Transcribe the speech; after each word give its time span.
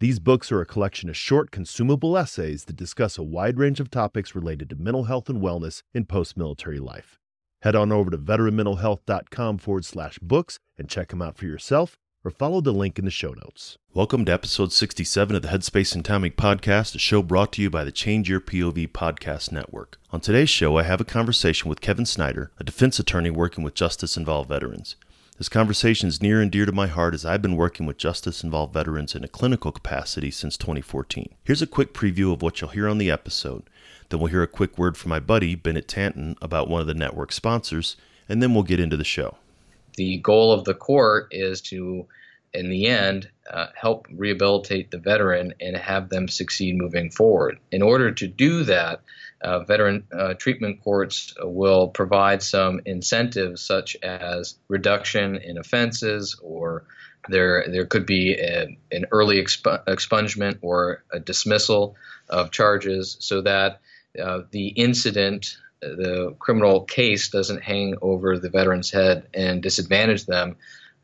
These 0.00 0.20
books 0.20 0.52
are 0.52 0.60
a 0.60 0.66
collection 0.66 1.08
of 1.08 1.16
short, 1.16 1.50
consumable 1.50 2.16
essays 2.16 2.66
that 2.66 2.76
discuss 2.76 3.18
a 3.18 3.22
wide 3.24 3.58
range 3.58 3.80
of 3.80 3.90
topics 3.90 4.32
related 4.32 4.70
to 4.70 4.76
mental 4.76 5.04
health 5.04 5.28
and 5.28 5.42
wellness 5.42 5.82
in 5.92 6.04
post 6.04 6.36
military 6.36 6.78
life. 6.78 7.18
Head 7.62 7.74
on 7.74 7.90
over 7.90 8.08
to 8.08 8.16
veteranmentalhealth.com 8.16 9.58
forward 9.58 9.84
slash 9.84 10.20
books 10.20 10.60
and 10.78 10.88
check 10.88 11.08
them 11.08 11.20
out 11.20 11.36
for 11.36 11.46
yourself 11.46 11.98
or 12.24 12.30
follow 12.30 12.60
the 12.60 12.72
link 12.72 13.00
in 13.00 13.06
the 13.06 13.10
show 13.10 13.32
notes. 13.32 13.76
Welcome 13.92 14.24
to 14.26 14.32
episode 14.32 14.72
67 14.72 15.34
of 15.34 15.42
the 15.42 15.48
Headspace 15.48 15.96
and 15.96 16.04
Timing 16.04 16.30
Podcast, 16.30 16.94
a 16.94 17.00
show 17.00 17.20
brought 17.20 17.52
to 17.54 17.62
you 17.62 17.68
by 17.68 17.82
the 17.82 17.90
Change 17.90 18.28
Your 18.28 18.40
POV 18.40 18.92
Podcast 18.92 19.50
Network. 19.50 19.98
On 20.12 20.20
today's 20.20 20.50
show, 20.50 20.78
I 20.78 20.84
have 20.84 21.00
a 21.00 21.04
conversation 21.04 21.68
with 21.68 21.80
Kevin 21.80 22.06
Snyder, 22.06 22.52
a 22.56 22.62
defense 22.62 23.00
attorney 23.00 23.30
working 23.30 23.64
with 23.64 23.74
justice 23.74 24.16
involved 24.16 24.48
veterans. 24.48 24.94
This 25.38 25.48
conversation 25.48 26.08
is 26.08 26.20
near 26.20 26.42
and 26.42 26.50
dear 26.50 26.66
to 26.66 26.72
my 26.72 26.88
heart 26.88 27.14
as 27.14 27.24
I've 27.24 27.40
been 27.40 27.54
working 27.54 27.86
with 27.86 27.96
justice 27.96 28.42
involved 28.42 28.74
veterans 28.74 29.14
in 29.14 29.22
a 29.22 29.28
clinical 29.28 29.70
capacity 29.70 30.32
since 30.32 30.56
2014. 30.56 31.32
Here's 31.44 31.62
a 31.62 31.66
quick 31.68 31.94
preview 31.94 32.32
of 32.32 32.42
what 32.42 32.60
you'll 32.60 32.70
hear 32.70 32.88
on 32.88 32.98
the 32.98 33.12
episode. 33.12 33.62
Then 34.08 34.18
we'll 34.18 34.32
hear 34.32 34.42
a 34.42 34.48
quick 34.48 34.76
word 34.76 34.96
from 34.96 35.10
my 35.10 35.20
buddy, 35.20 35.54
Bennett 35.54 35.86
Tanton, 35.86 36.34
about 36.42 36.68
one 36.68 36.80
of 36.80 36.88
the 36.88 36.94
network 36.94 37.30
sponsors, 37.30 37.94
and 38.28 38.42
then 38.42 38.52
we'll 38.52 38.64
get 38.64 38.80
into 38.80 38.96
the 38.96 39.04
show. 39.04 39.36
The 39.94 40.16
goal 40.16 40.50
of 40.50 40.64
the 40.64 40.74
court 40.74 41.28
is 41.30 41.60
to, 41.62 42.08
in 42.52 42.68
the 42.68 42.86
end, 42.86 43.30
uh, 43.48 43.68
help 43.76 44.08
rehabilitate 44.10 44.90
the 44.90 44.98
veteran 44.98 45.54
and 45.60 45.76
have 45.76 46.08
them 46.08 46.26
succeed 46.26 46.76
moving 46.76 47.12
forward. 47.12 47.60
In 47.70 47.80
order 47.80 48.10
to 48.10 48.26
do 48.26 48.64
that, 48.64 49.02
uh, 49.40 49.60
veteran 49.60 50.04
uh, 50.12 50.34
treatment 50.34 50.82
courts 50.82 51.34
will 51.40 51.88
provide 51.88 52.42
some 52.42 52.80
incentives 52.84 53.62
such 53.62 53.96
as 54.02 54.58
reduction 54.68 55.36
in 55.36 55.58
offenses 55.58 56.38
or 56.42 56.84
there 57.28 57.66
there 57.68 57.86
could 57.86 58.06
be 58.06 58.34
a, 58.34 58.78
an 58.90 59.06
early 59.10 59.42
exp- 59.42 59.84
expungement 59.86 60.58
or 60.62 61.04
a 61.12 61.20
dismissal 61.20 61.96
of 62.28 62.50
charges 62.50 63.16
so 63.20 63.42
that 63.42 63.80
uh, 64.20 64.40
the 64.50 64.68
incident 64.68 65.56
the 65.80 66.34
criminal 66.40 66.82
case 66.82 67.28
doesn't 67.28 67.62
hang 67.62 67.96
over 68.02 68.38
the 68.38 68.50
veteran's 68.50 68.90
head 68.90 69.28
and 69.32 69.62
disadvantage 69.62 70.26
them 70.26 70.56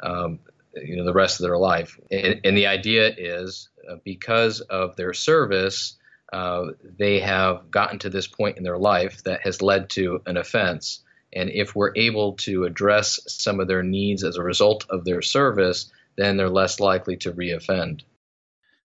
um, 0.02 0.40
you 0.76 0.96
know 0.96 1.04
the 1.04 1.12
rest 1.12 1.40
of 1.40 1.44
their 1.44 1.58
life. 1.58 1.98
And, 2.10 2.40
and 2.44 2.56
the 2.56 2.66
idea 2.66 3.12
is 3.16 3.68
uh, 3.88 3.96
because 4.04 4.60
of 4.60 4.96
their 4.96 5.12
service 5.12 5.96
uh, 6.34 6.72
they 6.98 7.20
have 7.20 7.70
gotten 7.70 8.00
to 8.00 8.10
this 8.10 8.26
point 8.26 8.56
in 8.58 8.64
their 8.64 8.76
life 8.76 9.22
that 9.22 9.42
has 9.42 9.62
led 9.62 9.88
to 9.90 10.20
an 10.26 10.36
offense. 10.36 11.04
And 11.32 11.48
if 11.48 11.76
we're 11.76 11.92
able 11.94 12.32
to 12.38 12.64
address 12.64 13.20
some 13.28 13.60
of 13.60 13.68
their 13.68 13.84
needs 13.84 14.24
as 14.24 14.36
a 14.36 14.42
result 14.42 14.84
of 14.90 15.04
their 15.04 15.22
service, 15.22 15.92
then 16.16 16.36
they're 16.36 16.50
less 16.50 16.80
likely 16.80 17.16
to 17.18 17.32
reoffend. 17.32 18.02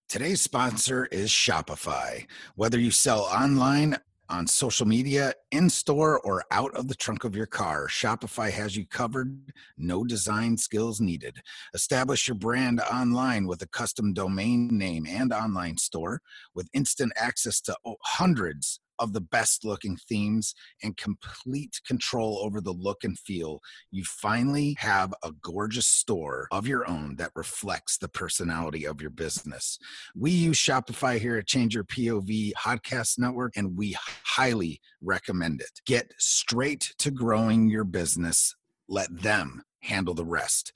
Today's 0.08 0.40
sponsor 0.40 1.06
is 1.06 1.30
Shopify. 1.30 2.26
Whether 2.54 2.78
you 2.78 2.92
sell 2.92 3.22
online 3.22 3.96
on 4.30 4.46
social 4.46 4.86
media, 4.86 5.34
in 5.50 5.68
store, 5.68 6.20
or 6.20 6.44
out 6.50 6.74
of 6.74 6.88
the 6.88 6.94
trunk 6.94 7.24
of 7.24 7.36
your 7.36 7.46
car, 7.46 7.88
Shopify 7.88 8.50
has 8.50 8.76
you 8.76 8.86
covered. 8.86 9.52
No 9.76 10.04
design 10.04 10.56
skills 10.56 11.00
needed. 11.00 11.38
Establish 11.74 12.28
your 12.28 12.36
brand 12.36 12.80
online 12.80 13.46
with 13.46 13.60
a 13.62 13.68
custom 13.68 14.14
domain 14.14 14.68
name 14.68 15.06
and 15.06 15.32
online 15.32 15.76
store 15.76 16.22
with 16.54 16.68
instant 16.72 17.12
access 17.16 17.60
to 17.62 17.76
hundreds 18.02 18.79
of 19.00 19.12
the 19.12 19.20
best 19.20 19.64
looking 19.64 19.96
themes 19.96 20.54
and 20.82 20.96
complete 20.96 21.80
control 21.86 22.38
over 22.42 22.60
the 22.60 22.72
look 22.72 23.02
and 23.02 23.18
feel, 23.18 23.60
you 23.90 24.04
finally 24.04 24.76
have 24.78 25.12
a 25.24 25.32
gorgeous 25.42 25.86
store 25.86 26.46
of 26.52 26.66
your 26.66 26.88
own 26.88 27.16
that 27.16 27.32
reflects 27.34 27.98
the 27.98 28.08
personality 28.08 28.86
of 28.86 29.00
your 29.00 29.10
business. 29.10 29.78
We 30.14 30.30
use 30.30 30.58
Shopify 30.58 31.18
here 31.18 31.36
at 31.36 31.46
Change 31.46 31.74
Your 31.74 31.84
POV 31.84 32.52
Podcast 32.52 33.18
Network, 33.18 33.56
and 33.56 33.76
we 33.76 33.96
highly 34.24 34.80
recommend 35.00 35.60
it. 35.60 35.80
Get 35.86 36.12
straight 36.18 36.92
to 36.98 37.10
growing 37.10 37.68
your 37.68 37.84
business. 37.84 38.54
Let 38.88 39.22
them 39.22 39.62
handle 39.80 40.14
the 40.14 40.24
rest. 40.24 40.72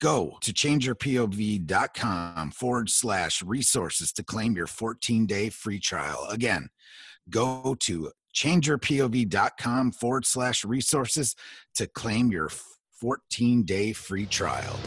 Go 0.00 0.38
to 0.42 0.52
changeyourpov.com 0.52 2.50
forward 2.52 2.88
slash 2.88 3.42
resources 3.42 4.12
to 4.12 4.22
claim 4.22 4.54
your 4.54 4.68
14 4.68 5.26
day 5.26 5.50
free 5.50 5.80
trial. 5.80 6.28
Again, 6.30 6.68
go 7.30 7.76
to 7.80 8.10
changeyourpov.com 8.34 9.92
forward 9.92 10.26
slash 10.26 10.64
resources 10.64 11.34
to 11.74 11.86
claim 11.86 12.30
your 12.30 12.50
14 13.00 13.62
day 13.62 13.92
free 13.92 14.26
trial. 14.26 14.78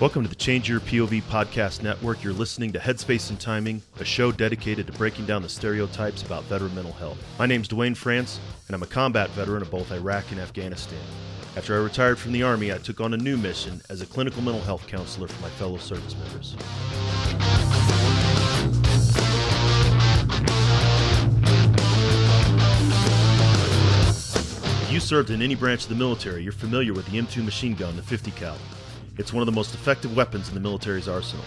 Welcome 0.00 0.24
to 0.24 0.28
the 0.28 0.34
Change 0.34 0.68
Your 0.68 0.80
POV 0.80 1.22
Podcast 1.22 1.82
Network. 1.82 2.22
You're 2.22 2.32
listening 2.32 2.72
to 2.72 2.78
Headspace 2.78 3.30
and 3.30 3.38
Timing, 3.38 3.80
a 4.00 4.04
show 4.04 4.32
dedicated 4.32 4.88
to 4.88 4.92
breaking 4.92 5.24
down 5.24 5.40
the 5.40 5.48
stereotypes 5.48 6.22
about 6.22 6.42
veteran 6.44 6.74
mental 6.74 6.92
health. 6.92 7.16
My 7.38 7.46
name's 7.46 7.68
Duane 7.68 7.94
France, 7.94 8.40
and 8.66 8.74
I'm 8.74 8.82
a 8.82 8.86
combat 8.86 9.30
veteran 9.30 9.62
of 9.62 9.70
both 9.70 9.92
Iraq 9.92 10.30
and 10.32 10.40
Afghanistan. 10.40 10.98
After 11.56 11.76
I 11.76 11.82
retired 11.82 12.18
from 12.18 12.32
the 12.32 12.42
Army, 12.42 12.72
I 12.72 12.78
took 12.78 13.00
on 13.00 13.14
a 13.14 13.16
new 13.16 13.36
mission 13.36 13.80
as 13.88 14.02
a 14.02 14.06
clinical 14.06 14.42
mental 14.42 14.62
health 14.62 14.86
counselor 14.88 15.28
for 15.28 15.40
my 15.40 15.50
fellow 15.50 15.78
service 15.78 16.16
members. 16.16 16.56
You 24.94 25.00
served 25.00 25.30
in 25.30 25.42
any 25.42 25.56
branch 25.56 25.82
of 25.82 25.88
the 25.88 25.94
military, 25.96 26.44
you're 26.44 26.52
familiar 26.52 26.92
with 26.92 27.04
the 27.06 27.18
M2 27.20 27.44
machine 27.44 27.74
gun, 27.74 27.96
the 27.96 28.02
50 28.02 28.30
cal. 28.30 28.56
It's 29.18 29.32
one 29.32 29.42
of 29.42 29.46
the 29.46 29.52
most 29.52 29.74
effective 29.74 30.14
weapons 30.14 30.46
in 30.46 30.54
the 30.54 30.60
military's 30.60 31.08
arsenal. 31.08 31.44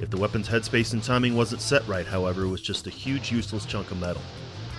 If 0.00 0.10
the 0.10 0.16
weapon's 0.16 0.48
headspace 0.48 0.94
and 0.94 1.00
timing 1.00 1.36
wasn't 1.36 1.60
set 1.60 1.86
right, 1.86 2.04
however, 2.04 2.42
it 2.42 2.48
was 2.48 2.60
just 2.60 2.88
a 2.88 2.90
huge 2.90 3.30
useless 3.30 3.66
chunk 3.66 3.92
of 3.92 4.00
metal. 4.00 4.22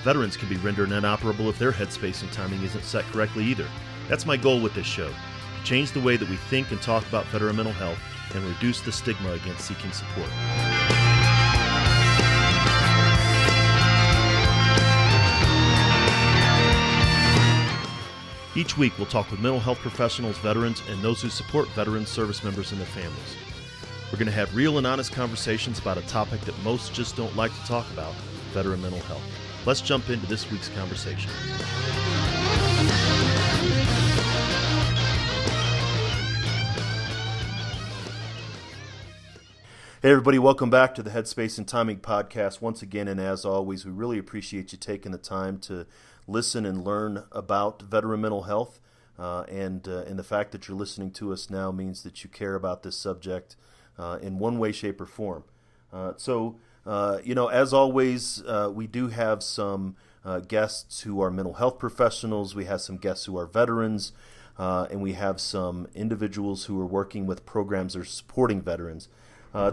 Veterans 0.03 0.35
can 0.35 0.49
be 0.49 0.57
rendered 0.57 0.91
inoperable 0.91 1.49
if 1.49 1.57
their 1.57 1.71
headspace 1.71 2.21
and 2.21 2.29
timing 2.33 2.61
isn't 2.61 2.83
set 2.83 3.05
correctly 3.05 3.45
either. 3.45 3.67
That's 4.09 4.25
my 4.25 4.35
goal 4.35 4.59
with 4.59 4.73
this 4.73 4.85
show 4.85 5.07
to 5.07 5.63
change 5.63 5.93
the 5.93 6.01
way 6.01 6.17
that 6.17 6.29
we 6.29 6.35
think 6.35 6.71
and 6.71 6.81
talk 6.81 7.07
about 7.07 7.25
veteran 7.27 7.55
mental 7.55 7.71
health 7.71 7.99
and 8.35 8.43
reduce 8.43 8.81
the 8.81 8.91
stigma 8.91 9.31
against 9.31 9.65
seeking 9.65 9.93
support. 9.93 10.98
Each 18.59 18.77
week, 18.77 18.91
we'll 18.97 19.07
talk 19.07 19.31
with 19.31 19.39
mental 19.39 19.61
health 19.61 19.79
professionals, 19.79 20.37
veterans, 20.39 20.83
and 20.89 21.01
those 21.01 21.21
who 21.21 21.29
support 21.29 21.69
veterans, 21.69 22.09
service 22.09 22.43
members, 22.43 22.73
and 22.73 22.81
their 22.81 22.87
families. 22.87 23.37
We're 24.11 24.17
going 24.19 24.25
to 24.25 24.33
have 24.33 24.53
real 24.53 24.77
and 24.77 24.85
honest 24.85 25.13
conversations 25.13 25.79
about 25.79 25.97
a 25.97 26.01
topic 26.07 26.41
that 26.41 26.61
most 26.61 26.93
just 26.93 27.15
don't 27.15 27.33
like 27.37 27.53
to 27.53 27.61
talk 27.65 27.89
about 27.93 28.13
veteran 28.51 28.81
mental 28.81 28.99
health. 29.03 29.23
Let's 29.65 29.79
jump 29.79 30.09
into 30.09 30.27
this 30.27 30.51
week's 30.51 30.67
conversation. 30.67 31.31
Hey, 40.01 40.11
everybody, 40.11 40.37
welcome 40.37 40.69
back 40.69 40.95
to 40.95 41.03
the 41.03 41.11
Headspace 41.11 41.57
and 41.57 41.67
Timing 41.67 41.99
Podcast 41.99 42.59
once 42.59 42.81
again. 42.81 43.07
And 43.07 43.21
as 43.21 43.45
always, 43.45 43.85
we 43.85 43.91
really 43.91 44.17
appreciate 44.17 44.73
you 44.73 44.77
taking 44.77 45.13
the 45.13 45.17
time 45.17 45.59
to 45.59 45.85
listen 46.29 46.65
and 46.65 46.83
learn 46.83 47.23
about 47.31 47.81
veteran 47.81 48.21
mental 48.21 48.43
health. 48.43 48.79
Uh, 49.17 49.43
and 49.49 49.87
uh, 49.87 50.03
and 50.07 50.17
the 50.17 50.23
fact 50.23 50.53
that 50.53 50.67
you're 50.67 50.77
listening 50.77 51.11
to 51.11 51.33
us 51.33 51.49
now 51.49 51.71
means 51.71 52.03
that 52.03 52.23
you 52.23 52.29
care 52.29 52.55
about 52.55 52.83
this 52.83 52.95
subject 52.95 53.57
uh, 53.97 54.17
in 54.21 54.39
one 54.39 54.57
way, 54.57 54.71
shape, 54.71 55.01
or 55.01 55.05
form. 55.05 55.43
Uh, 55.91 56.13
so, 56.15 56.55
uh, 56.85 57.19
you 57.23 57.35
know, 57.35 57.47
as 57.47 57.73
always, 57.73 58.41
uh, 58.47 58.71
we 58.73 58.87
do 58.87 59.09
have 59.09 59.43
some 59.43 59.95
guests 60.47 61.01
who 61.01 61.19
are 61.21 61.31
mental 61.31 61.55
health 61.55 61.79
professionals. 61.79 62.53
We 62.53 62.65
have 62.65 62.81
some 62.81 62.97
guests 62.97 63.25
who 63.25 63.35
are 63.37 63.47
veterans, 63.47 64.11
and 64.57 65.01
we 65.01 65.13
have 65.13 65.41
some 65.41 65.87
individuals 65.95 66.65
who 66.65 66.79
are 66.79 66.85
working 66.85 67.25
with 67.25 67.47
programs 67.47 67.93
that 67.93 68.01
are 68.01 68.05
supporting 68.05 68.61
veterans. 68.61 69.09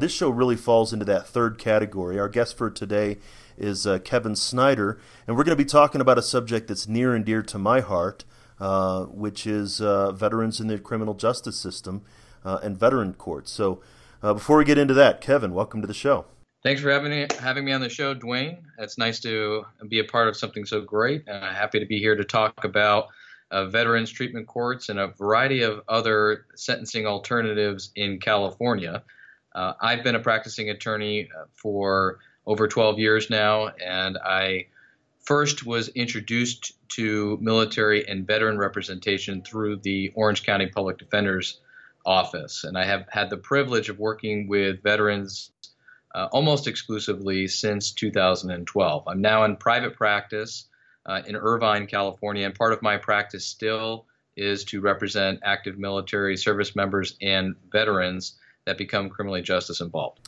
this 0.01 0.13
show 0.13 0.31
really 0.31 0.57
falls 0.57 0.95
into 0.95 1.05
that 1.05 1.29
third 1.29 1.59
category. 1.59 2.19
Our 2.19 2.31
guest 2.31 2.57
for 2.57 2.71
today 2.71 3.19
is 3.59 3.87
uh, 3.87 3.99
Kevin 3.99 4.37
Snyder, 4.37 5.01
and 5.27 5.37
we're 5.37 5.45
going 5.45 5.57
to 5.57 5.63
be 5.63 5.69
talking 5.69 6.01
about 6.01 6.19
a 6.19 6.23
subject 6.23 6.69
that's 6.69 6.89
near 6.89 7.15
and 7.15 7.25
dear 7.25 7.43
to 7.43 7.59
my 7.59 7.81
heart, 7.81 8.25
uh, 8.61 9.05
which 9.05 9.47
is 9.47 9.81
uh, 9.81 10.13
veterans 10.13 10.61
in 10.61 10.67
the 10.67 10.79
criminal 10.79 11.15
justice 11.15 11.59
system 11.59 12.03
uh, 12.45 12.59
and 12.63 12.79
veteran 12.79 13.15
courts. 13.15 13.51
So, 13.51 13.81
uh, 14.23 14.35
before 14.35 14.57
we 14.57 14.65
get 14.65 14.79
into 14.79 14.95
that, 14.95 15.21
Kevin, 15.21 15.53
welcome 15.53 15.81
to 15.81 15.87
the 15.87 15.95
show. 15.95 16.27
Thanks 16.63 16.81
for 16.81 16.91
having 16.91 17.11
me, 17.11 17.27
having 17.39 17.65
me 17.65 17.73
on 17.73 17.81
the 17.81 17.89
show, 17.89 18.15
Duane. 18.15 18.59
It's 18.79 18.99
nice 18.99 19.21
to 19.21 19.65
be 19.89 20.01
a 20.01 20.05
part 20.05 20.29
of 20.29 20.37
something 20.37 20.65
so 20.65 20.81
great. 20.81 21.29
Uh, 21.29 21.53
happy 21.53 21.79
to 21.79 21.87
be 21.87 21.99
here 21.99 22.17
to 22.17 22.25
talk 22.25 22.65
about 22.65 23.09
uh, 23.51 23.67
veterans 23.67 24.11
treatment 24.11 24.49
courts 24.49 24.89
and 24.89 24.99
a 24.99 25.09
variety 25.09 25.63
of 25.63 25.83
other 25.87 26.47
sentencing 26.57 27.07
alternatives 27.07 27.93
in 27.95 28.19
California. 28.19 29.03
I've 29.55 30.05
been 30.05 30.15
a 30.15 30.21
practicing 30.21 30.69
attorney 30.69 31.31
for 31.55 32.19
over 32.47 32.69
12 32.69 32.99
years 32.99 33.29
now, 33.29 33.69
and 33.69 34.17
I 34.19 34.67
first 35.21 35.67
was 35.67 35.89
introduced 35.89 36.73
to 36.91 37.37
military 37.41 38.09
and 38.09 38.27
veteran 38.27 38.59
representation 38.59 39.43
through 39.43 39.77
the 39.77 40.13
Orange 40.15 40.45
County 40.45 40.67
Public 40.67 40.99
Defender's 40.99 41.61
Office. 42.05 42.63
And 42.63 42.79
I 42.79 42.85
have 42.85 43.07
had 43.09 43.31
the 43.31 43.37
privilege 43.37 43.89
of 43.89 43.99
working 43.99 44.47
with 44.47 44.83
veterans 44.83 45.51
uh, 46.15 46.29
almost 46.31 46.69
exclusively 46.69 47.49
since 47.49 47.91
2012. 47.91 49.09
I'm 49.09 49.21
now 49.21 49.45
in 49.45 49.57
private 49.57 49.97
practice 49.97 50.67
uh, 51.05 51.23
in 51.27 51.35
Irvine, 51.35 51.87
California, 51.89 52.47
and 52.47 52.55
part 52.55 52.73
of 52.73 52.81
my 52.81 52.97
practice 52.97 53.45
still 53.45 54.07
is 54.37 54.65
to 54.65 54.81
represent 54.81 55.41
active 55.43 55.79
military 55.79 56.37
service 56.37 56.77
members 56.77 57.17
and 57.21 57.57
veterans 57.71 58.39
that 58.65 58.79
become 58.79 59.09
criminally 59.09 59.43
justice 59.43 59.81
involved. 59.81 60.21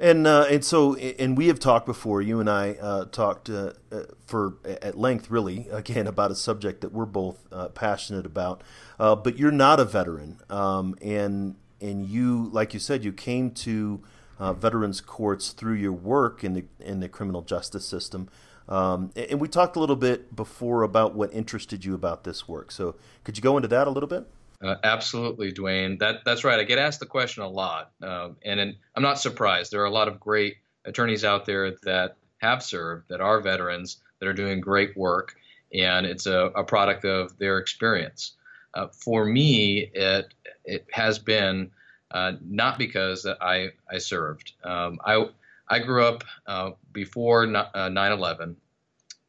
And 0.00 0.26
uh, 0.26 0.46
and 0.50 0.64
so 0.64 0.96
and 0.96 1.36
we 1.36 1.46
have 1.48 1.58
talked 1.58 1.86
before. 1.86 2.20
You 2.20 2.40
and 2.40 2.50
I 2.50 2.72
uh, 2.72 3.04
talked 3.06 3.48
uh, 3.48 3.72
uh 3.92 4.02
for 4.26 4.54
at 4.64 4.98
length, 4.98 5.30
really, 5.30 5.68
again 5.72 6.06
about 6.06 6.30
a 6.30 6.34
subject 6.34 6.80
that 6.80 6.92
we're 6.92 7.04
both 7.06 7.46
uh, 7.52 7.68
passionate 7.68 8.26
about. 8.26 8.62
Uh, 8.98 9.14
but 9.14 9.38
you're 9.38 9.52
not 9.52 9.80
a 9.80 9.84
veteran, 9.84 10.40
um, 10.50 10.96
and 11.00 11.56
and 11.80 12.06
you, 12.06 12.48
like 12.52 12.74
you 12.74 12.80
said, 12.80 13.04
you 13.04 13.12
came 13.12 13.50
to 13.50 14.00
veterans 14.40 15.00
courts 15.00 15.50
through 15.50 15.74
your 15.74 15.92
work 15.92 16.42
in 16.42 16.54
the 16.54 16.64
in 16.80 17.00
the 17.00 17.08
criminal 17.08 17.42
justice 17.42 17.86
system. 17.86 18.28
Um, 18.68 19.12
and 19.14 19.40
we 19.40 19.48
talked 19.48 19.76
a 19.76 19.80
little 19.80 19.96
bit 19.96 20.34
before 20.34 20.82
about 20.82 21.14
what 21.14 21.32
interested 21.34 21.84
you 21.84 21.94
about 21.94 22.24
this 22.24 22.48
work. 22.48 22.72
So 22.72 22.94
could 23.22 23.36
you 23.36 23.42
go 23.42 23.56
into 23.56 23.68
that 23.68 23.86
a 23.86 23.90
little 23.90 24.08
bit? 24.08 24.26
Uh, 24.64 24.76
absolutely, 24.82 25.52
Duane. 25.52 25.98
That 25.98 26.24
that's 26.24 26.42
right. 26.42 26.58
I 26.58 26.64
get 26.64 26.78
asked 26.78 27.00
the 27.00 27.06
question 27.06 27.42
a 27.42 27.48
lot, 27.48 27.92
um, 28.02 28.36
and, 28.42 28.58
and 28.58 28.76
I'm 28.96 29.02
not 29.02 29.20
surprised. 29.20 29.70
There 29.70 29.82
are 29.82 29.86
a 29.86 29.90
lot 29.90 30.08
of 30.08 30.18
great 30.18 30.56
attorneys 30.86 31.22
out 31.22 31.44
there 31.44 31.72
that 31.82 32.16
have 32.38 32.62
served, 32.62 33.08
that 33.10 33.20
are 33.20 33.40
veterans, 33.40 33.98
that 34.20 34.26
are 34.26 34.32
doing 34.32 34.60
great 34.60 34.96
work, 34.96 35.34
and 35.72 36.06
it's 36.06 36.26
a, 36.26 36.50
a 36.56 36.64
product 36.64 37.04
of 37.04 37.36
their 37.36 37.58
experience. 37.58 38.32
Uh, 38.72 38.88
for 38.88 39.26
me, 39.26 39.90
it 39.92 40.32
it 40.64 40.86
has 40.92 41.18
been 41.18 41.70
uh, 42.10 42.32
not 42.40 42.78
because 42.78 43.26
I 43.26 43.72
I 43.90 43.98
served. 43.98 44.54
Um, 44.64 44.98
I 45.04 45.26
I 45.68 45.80
grew 45.80 46.06
up 46.06 46.24
uh, 46.46 46.70
before 46.90 47.46
9/11. 47.46 48.50
Uh, 48.50 48.54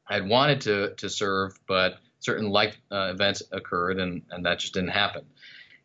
I 0.07 0.13
had 0.13 0.29
wanted 0.29 0.61
to 0.61 0.95
to 0.95 1.09
serve, 1.09 1.59
but 1.67 1.97
certain 2.25 2.49
life 2.49 2.75
uh, 2.91 3.11
events 3.13 3.43
occurred, 3.51 3.99
and, 3.99 4.23
and 4.31 4.45
that 4.45 4.59
just 4.59 4.73
didn't 4.73 4.89
happen. 4.89 5.25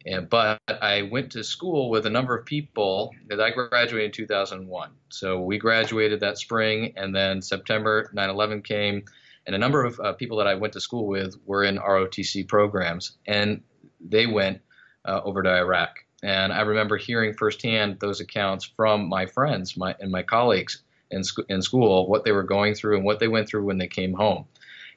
And, 0.07 0.29
but 0.31 0.59
I 0.69 1.03
went 1.03 1.33
to 1.33 1.45
school 1.45 1.91
with 1.91 2.07
a 2.07 2.11
number 2.11 2.37
of 2.37 2.47
people 2.47 3.15
because 3.23 3.39
I 3.39 3.51
graduated 3.51 4.07
in 4.07 4.13
2001. 4.13 4.91
So 5.11 5.41
we 5.41 5.59
graduated 5.59 6.21
that 6.21 6.39
spring, 6.39 6.95
and 6.97 7.15
then 7.15 7.43
September 7.43 8.11
9 8.15 8.31
11 8.31 8.63
came, 8.63 9.05
and 9.47 9.55
a 9.55 9.59
number 9.59 9.85
of 9.85 10.01
uh, 10.01 10.15
people 10.15 10.39
that 10.39 10.47
I 10.47 10.55
went 10.55 10.73
to 10.73 10.81
school 10.81 11.07
with 11.07 11.37
were 11.45 11.65
in 11.65 11.77
ROTC 11.77 12.49
programs, 12.49 13.19
and 13.27 13.63
they 14.01 14.27
went 14.27 14.63
uh, 15.05 15.21
over 15.23 15.43
to 15.43 15.51
Iraq. 15.51 15.91
And 16.23 16.53
I 16.53 16.63
remember 16.63 16.97
hearing 16.97 17.35
firsthand 17.35 17.99
those 18.01 18.21
accounts 18.21 18.65
from 18.65 19.09
my 19.09 19.27
friends 19.27 19.77
my, 19.77 19.95
and 20.01 20.11
my 20.11 20.23
colleagues 20.23 20.83
in, 21.11 21.25
sc- 21.25 21.49
in 21.49 21.63
school, 21.63 22.09
what 22.09 22.25
they 22.25 22.33
were 22.33 22.43
going 22.43 22.75
through 22.75 22.97
and 22.97 23.05
what 23.05 23.19
they 23.19 23.29
went 23.29 23.49
through 23.49 23.65
when 23.65 23.79
they 23.79 23.89
came 23.89 24.13
home. 24.13 24.47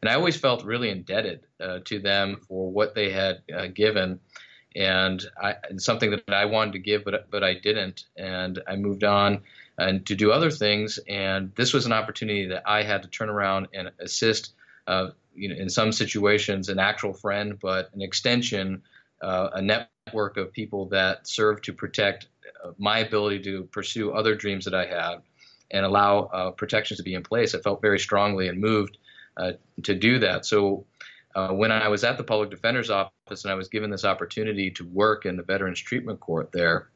And 0.04 0.10
I 0.10 0.16
always 0.16 0.36
felt 0.36 0.66
really 0.66 0.90
indebted 0.90 1.46
uh, 1.62 1.80
to 1.86 1.98
them 1.98 2.42
for 2.46 2.70
what 2.70 2.94
they 2.94 3.10
had 3.10 3.42
uh, 3.56 3.68
given, 3.68 4.20
and, 4.76 5.26
I, 5.42 5.56
and, 5.70 5.82
something 5.82 6.12
that 6.12 6.26
I 6.28 6.44
wanted 6.44 6.74
to 6.74 6.80
give, 6.80 7.06
but 7.06 7.32
but 7.32 7.42
I 7.42 7.54
didn't, 7.54 8.04
and 8.18 8.62
I 8.68 8.76
moved 8.76 9.06
on 9.06 9.44
and 9.78 10.06
to 10.08 10.14
do 10.14 10.34
other 10.34 10.52
things. 10.52 11.00
And 11.08 11.56
this 11.56 11.74
was 11.74 11.86
an 11.86 11.94
opportunity 11.94 12.48
that 12.48 12.64
I 12.66 12.84
had 12.84 13.04
to 13.04 13.08
turn 13.08 13.30
around 13.30 13.70
and 13.74 13.92
assist, 14.00 14.52
uh, 14.88 15.12
you 15.34 15.48
know, 15.48 15.56
in 15.56 15.70
some 15.70 15.94
situations, 15.94 16.68
an 16.68 16.80
actual 16.80 17.14
friend, 17.14 17.58
but 17.62 17.90
an 17.94 18.02
extension, 18.02 18.82
uh, 19.22 19.52
a 19.54 19.62
network 19.62 20.36
of 20.36 20.52
people 20.52 20.86
that 20.90 21.30
serve 21.30 21.62
to 21.62 21.72
protect 21.72 22.28
uh, 22.62 22.72
my 22.78 23.00
ability 23.00 23.40
to 23.44 23.64
pursue 23.72 24.12
other 24.12 24.36
dreams 24.36 24.66
that 24.66 24.76
I 24.76 24.86
had 24.86 25.22
and 25.72 25.86
allow 25.86 26.24
uh, 26.24 26.52
protections 26.52 26.98
to 26.98 27.04
be 27.04 27.14
in 27.14 27.24
place. 27.24 27.56
I 27.56 27.60
felt 27.60 27.82
very 27.82 28.00
strongly 28.00 28.50
and 28.50 28.60
moved 28.60 28.98
uh, 29.38 29.54
to 29.84 29.96
do 29.96 30.20
that. 30.20 30.46
So 30.46 30.86
uh, 31.36 31.50
when 31.50 31.72
I 31.72 31.88
was 31.88 32.04
at 32.04 32.18
the 32.18 32.24
public 32.24 32.50
defender's 32.50 32.90
office 32.90 33.44
and 33.44 33.52
I 33.52 33.56
was 33.56 33.70
given 33.70 33.90
this 33.90 34.06
opportunity 34.06 34.72
to 34.72 34.86
work 34.86 35.26
in 35.26 35.38
the 35.38 35.44
Veterans 35.44 35.80
Treatment 35.80 36.20
Court 36.20 36.52
there, 36.52 36.90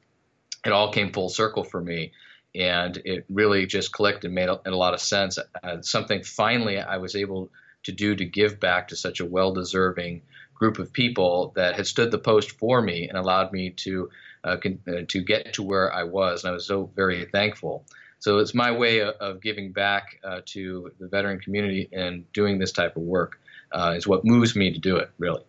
it 0.66 0.72
all 0.72 0.92
came 0.92 1.12
full 1.12 1.30
circle 1.30 1.63
for 1.63 1.81
me. 1.81 2.12
And 2.56 2.98
it 3.06 3.25
really 3.30 3.66
just 3.66 3.92
clicked 3.92 4.25
and 4.25 4.34
made 4.34 4.50
a, 4.50 4.60
a 4.66 4.72
lot 4.72 4.94
of 4.94 5.01
sense. 5.01 5.38
Uh, 5.63 5.81
something 5.81 6.24
finally 6.24 6.80
I 6.80 6.98
was 6.98 7.16
able 7.16 7.50
to 7.84 7.92
do 7.92 8.16
to 8.16 8.25
give 8.25 8.60
back 8.60 8.88
to 8.89 8.95
such 8.95 9.19
a 9.19 9.25
well 9.25 9.54
deserving 9.54 10.22
group 10.54 10.80
of 10.80 10.92
people 10.92 11.54
that 11.56 11.75
had 11.75 11.86
stood 11.86 12.12
the 12.12 12.18
post 12.18 12.51
for 12.51 12.81
me 12.81 13.07
and 13.07 13.18
allowed 13.18 13.54
me 13.54 13.69
to 13.72 14.10
uh, 14.44 14.57
con- 14.57 14.80
uh, 14.88 15.01
to 15.07 15.22
get 15.22 15.54
to 15.54 15.63
where 15.63 15.94
I 15.94 16.04
was. 16.04 16.44
And 16.44 16.51
I 16.51 16.54
was 16.54 16.66
so 16.66 16.89
very 16.95 17.25
thankful. 17.25 17.86
So 18.19 18.39
it's 18.39 18.53
my 18.53 18.71
way 18.71 19.01
of, 19.01 19.41
giving 19.41 19.71
back 19.71 20.19
uh, 20.23 20.41
to 20.47 20.91
the 20.99 21.07
veteran 21.07 21.39
community 21.39 21.87
and 21.91 22.31
doing 22.33 22.57
this 22.57 22.71
type 22.71 22.95
of 22.95 23.03
work 23.03 23.39
uh, 23.71 23.93
is 23.95 24.07
what 24.07 24.25
moves 24.25 24.55
me 24.55 24.73
to 24.73 24.79
do 24.79 24.97
it, 24.97 25.11
really. 25.17 25.43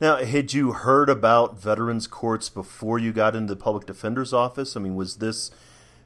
Now, 0.00 0.16
had 0.16 0.52
you 0.52 0.72
heard 0.72 1.08
about 1.08 1.60
veterans 1.60 2.06
courts 2.06 2.48
before 2.48 2.98
you 2.98 3.12
got 3.12 3.36
into 3.36 3.54
the 3.54 3.60
public 3.60 3.86
defender's 3.86 4.32
office? 4.32 4.76
I 4.76 4.80
mean, 4.80 4.96
was 4.96 5.16
this, 5.16 5.50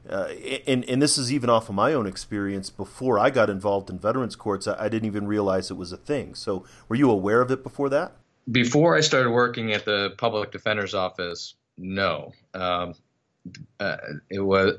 uh, 0.07 0.29
and, 0.67 0.85
and 0.85 1.01
this 1.01 1.17
is 1.17 1.33
even 1.33 1.49
off 1.49 1.67
of 1.67 1.75
my 1.75 1.93
own 1.93 2.05
experience, 2.05 2.69
before 2.69 3.17
I 3.17 3.29
got 3.29 3.49
involved 3.49 3.89
in 3.89 3.97
veterans 3.97 4.35
courts, 4.35 4.67
I, 4.67 4.85
I 4.85 4.89
didn't 4.89 5.07
even 5.07 5.27
realize 5.27 5.71
it 5.71 5.77
was 5.77 5.91
a 5.91 5.97
thing. 5.97 6.35
So 6.35 6.63
were 6.87 6.95
you 6.95 7.09
aware 7.09 7.41
of 7.41 7.51
it 7.51 7.63
before 7.63 7.89
that? 7.89 8.13
Before 8.49 8.95
I 8.95 9.01
started 9.01 9.31
working 9.31 9.73
at 9.73 9.83
the 9.83 10.13
public 10.17 10.51
defender's 10.51 10.93
office, 10.93 11.55
no. 11.77 12.31
Um, 12.53 12.93
uh, 13.79 13.97
it 14.29 14.39
was 14.39 14.77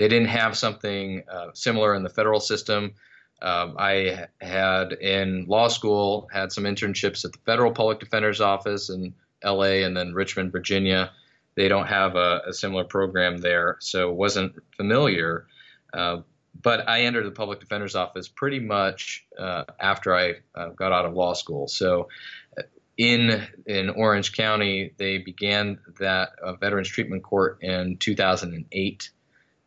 they 0.00 0.08
didn't 0.08 0.28
have 0.28 0.56
something 0.56 1.24
uh, 1.30 1.48
similar 1.52 1.94
in 1.94 2.02
the 2.02 2.08
federal 2.08 2.40
system. 2.40 2.94
Um, 3.42 3.76
I 3.78 4.28
had 4.40 4.92
in 4.92 5.44
law 5.44 5.68
school 5.68 6.26
had 6.32 6.52
some 6.52 6.64
internships 6.64 7.26
at 7.26 7.32
the 7.32 7.38
federal 7.44 7.70
public 7.70 8.00
defender's 8.00 8.40
office 8.40 8.88
in 8.88 9.12
L.A. 9.42 9.82
and 9.82 9.94
then 9.94 10.14
Richmond, 10.14 10.52
Virginia. 10.52 11.10
They 11.54 11.68
don't 11.68 11.86
have 11.86 12.16
a, 12.16 12.40
a 12.48 12.54
similar 12.54 12.84
program 12.84 13.42
there, 13.42 13.76
so 13.80 14.10
wasn't 14.10 14.54
familiar. 14.74 15.46
Uh, 15.92 16.22
but 16.62 16.88
I 16.88 17.02
entered 17.02 17.26
the 17.26 17.30
public 17.30 17.60
defender's 17.60 17.94
office 17.94 18.26
pretty 18.26 18.58
much 18.58 19.26
uh, 19.38 19.64
after 19.78 20.14
I 20.14 20.36
uh, 20.54 20.70
got 20.70 20.92
out 20.92 21.04
of 21.04 21.12
law 21.12 21.34
school. 21.34 21.68
So 21.68 22.08
uh, 22.56 22.62
in 22.96 23.46
in 23.66 23.90
Orange 23.90 24.32
County, 24.32 24.94
they 24.96 25.18
began 25.18 25.78
that 25.98 26.30
uh, 26.42 26.54
Veterans 26.54 26.88
Treatment 26.88 27.22
Court 27.22 27.58
in 27.60 27.98
2008. 27.98 29.10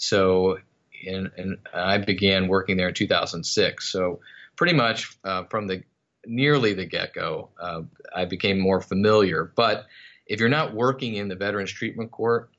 So, 0.07 0.59
in, 1.03 1.31
and 1.37 1.57
I 1.73 1.97
began 1.97 2.47
working 2.47 2.77
there 2.77 2.89
in 2.89 2.93
2006. 2.93 3.91
So, 3.91 4.19
pretty 4.55 4.73
much 4.73 5.17
uh, 5.23 5.45
from 5.45 5.67
the 5.67 5.83
nearly 6.25 6.73
the 6.73 6.85
get 6.85 7.13
go, 7.13 7.49
uh, 7.59 7.81
I 8.15 8.25
became 8.25 8.59
more 8.59 8.81
familiar. 8.81 9.51
But 9.55 9.85
if 10.25 10.39
you're 10.39 10.49
not 10.49 10.73
working 10.73 11.15
in 11.15 11.27
the 11.27 11.35
Veterans 11.35 11.71
Treatment 11.71 12.11
Court, 12.11 12.49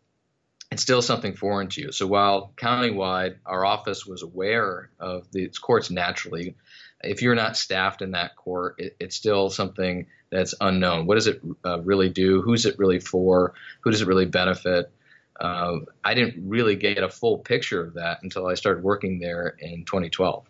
it's 0.71 0.83
still 0.83 1.03
something 1.03 1.35
foreign 1.35 1.69
to 1.69 1.81
you. 1.81 1.93
So 1.93 2.07
while 2.07 2.53
countywide, 2.57 3.37
our 3.47 3.65
office 3.65 4.05
was 4.05 4.23
aware 4.23 4.91
of 4.99 5.31
these 5.31 5.59
courts 5.59 5.91
naturally, 5.91 6.57
if 7.05 7.23
you're 7.23 7.35
not 7.35 7.57
staffed 7.57 8.03
in 8.03 8.13
that 8.13 8.37
court, 8.37 8.77
it, 8.79 8.97
it's 8.99 9.17
still 9.17 9.51
something 9.51 10.07
that's 10.31 10.55
unknown. 10.61 11.07
What 11.07 11.15
does 11.15 11.27
it 11.27 11.41
uh, 11.65 11.81
really 11.81 12.09
do? 12.09 12.43
Who's 12.43 12.67
it 12.67 12.79
really 12.79 13.01
for? 13.01 13.55
Who 13.83 13.91
does 13.91 14.01
it 14.01 14.09
really 14.09 14.27
benefit? 14.27 14.91
Uh, 15.41 15.79
I 16.05 16.15
didn't 16.15 16.49
really 16.49 16.77
get 16.77 16.99
a 16.99 17.09
full 17.09 17.39
picture 17.39 17.81
of 17.81 17.95
that 17.95 18.23
until 18.23 18.47
I 18.47 18.55
started 18.55 18.85
working 18.85 19.19
there 19.19 19.57
in 19.59 19.85
2012. 19.85 20.49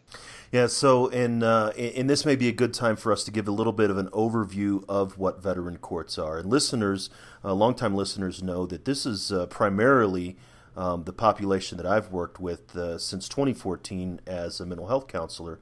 Yeah, 0.52 0.68
so 0.68 1.08
and 1.08 1.42
uh, 1.42 1.70
and 1.70 2.08
this 2.08 2.24
may 2.24 2.36
be 2.36 2.48
a 2.48 2.52
good 2.52 2.72
time 2.72 2.94
for 2.94 3.10
us 3.12 3.24
to 3.24 3.32
give 3.32 3.48
a 3.48 3.50
little 3.50 3.72
bit 3.72 3.90
of 3.90 3.98
an 3.98 4.08
overview 4.10 4.84
of 4.88 5.18
what 5.18 5.42
veteran 5.42 5.78
courts 5.78 6.16
are. 6.16 6.38
And 6.38 6.48
listeners, 6.48 7.10
uh, 7.44 7.54
longtime 7.54 7.94
listeners, 7.94 8.42
know 8.42 8.64
that 8.66 8.84
this 8.84 9.04
is 9.04 9.32
uh, 9.32 9.46
primarily 9.46 10.36
um, 10.76 11.04
the 11.04 11.12
population 11.12 11.76
that 11.78 11.86
I've 11.86 12.12
worked 12.12 12.38
with 12.38 12.76
uh, 12.76 12.98
since 12.98 13.28
2014 13.28 14.20
as 14.26 14.60
a 14.60 14.66
mental 14.66 14.86
health 14.86 15.08
counselor 15.08 15.58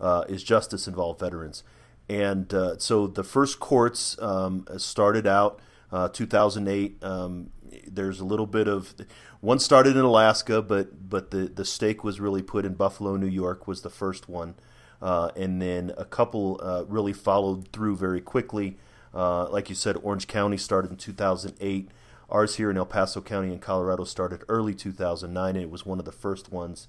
uh, 0.00 0.24
is 0.28 0.44
justice 0.44 0.86
involved 0.86 1.18
veterans. 1.18 1.64
And 2.08 2.52
uh, 2.54 2.78
so 2.78 3.06
the 3.06 3.24
first 3.24 3.58
courts 3.60 4.16
um, 4.20 4.66
started 4.76 5.26
out 5.26 5.60
uh, 5.90 6.08
2008. 6.08 7.02
Um, 7.02 7.50
there's 7.86 8.20
a 8.20 8.24
little 8.24 8.46
bit 8.46 8.68
of 8.68 8.94
one 9.40 9.58
started 9.58 9.96
in 9.96 10.04
Alaska, 10.04 10.62
but 10.62 11.08
but 11.08 11.30
the 11.30 11.48
the 11.48 11.64
stake 11.64 12.02
was 12.04 12.20
really 12.20 12.42
put 12.42 12.64
in 12.64 12.74
Buffalo, 12.74 13.16
New 13.16 13.26
York, 13.26 13.66
was 13.66 13.82
the 13.82 13.90
first 13.90 14.28
one, 14.28 14.54
uh, 15.00 15.30
and 15.36 15.60
then 15.60 15.92
a 15.96 16.04
couple 16.04 16.60
uh, 16.62 16.84
really 16.86 17.12
followed 17.12 17.68
through 17.72 17.96
very 17.96 18.20
quickly. 18.20 18.78
Uh, 19.14 19.48
like 19.48 19.68
you 19.68 19.74
said, 19.74 19.96
Orange 20.02 20.26
County 20.26 20.56
started 20.56 20.90
in 20.90 20.96
2008. 20.96 21.90
Ours 22.30 22.56
here 22.56 22.70
in 22.70 22.76
El 22.76 22.84
Paso 22.84 23.22
County 23.22 23.52
in 23.52 23.58
Colorado 23.58 24.04
started 24.04 24.42
early 24.48 24.74
2009, 24.74 25.56
and 25.56 25.64
it 25.64 25.70
was 25.70 25.86
one 25.86 25.98
of 25.98 26.04
the 26.04 26.12
first 26.12 26.52
ones 26.52 26.86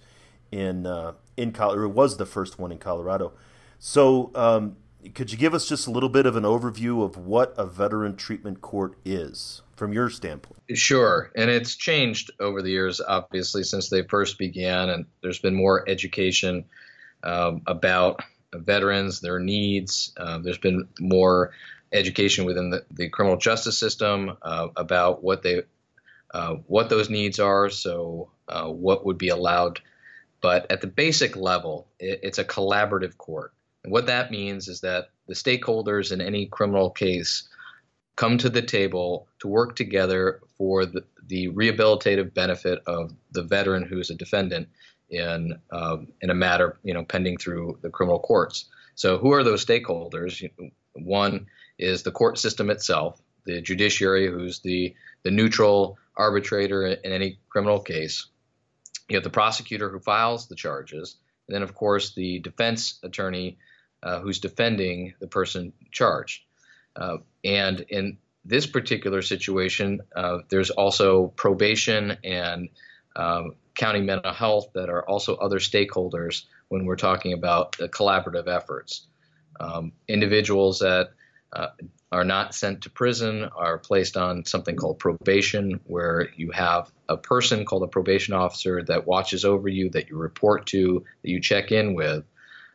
in 0.51 0.85
uh, 0.85 1.13
in 1.37 1.51
Colorado. 1.51 1.89
It 1.89 1.95
was 1.95 2.17
the 2.17 2.25
first 2.25 2.59
one 2.59 2.71
in 2.71 2.77
Colorado. 2.77 3.33
So, 3.77 4.31
um, 4.35 4.75
could 5.13 5.31
you 5.31 5.37
give 5.37 5.53
us 5.53 5.69
just 5.69 5.87
a 5.87 5.91
little 5.91 6.09
bit 6.09 6.25
of 6.25 6.35
an 6.35 6.43
overview 6.43 7.03
of 7.03 7.15
what 7.15 7.53
a 7.57 7.65
veteran 7.65 8.17
treatment 8.17 8.59
court 8.59 8.97
is 9.05 9.61
from 9.79 9.93
your 9.93 10.09
standpoint? 10.09 10.61
Sure, 10.75 11.31
and 11.35 11.49
it's 11.49 11.75
changed 11.75 12.31
over 12.39 12.61
the 12.61 12.69
years, 12.69 13.01
obviously, 13.01 13.63
since 13.63 13.89
they 13.89 14.03
first 14.03 14.37
began, 14.37 14.89
and 14.89 15.05
there's 15.23 15.39
been 15.39 15.55
more 15.55 15.87
education 15.89 16.65
um, 17.23 17.61
about 17.65 18.21
veterans, 18.53 19.21
their 19.21 19.39
needs. 19.39 20.13
Uh, 20.17 20.39
there's 20.39 20.57
been 20.57 20.87
more 20.99 21.51
education 21.91 22.45
within 22.45 22.69
the, 22.69 22.85
the 22.91 23.09
criminal 23.09 23.37
justice 23.37 23.77
system 23.77 24.37
uh, 24.41 24.67
about 24.75 25.23
what 25.23 25.41
they 25.41 25.63
uh, 26.31 26.55
what 26.67 26.89
those 26.89 27.09
needs 27.09 27.39
are. 27.39 27.69
So, 27.69 28.29
uh, 28.47 28.67
what 28.67 29.05
would 29.05 29.17
be 29.17 29.29
allowed. 29.29 29.81
But 30.41 30.71
at 30.71 30.81
the 30.81 30.87
basic 30.87 31.35
level, 31.35 31.87
it, 31.99 32.19
it's 32.23 32.37
a 32.37 32.45
collaborative 32.45 33.17
court. 33.17 33.53
And 33.83 33.91
what 33.91 34.07
that 34.07 34.31
means 34.31 34.67
is 34.67 34.81
that 34.81 35.09
the 35.27 35.33
stakeholders 35.33 36.11
in 36.11 36.21
any 36.21 36.45
criminal 36.45 36.89
case 36.89 37.49
come 38.19 38.37
to 38.37 38.49
the 38.49 38.61
table 38.61 39.29
to 39.39 39.47
work 39.47 39.77
together 39.77 40.41
for 40.57 40.85
the, 40.85 41.05
the 41.27 41.47
rehabilitative 41.47 42.33
benefit 42.33 42.83
of 42.85 43.15
the 43.31 43.43
veteran 43.43 43.81
who 43.81 43.97
is 43.97 44.09
a 44.09 44.15
defendant 44.15 44.67
in 45.09 45.57
um, 45.71 46.09
in 46.19 46.29
a 46.29 46.33
matter 46.35 46.77
you 46.83 46.93
know 46.93 47.05
pending 47.05 47.37
through 47.37 47.79
the 47.81 47.89
criminal 47.89 48.19
courts. 48.19 48.65
So 48.95 49.17
who 49.17 49.31
are 49.31 49.45
those 49.45 49.65
stakeholders? 49.65 50.47
One 50.95 51.47
is 51.77 52.03
the 52.03 52.11
court 52.11 52.37
system 52.37 52.69
itself, 52.69 53.21
the 53.45 53.61
judiciary, 53.61 54.27
who's 54.27 54.59
the 54.59 54.93
the 55.23 55.31
neutral 55.31 55.97
arbitrator 56.17 56.87
in 56.87 57.13
any 57.13 57.39
criminal 57.47 57.79
case. 57.79 58.27
You 59.07 59.15
have 59.15 59.23
the 59.23 59.29
prosecutor 59.29 59.89
who 59.89 59.99
files 59.99 60.49
the 60.49 60.55
charges, 60.55 61.15
and 61.47 61.55
then 61.55 61.63
of 61.63 61.73
course 61.73 62.13
the 62.15 62.39
defense 62.39 62.99
attorney 63.01 63.59
uh, 64.03 64.19
who's 64.19 64.39
defending 64.39 65.13
the 65.21 65.27
person 65.27 65.71
charged. 65.89 66.41
Uh, 66.95 67.17
and 67.43 67.81
in 67.89 68.17
this 68.45 68.65
particular 68.65 69.21
situation, 69.21 70.01
uh, 70.15 70.39
there's 70.49 70.69
also 70.69 71.27
probation 71.27 72.17
and 72.23 72.69
um, 73.15 73.53
county 73.75 74.01
mental 74.01 74.33
health 74.33 74.69
that 74.73 74.89
are 74.89 75.07
also 75.07 75.35
other 75.35 75.59
stakeholders 75.59 76.43
when 76.69 76.85
we're 76.85 76.95
talking 76.95 77.33
about 77.33 77.77
the 77.77 77.89
collaborative 77.89 78.47
efforts. 78.47 79.07
Um, 79.59 79.91
individuals 80.07 80.79
that 80.79 81.09
uh, 81.51 81.67
are 82.11 82.23
not 82.23 82.55
sent 82.55 82.81
to 82.83 82.89
prison 82.89 83.49
are 83.55 83.77
placed 83.77 84.17
on 84.17 84.45
something 84.45 84.75
called 84.75 84.99
probation, 84.99 85.79
where 85.85 86.29
you 86.35 86.51
have 86.51 86.91
a 87.07 87.17
person 87.17 87.65
called 87.65 87.83
a 87.83 87.87
probation 87.87 88.33
officer 88.33 88.83
that 88.83 89.05
watches 89.05 89.45
over 89.45 89.67
you, 89.67 89.89
that 89.89 90.09
you 90.09 90.17
report 90.17 90.65
to, 90.67 91.03
that 91.21 91.29
you 91.29 91.39
check 91.39 91.71
in 91.71 91.93
with. 91.93 92.25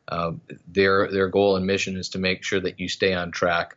Uh, 0.07 0.33
their 0.69 1.11
their 1.11 1.29
goal 1.29 1.57
and 1.57 1.67
mission 1.67 1.97
is 1.97 2.11
to 2.11 2.19
make 2.19 2.45
sure 2.45 2.61
that 2.61 2.79
you 2.79 2.89
stay 2.89 3.15
on 3.15 3.31
track, 3.31 3.77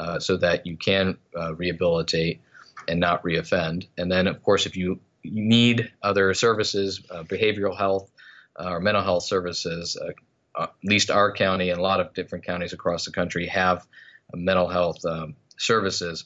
uh, 0.00 0.18
so 0.18 0.38
that 0.38 0.66
you 0.66 0.78
can 0.78 1.18
uh, 1.38 1.54
rehabilitate 1.54 2.40
and 2.88 2.98
not 3.00 3.22
reoffend. 3.22 3.86
And 3.98 4.10
then, 4.10 4.26
of 4.26 4.42
course, 4.42 4.64
if 4.64 4.74
you, 4.74 5.00
you 5.22 5.44
need 5.44 5.92
other 6.02 6.32
services, 6.32 7.02
uh, 7.10 7.22
behavioral 7.24 7.76
health 7.76 8.10
uh, 8.58 8.70
or 8.70 8.80
mental 8.80 9.02
health 9.02 9.24
services, 9.24 9.98
at 10.58 10.72
least 10.82 11.10
our 11.10 11.32
county 11.32 11.68
and 11.68 11.78
a 11.78 11.82
lot 11.82 12.00
of 12.00 12.14
different 12.14 12.46
counties 12.46 12.72
across 12.72 13.04
the 13.04 13.12
country 13.12 13.46
have 13.48 13.86
mental 14.34 14.68
health 14.68 15.04
um, 15.04 15.36
services. 15.58 16.24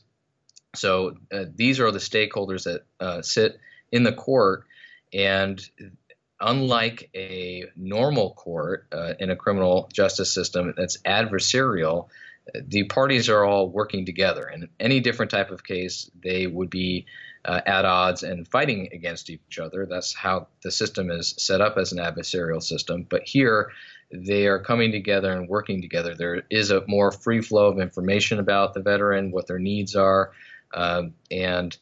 So 0.77 1.17
these 1.57 1.81
are 1.81 1.91
the 1.91 1.99
stakeholders 1.99 2.65
that 2.65 3.25
sit 3.25 3.59
in 3.91 4.05
the 4.05 4.13
court, 4.13 4.67
and 5.13 5.61
unlike 6.41 7.11
a 7.15 7.65
normal 7.77 8.35
court 8.35 8.87
uh, 8.93 9.15
in 9.19 9.31
a 9.31 9.37
criminal 9.37 9.89
justice 9.93 10.33
system 10.33 10.75
that's 10.77 10.99
adversarial, 10.99 12.09
the 12.55 12.85
parties 12.85 13.29
are 13.29 13.45
all 13.45 13.69
working 13.69 14.05
together. 14.05 14.49
In 14.49 14.69
any 14.79 15.01
different 15.01 15.31
type 15.31 15.51
of 15.51 15.65
case, 15.65 16.11
they 16.23 16.47
would 16.47 16.71
be 16.71 17.07
uh, 17.45 17.61
at 17.67 17.85
odds 17.85 18.23
and 18.23 18.49
fighting 18.49 18.89
against 18.93 19.31
each 19.31 19.59
other. 19.59 19.87
That's 19.87 20.15
how 20.15 20.49
the 20.63 20.71
system 20.71 21.11
is 21.11 21.35
set 21.39 21.61
up 21.61 21.77
as 21.77 21.93
an 21.93 21.99
adversarial 21.99 22.63
system. 22.63 23.07
But 23.09 23.23
here, 23.25 23.71
they 24.13 24.47
are 24.47 24.59
coming 24.59 24.93
together 24.93 25.33
and 25.33 25.49
working 25.49 25.83
together. 25.83 26.15
There 26.15 26.43
is 26.51 26.71
a 26.71 26.85
more 26.87 27.11
free 27.11 27.41
flow 27.41 27.69
of 27.69 27.81
information 27.81 28.39
about 28.39 28.75
the 28.75 28.83
veteran, 28.83 29.31
what 29.31 29.47
their 29.47 29.59
needs 29.59 29.97
are, 29.97 30.33
um, 30.73 31.15
and 31.31 31.77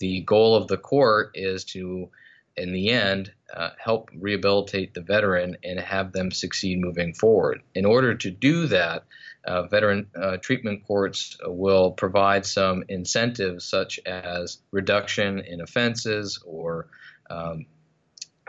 the 0.00 0.20
goal 0.22 0.56
of 0.56 0.68
the 0.68 0.76
court 0.76 1.32
is 1.34 1.64
to 1.64 2.10
in 2.58 2.72
the 2.72 2.90
end, 2.90 3.32
uh, 3.54 3.70
help 3.78 4.10
rehabilitate 4.18 4.92
the 4.92 5.00
veteran 5.00 5.56
and 5.62 5.78
have 5.78 6.12
them 6.12 6.30
succeed 6.30 6.80
moving 6.80 7.14
forward. 7.14 7.62
In 7.74 7.84
order 7.84 8.14
to 8.16 8.30
do 8.30 8.66
that, 8.66 9.04
uh, 9.48 9.62
veteran 9.66 10.06
uh, 10.20 10.36
treatment 10.36 10.84
courts 10.86 11.36
will 11.44 11.92
provide 11.92 12.44
some 12.44 12.84
incentives 12.88 13.64
such 13.64 13.98
as 14.06 14.58
reduction 14.70 15.40
in 15.40 15.60
offenses 15.60 16.40
or 16.44 16.88
um, 17.30 17.66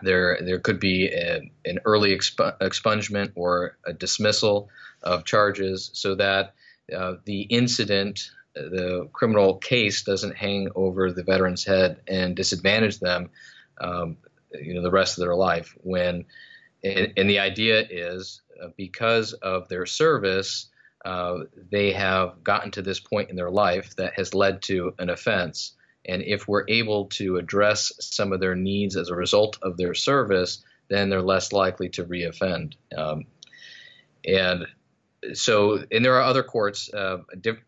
there, 0.02 0.40
there 0.42 0.60
could 0.60 0.80
be 0.80 1.08
a, 1.08 1.52
an 1.66 1.80
early 1.86 2.16
exp- 2.16 2.58
expungement 2.60 3.32
or 3.36 3.78
a 3.86 3.94
dismissal 3.94 4.70
of 5.02 5.26
charges 5.26 5.90
so 5.94 6.16
that 6.16 6.54
uh, 6.96 7.16
the 7.26 7.42
incident 7.42 8.32
the 8.56 9.08
criminal 9.14 9.56
case 9.56 10.04
doesn't 10.04 10.36
hang 10.36 10.70
over 10.76 11.12
the 11.12 11.24
veteran's 11.24 11.64
head 11.64 12.02
and 12.08 12.36
disadvantage 12.36 13.00
them 13.00 13.30
um, 13.80 14.18
you 14.54 14.74
know 14.74 14.82
the 14.82 14.92
rest 14.92 15.18
of 15.18 15.22
their 15.22 15.36
life. 15.36 15.76
When 15.82 16.26
and, 16.84 17.14
and 17.18 17.30
the 17.30 17.40
idea 17.40 17.86
is 17.90 18.42
uh, 18.62 18.70
because 18.78 19.34
of 19.34 19.68
their 19.70 19.86
service, 19.86 20.68
uh, 21.06 21.40
they 21.72 21.94
have 21.94 22.44
gotten 22.44 22.72
to 22.72 22.82
this 22.82 23.00
point 23.00 23.30
in 23.30 23.36
their 23.36 23.52
life 23.52 23.96
that 23.96 24.14
has 24.14 24.34
led 24.34 24.62
to 24.64 24.94
an 25.00 25.10
offense. 25.10 25.74
And 26.06 26.22
if 26.22 26.48
we're 26.48 26.66
able 26.68 27.06
to 27.08 27.38
address 27.38 27.92
some 28.00 28.34
of 28.34 28.40
their 28.40 28.56
needs 28.56 28.96
as 28.96 29.10
a 29.10 29.16
result 29.16 29.58
of 29.62 29.78
their 29.78 29.94
service, 29.94 30.64
then 30.90 31.10
they're 31.10 31.22
less 31.22 31.52
likely 31.52 31.90
to 31.90 32.04
reoffend. 32.04 32.74
Um, 32.98 33.26
and 34.26 34.66
so, 35.34 35.84
and 35.92 36.04
there 36.04 36.16
are 36.16 36.22
other 36.22 36.44
courts 36.44 36.92
uh, 36.94 37.18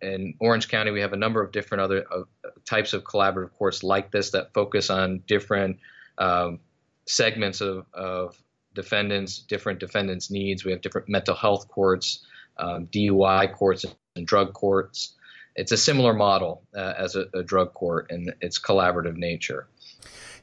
in 0.02 0.36
Orange 0.40 0.70
County. 0.70 0.92
We 0.92 1.02
have 1.02 1.14
a 1.14 1.18
number 1.18 1.44
of 1.44 1.52
different 1.52 1.84
other 1.84 2.06
uh, 2.12 2.24
types 2.66 2.94
of 2.94 3.04
collaborative 3.04 3.52
courts 3.54 3.84
like 3.84 4.12
this 4.12 4.32
that 4.32 4.54
focus 4.54 4.90
on 4.90 5.24
different 5.28 5.78
um, 6.18 6.60
segments 7.06 7.62
of, 7.62 7.86
of 7.94 8.42
defendants, 8.74 9.40
different 9.40 9.80
defendants' 9.80 10.32
needs. 10.32 10.64
We 10.64 10.72
have 10.72 10.82
different 10.82 11.10
mental 11.10 11.36
health 11.36 11.68
courts, 11.68 12.26
um, 12.62 12.88
DUI 12.88 13.53
courts, 13.53 13.86
and 14.15 14.27
drug 14.27 14.53
courts. 14.53 15.15
It's 15.56 15.72
a 15.72 15.77
similar 15.77 16.13
model 16.13 16.63
uh, 16.75 16.94
as 16.98 17.15
a, 17.15 17.25
a, 17.34 17.44
drug 17.44 17.74
court 17.74 18.10
in 18.10 18.34
its 18.39 18.58
collaborative 18.58 19.18
nature. 19.18 19.68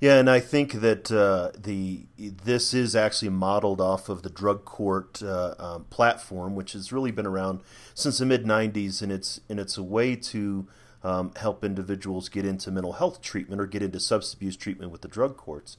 Yeah, 0.00 0.18
and 0.18 0.28
I 0.28 0.40
think 0.40 0.74
that 0.74 1.10
uh, 1.10 1.50
the 1.58 2.06
this 2.18 2.74
is 2.74 2.94
actually 2.94 3.30
modeled 3.30 3.80
off 3.80 4.08
of 4.08 4.22
the 4.22 4.30
drug 4.30 4.64
court 4.64 5.22
uh, 5.22 5.54
um, 5.58 5.84
platform, 5.84 6.54
which 6.54 6.72
has 6.72 6.92
really 6.92 7.10
been 7.10 7.26
around 7.26 7.60
since 7.94 8.18
the 8.18 8.26
mid 8.26 8.44
'90s, 8.44 9.02
and 9.02 9.10
it's 9.10 9.40
and 9.48 9.58
it's 9.58 9.76
a 9.76 9.82
way 9.82 10.14
to 10.14 10.68
um, 11.02 11.32
help 11.36 11.64
individuals 11.64 12.28
get 12.28 12.44
into 12.44 12.70
mental 12.70 12.94
health 12.94 13.20
treatment 13.22 13.60
or 13.60 13.66
get 13.66 13.82
into 13.82 13.98
substance 13.98 14.34
abuse 14.34 14.56
treatment 14.56 14.92
with 14.92 15.00
the 15.00 15.08
drug 15.08 15.36
courts. 15.36 15.76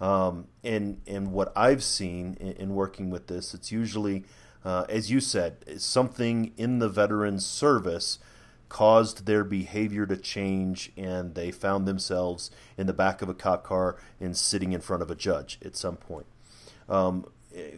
Um, 0.00 0.48
and 0.64 1.00
and 1.06 1.32
what 1.32 1.52
I've 1.56 1.82
seen 1.82 2.36
in, 2.40 2.52
in 2.52 2.74
working 2.74 3.08
with 3.08 3.28
this, 3.28 3.54
it's 3.54 3.70
usually, 3.70 4.24
uh, 4.64 4.84
as 4.88 5.10
you 5.10 5.20
said, 5.20 5.80
something 5.80 6.52
in 6.56 6.78
the 6.78 6.88
veteran's 6.88 7.44
service 7.46 8.18
caused 8.68 9.26
their 9.26 9.44
behavior 9.44 10.06
to 10.06 10.16
change, 10.16 10.92
and 10.96 11.34
they 11.34 11.50
found 11.50 11.86
themselves 11.86 12.50
in 12.78 12.86
the 12.86 12.92
back 12.92 13.20
of 13.20 13.28
a 13.28 13.34
cop 13.34 13.64
car 13.64 13.96
and 14.18 14.36
sitting 14.36 14.72
in 14.72 14.80
front 14.80 15.02
of 15.02 15.10
a 15.10 15.14
judge 15.14 15.58
at 15.64 15.76
some 15.76 15.96
point. 15.96 16.26
Um, 16.88 17.26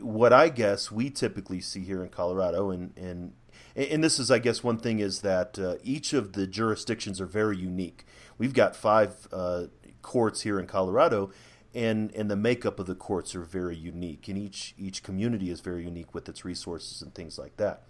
what 0.00 0.32
I 0.32 0.48
guess 0.50 0.92
we 0.92 1.10
typically 1.10 1.60
see 1.60 1.80
here 1.80 2.02
in 2.02 2.10
Colorado, 2.10 2.70
and, 2.70 2.92
and 2.96 3.32
and 3.76 4.04
this 4.04 4.20
is, 4.20 4.30
I 4.30 4.38
guess, 4.38 4.62
one 4.62 4.78
thing 4.78 5.00
is 5.00 5.22
that 5.22 5.58
uh, 5.58 5.76
each 5.82 6.12
of 6.12 6.34
the 6.34 6.46
jurisdictions 6.46 7.20
are 7.20 7.26
very 7.26 7.56
unique. 7.56 8.06
We've 8.38 8.54
got 8.54 8.76
five 8.76 9.26
uh, 9.32 9.64
courts 10.00 10.42
here 10.42 10.60
in 10.60 10.66
Colorado, 10.66 11.32
and 11.74 12.10
and 12.12 12.30
the 12.30 12.36
makeup 12.36 12.78
of 12.78 12.86
the 12.86 12.94
courts 12.94 13.34
are 13.34 13.42
very 13.42 13.76
unique, 13.76 14.28
and 14.28 14.38
each 14.38 14.74
each 14.78 15.02
community 15.02 15.50
is 15.50 15.60
very 15.60 15.84
unique 15.84 16.14
with 16.14 16.28
its 16.28 16.44
resources 16.44 17.02
and 17.02 17.14
things 17.14 17.38
like 17.38 17.56
that. 17.56 17.82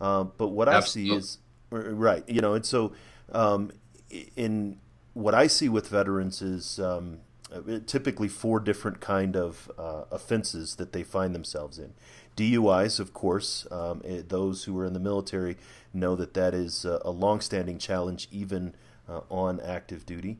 Um, 0.00 0.32
but 0.36 0.48
what 0.48 0.68
Absolutely. 0.68 1.10
I 1.10 1.14
see 1.14 1.18
is 1.18 1.38
right, 1.70 2.28
you 2.28 2.40
know, 2.40 2.54
and 2.54 2.64
so 2.64 2.92
um, 3.32 3.72
in 4.36 4.78
what 5.14 5.34
I 5.34 5.46
see 5.46 5.68
with 5.68 5.88
veterans 5.88 6.42
is 6.42 6.78
um, 6.78 7.20
typically 7.86 8.28
four 8.28 8.60
different 8.60 9.00
kind 9.00 9.36
of 9.36 9.70
uh, 9.78 10.02
offenses 10.10 10.76
that 10.76 10.92
they 10.92 11.02
find 11.02 11.34
themselves 11.34 11.78
in. 11.78 11.94
DUIs, 12.36 13.00
of 13.00 13.14
course, 13.14 13.66
um, 13.70 14.02
eh, 14.04 14.22
those 14.26 14.64
who 14.64 14.78
are 14.78 14.84
in 14.84 14.92
the 14.92 15.00
military 15.00 15.56
know 15.94 16.14
that 16.16 16.34
that 16.34 16.54
is 16.54 16.84
a, 16.84 17.00
a 17.04 17.10
longstanding 17.10 17.78
challenge 17.78 18.28
even 18.30 18.74
uh, 19.08 19.20
on 19.30 19.60
active 19.60 20.04
duty. 20.04 20.38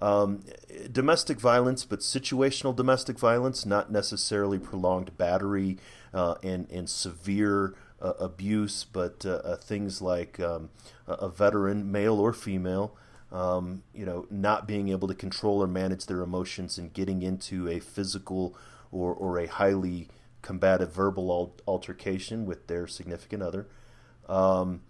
Um, 0.00 0.44
domestic 0.92 1.40
violence, 1.40 1.84
but 1.84 2.00
situational 2.00 2.74
domestic 2.74 3.18
violence, 3.18 3.66
not 3.66 3.90
necessarily 3.90 4.58
prolonged 4.58 5.16
battery 5.18 5.78
uh, 6.14 6.36
and, 6.42 6.70
and 6.70 6.88
severe 6.88 7.74
uh, 8.00 8.12
abuse, 8.20 8.84
but 8.84 9.26
uh, 9.26 9.40
uh, 9.44 9.56
things 9.56 10.00
like 10.00 10.38
um, 10.38 10.70
a 11.06 11.28
veteran, 11.28 11.90
male 11.90 12.20
or 12.20 12.32
female, 12.32 12.96
um, 13.32 13.82
you 13.92 14.06
know, 14.06 14.26
not 14.30 14.66
being 14.68 14.88
able 14.88 15.08
to 15.08 15.14
control 15.14 15.62
or 15.62 15.66
manage 15.66 16.06
their 16.06 16.22
emotions 16.22 16.78
and 16.78 16.92
getting 16.92 17.22
into 17.22 17.68
a 17.68 17.80
physical 17.80 18.56
or, 18.92 19.12
or 19.12 19.38
a 19.38 19.46
highly 19.46 20.08
combative 20.42 20.92
verbal 20.92 21.52
altercation 21.66 22.46
with 22.46 22.68
their 22.68 22.86
significant 22.86 23.42
other. 23.42 23.66
Um, 24.28 24.82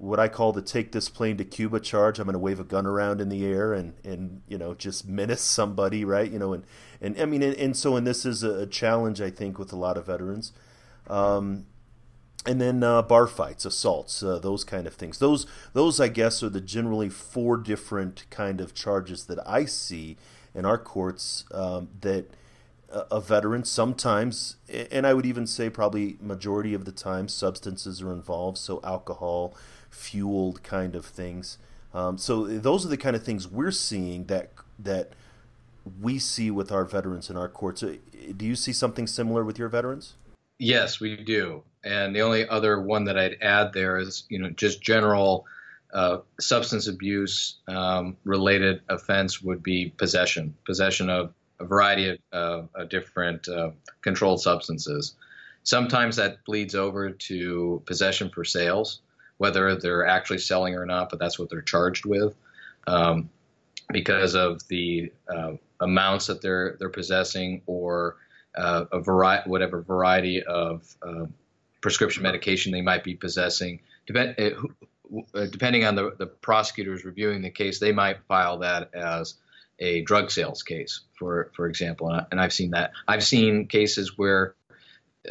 what 0.00 0.18
I 0.18 0.28
call 0.28 0.52
the 0.52 0.62
take 0.62 0.92
this 0.92 1.10
plane 1.10 1.36
to 1.36 1.44
Cuba 1.44 1.78
charge. 1.78 2.18
I'm 2.18 2.24
going 2.24 2.32
to 2.32 2.38
wave 2.38 2.58
a 2.58 2.64
gun 2.64 2.86
around 2.86 3.20
in 3.20 3.28
the 3.28 3.44
air 3.44 3.74
and, 3.74 3.92
and 4.02 4.40
you 4.48 4.56
know 4.56 4.74
just 4.74 5.06
menace 5.06 5.42
somebody, 5.42 6.04
right? 6.04 6.30
You 6.30 6.38
know, 6.38 6.54
and 6.54 6.64
and 7.00 7.20
I 7.20 7.26
mean, 7.26 7.42
and, 7.42 7.54
and 7.56 7.76
so 7.76 7.96
and 7.96 8.06
this 8.06 8.24
is 8.24 8.42
a 8.42 8.66
challenge 8.66 9.20
I 9.20 9.30
think 9.30 9.58
with 9.58 9.72
a 9.72 9.76
lot 9.76 9.98
of 9.98 10.06
veterans. 10.06 10.52
Um, 11.06 11.66
and 12.46 12.58
then 12.58 12.82
uh, 12.82 13.02
bar 13.02 13.26
fights, 13.26 13.66
assaults, 13.66 14.22
uh, 14.22 14.38
those 14.38 14.64
kind 14.64 14.86
of 14.86 14.94
things. 14.94 15.18
Those 15.18 15.46
those 15.74 16.00
I 16.00 16.08
guess 16.08 16.42
are 16.42 16.48
the 16.48 16.62
generally 16.62 17.10
four 17.10 17.58
different 17.58 18.24
kind 18.30 18.62
of 18.62 18.72
charges 18.72 19.26
that 19.26 19.46
I 19.46 19.66
see 19.66 20.16
in 20.54 20.64
our 20.64 20.78
courts 20.78 21.44
um, 21.52 21.90
that 22.00 22.30
a 22.92 23.20
veteran 23.20 23.64
sometimes, 23.64 24.56
and 24.68 25.06
I 25.06 25.14
would 25.14 25.26
even 25.26 25.46
say 25.46 25.70
probably 25.70 26.16
majority 26.20 26.74
of 26.74 26.84
the 26.84 26.92
time, 26.92 27.28
substances 27.28 28.02
are 28.02 28.12
involved. 28.12 28.58
So 28.58 28.80
alcohol, 28.82 29.54
fueled 29.90 30.62
kind 30.62 30.94
of 30.94 31.04
things. 31.04 31.58
Um, 31.92 32.18
so 32.18 32.46
those 32.46 32.86
are 32.86 32.88
the 32.88 32.96
kind 32.96 33.16
of 33.16 33.24
things 33.24 33.48
we're 33.48 33.72
seeing 33.72 34.24
that 34.26 34.50
that 34.78 35.12
we 36.00 36.18
see 36.18 36.50
with 36.50 36.70
our 36.70 36.84
veterans 36.84 37.30
in 37.30 37.36
our 37.36 37.48
courts. 37.48 37.80
Do 37.82 38.46
you 38.46 38.54
see 38.54 38.72
something 38.72 39.06
similar 39.06 39.44
with 39.44 39.58
your 39.58 39.68
veterans? 39.68 40.14
Yes, 40.58 41.00
we 41.00 41.16
do. 41.16 41.62
And 41.82 42.14
the 42.14 42.20
only 42.20 42.46
other 42.48 42.80
one 42.80 43.04
that 43.04 43.18
I'd 43.18 43.38
add 43.40 43.72
there 43.72 43.96
is, 43.96 44.24
you 44.28 44.38
know, 44.38 44.50
just 44.50 44.82
general 44.82 45.46
uh, 45.92 46.18
substance 46.38 46.86
abuse 46.86 47.56
um, 47.66 48.16
related 48.24 48.82
offense 48.88 49.42
would 49.42 49.62
be 49.62 49.92
possession, 49.96 50.54
possession 50.66 51.08
of 51.08 51.32
a 51.58 51.64
variety 51.64 52.18
of, 52.32 52.68
uh, 52.74 52.84
different 52.84 53.48
uh, 53.48 53.70
controlled 54.02 54.42
substances. 54.42 55.14
Sometimes 55.62 56.16
that 56.16 56.44
bleeds 56.44 56.74
over 56.74 57.10
to 57.10 57.82
possession 57.86 58.30
for 58.30 58.44
sales, 58.44 59.00
whether 59.40 59.74
they're 59.74 60.06
actually 60.06 60.36
selling 60.36 60.74
or 60.74 60.84
not, 60.84 61.08
but 61.08 61.18
that's 61.18 61.38
what 61.38 61.48
they're 61.48 61.62
charged 61.62 62.04
with. 62.04 62.36
Um, 62.86 63.30
because 63.90 64.34
of 64.34 64.60
the 64.68 65.10
uh, 65.34 65.52
amounts 65.80 66.26
that 66.26 66.42
they're 66.42 66.76
they're 66.78 66.90
possessing 66.90 67.62
or 67.64 68.16
uh, 68.54 68.84
a 68.92 69.00
variety, 69.00 69.48
whatever 69.48 69.80
variety 69.80 70.42
of 70.42 70.94
uh, 71.02 71.24
prescription 71.80 72.22
medication 72.22 72.70
they 72.70 72.82
might 72.82 73.02
be 73.02 73.14
possessing. 73.14 73.80
Depend, 74.06 74.34
uh, 74.38 75.46
depending 75.46 75.86
on 75.86 75.94
the, 75.94 76.14
the 76.18 76.26
prosecutors 76.26 77.06
reviewing 77.06 77.40
the 77.40 77.50
case, 77.50 77.78
they 77.78 77.92
might 77.92 78.18
file 78.28 78.58
that 78.58 78.94
as 78.94 79.36
a 79.78 80.02
drug 80.02 80.30
sales 80.30 80.62
case, 80.62 81.00
for 81.18 81.50
for 81.56 81.66
example. 81.66 82.10
And, 82.10 82.38
I, 82.38 82.44
I've 82.44 82.52
seen 82.52 82.72
that. 82.72 82.92
I've 83.08 83.24
seen 83.24 83.68
cases 83.68 84.18
where 84.18 84.54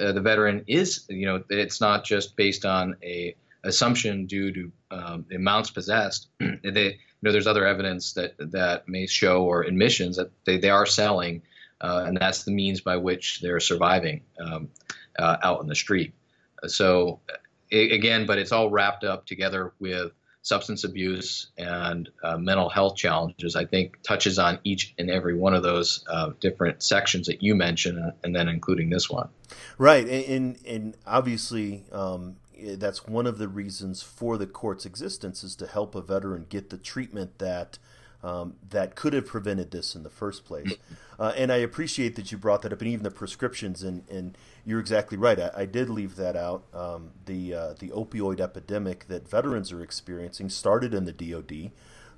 uh, 0.02 0.14
the 0.14 0.22
veteran 0.22 0.64
is, 0.66 1.06
you 1.10 1.28
know, 1.28 1.44
it's 1.50 1.80
not 1.80 2.06
just 2.06 2.36
based 2.36 2.66
on 2.66 2.96
a 3.04 3.36
assumption 3.64 4.26
due 4.26 4.52
to 4.52 4.72
um, 4.92 5.26
amounts 5.34 5.70
possessed. 5.70 6.28
they, 6.40 6.50
you 6.64 7.24
know, 7.24 7.32
there's 7.32 7.48
other 7.48 7.66
evidence 7.66 8.14
that 8.14 8.36
that 8.38 8.88
may 8.88 9.08
show 9.08 9.44
or 9.44 9.64
admissions 9.64 10.18
that 10.18 10.32
they, 10.46 10.58
they 10.58 10.70
are 10.70 10.86
selling 10.86 11.42
uh, 11.82 12.06
and 12.08 12.18
that's 12.18 12.44
the 12.44 12.52
means 12.52 12.82
by 12.82 12.98
which 12.98 13.40
they're 13.42 13.60
surviving 13.60 14.22
um, 14.40 14.70
uh, 15.18 15.38
out 15.44 15.62
in 15.62 15.68
the 15.68 15.76
street. 15.76 16.14
So, 16.68 17.22
again, 17.72 18.26
but 18.26 18.38
it's 18.38 18.52
all 18.52 18.70
wrapped 18.70 19.04
up 19.04 19.26
together 19.26 19.74
with 19.80 20.12
substance 20.42 20.84
abuse 20.84 21.48
and 21.58 22.10
uh, 22.24 22.38
mental 22.38 22.70
health 22.70 22.96
challenges. 22.96 23.56
I 23.56 23.66
think 23.66 24.02
touches 24.04 24.40
on 24.40 24.60
each 24.64 24.94
and 24.98 25.10
every 25.10 25.36
one 25.36 25.54
of 25.54 25.64
those 25.64 26.04
uh, 26.10 26.32
different 26.42 26.84
sections 26.84 27.28
that 27.28 27.42
you 27.42 27.56
mentioned, 27.56 28.14
and 28.24 28.36
then 28.36 28.50
including 28.50 28.90
this 28.90 29.10
one. 29.10 29.30
Right, 29.78 30.08
and 30.08 30.58
and 30.68 30.98
obviously. 31.06 31.86
Um, 31.92 32.36
that's 32.78 33.08
one 33.08 33.28
of 33.28 33.38
the 33.38 33.48
reasons 33.48 34.02
for 34.02 34.38
the 34.38 34.48
court's 34.48 34.86
existence 34.86 35.44
is 35.44 35.56
to 35.58 35.68
help 35.68 35.96
a 35.96 36.02
veteran 36.02 36.46
get 36.50 36.70
the 36.70 36.78
treatment 36.78 37.40
that 37.40 37.78
um, 38.24 38.56
that 38.70 38.96
could 38.96 39.14
have 39.14 39.26
prevented 39.26 39.72
this 39.72 39.96
in 39.96 40.04
the 40.04 40.10
first 40.10 40.46
place. 40.46 40.74
Uh, 41.20 41.34
and 41.36 41.52
I 41.52 41.58
appreciate 41.58 42.16
that 42.16 42.32
you 42.32 42.38
brought 42.38 42.62
that 42.62 42.72
up, 42.72 42.80
and 42.80 42.90
even 42.90 43.04
the 43.04 43.12
prescriptions. 43.12 43.84
And, 43.84 44.10
and 44.10 44.38
you're 44.66 44.80
exactly 44.80 45.18
right. 45.18 45.38
I, 45.38 45.52
I 45.54 45.66
did 45.66 45.90
leave 45.90 46.16
that 46.16 46.38
out. 46.38 46.64
Um, 46.74 47.12
the 47.26 47.54
uh, 47.54 47.74
the 47.78 47.90
opioid 47.90 48.40
epidemic 48.40 49.10
that 49.10 49.30
veterans 49.30 49.74
are 49.74 49.84
experiencing 49.84 50.50
started 50.50 50.94
in 50.94 51.04
the 51.04 51.12
DoD. 51.12 51.72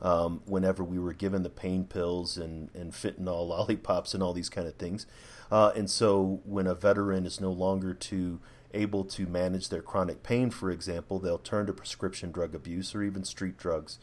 Um, 0.03 0.43
whenever 0.45 0.83
we 0.83 0.99
were 0.99 1.13
given 1.13 1.41
the 1.41 1.49
pain 1.49 1.85
pills 1.85 2.37
and, 2.37 2.69
and 2.75 2.91
fentanyl 2.91 3.47
lollipops 3.47 4.13
and 4.13 4.21
all 4.21 4.33
these 4.33 4.49
kind 4.49 4.67
of 4.67 4.75
things. 4.75 5.07
Uh, 5.49 5.71
and 5.75 5.89
so 5.89 6.41
when 6.45 6.67
a 6.67 6.75
veteran 6.75 7.25
is 7.25 7.41
no 7.41 7.51
longer 7.51 7.95
to 7.95 8.39
able 8.73 9.03
to 9.05 9.25
manage 9.25 9.69
their 9.69 9.81
chronic 9.81 10.23
pain, 10.23 10.49
for 10.49 10.71
example, 10.71 11.19
they'll 11.19 11.37
turn 11.37 11.65
to 11.67 11.73
prescription 11.73 12.31
drug 12.31 12.55
abuse 12.55 12.93
or 12.95 13.03
even 13.03 13.23
street 13.23 13.57
drugs 13.57 13.99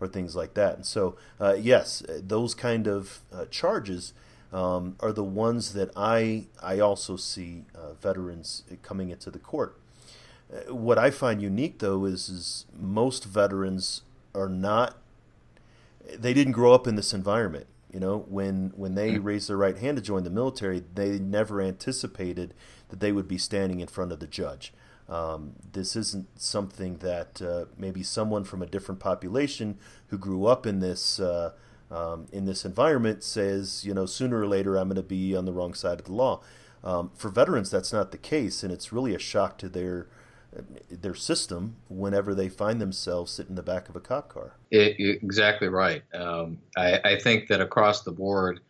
or 0.00 0.08
things 0.08 0.34
like 0.34 0.54
that. 0.54 0.76
And 0.76 0.86
so, 0.86 1.16
uh, 1.40 1.56
yes, 1.58 2.02
those 2.08 2.54
kind 2.54 2.86
of 2.86 3.20
uh, 3.32 3.46
charges 3.50 4.12
um, 4.52 4.96
are 5.00 5.12
the 5.12 5.24
ones 5.24 5.72
that 5.72 5.90
I 5.96 6.46
I 6.62 6.78
also 6.78 7.16
see 7.16 7.64
uh, 7.74 7.94
veterans 7.94 8.64
coming 8.82 9.10
into 9.10 9.30
the 9.30 9.38
court. 9.38 9.78
Uh, 10.52 10.74
what 10.74 10.98
I 10.98 11.10
find 11.10 11.40
unique 11.40 11.78
though 11.78 12.04
is 12.04 12.28
is 12.28 12.66
most 12.78 13.24
veterans 13.24 14.02
are 14.34 14.48
not 14.48 14.98
they 16.14 16.34
didn't 16.34 16.52
grow 16.52 16.74
up 16.74 16.86
in 16.86 16.96
this 16.96 17.14
environment. 17.14 17.66
You 17.92 18.00
know, 18.00 18.24
when 18.28 18.72
when 18.74 18.94
they 18.94 19.12
mm-hmm. 19.12 19.24
raised 19.24 19.48
their 19.48 19.56
right 19.56 19.76
hand 19.76 19.96
to 19.98 20.02
join 20.02 20.24
the 20.24 20.30
military, 20.30 20.82
they 20.94 21.18
never 21.18 21.60
anticipated 21.60 22.54
that 22.88 23.00
they 23.00 23.12
would 23.12 23.28
be 23.28 23.38
standing 23.38 23.80
in 23.80 23.88
front 23.88 24.12
of 24.12 24.20
the 24.20 24.26
judge. 24.26 24.72
Um, 25.08 25.54
this 25.72 25.94
isn't 25.94 26.40
something 26.40 26.98
that 26.98 27.42
uh, 27.42 27.66
maybe 27.76 28.02
someone 28.02 28.44
from 28.44 28.62
a 28.62 28.66
different 28.66 29.00
population 29.00 29.76
who 30.08 30.16
grew 30.16 30.46
up 30.46 30.66
in 30.66 30.80
this 30.80 31.20
uh, 31.20 31.52
um, 31.90 32.26
in 32.32 32.46
this 32.46 32.64
environment 32.64 33.22
says, 33.22 33.84
you 33.84 33.92
know, 33.92 34.06
sooner 34.06 34.40
or 34.40 34.46
later 34.46 34.76
I'm 34.76 34.88
going 34.88 34.96
to 34.96 35.02
be 35.02 35.36
on 35.36 35.44
the 35.44 35.52
wrong 35.52 35.74
side 35.74 36.00
of 36.00 36.06
the 36.06 36.12
law. 36.12 36.40
Um, 36.82 37.10
for 37.14 37.28
veterans, 37.28 37.70
that's 37.70 37.92
not 37.92 38.10
the 38.10 38.18
case, 38.18 38.62
and 38.62 38.72
it's 38.72 38.92
really 38.92 39.14
a 39.14 39.18
shock 39.18 39.58
to 39.58 39.68
their 39.68 40.08
their 40.90 41.14
system 41.14 41.76
whenever 41.88 42.34
they 42.34 42.48
find 42.48 42.80
themselves 42.80 43.32
sitting 43.32 43.52
in 43.52 43.56
the 43.56 43.62
back 43.62 43.88
of 43.88 43.96
a 43.96 44.00
cop 44.00 44.28
car. 44.28 44.56
It, 44.70 44.96
exactly 45.22 45.68
right. 45.68 46.02
Um, 46.14 46.58
I, 46.76 47.00
I, 47.04 47.18
think 47.18 47.48
that 47.48 47.60
across 47.60 48.02
the 48.02 48.12
board, 48.12 48.60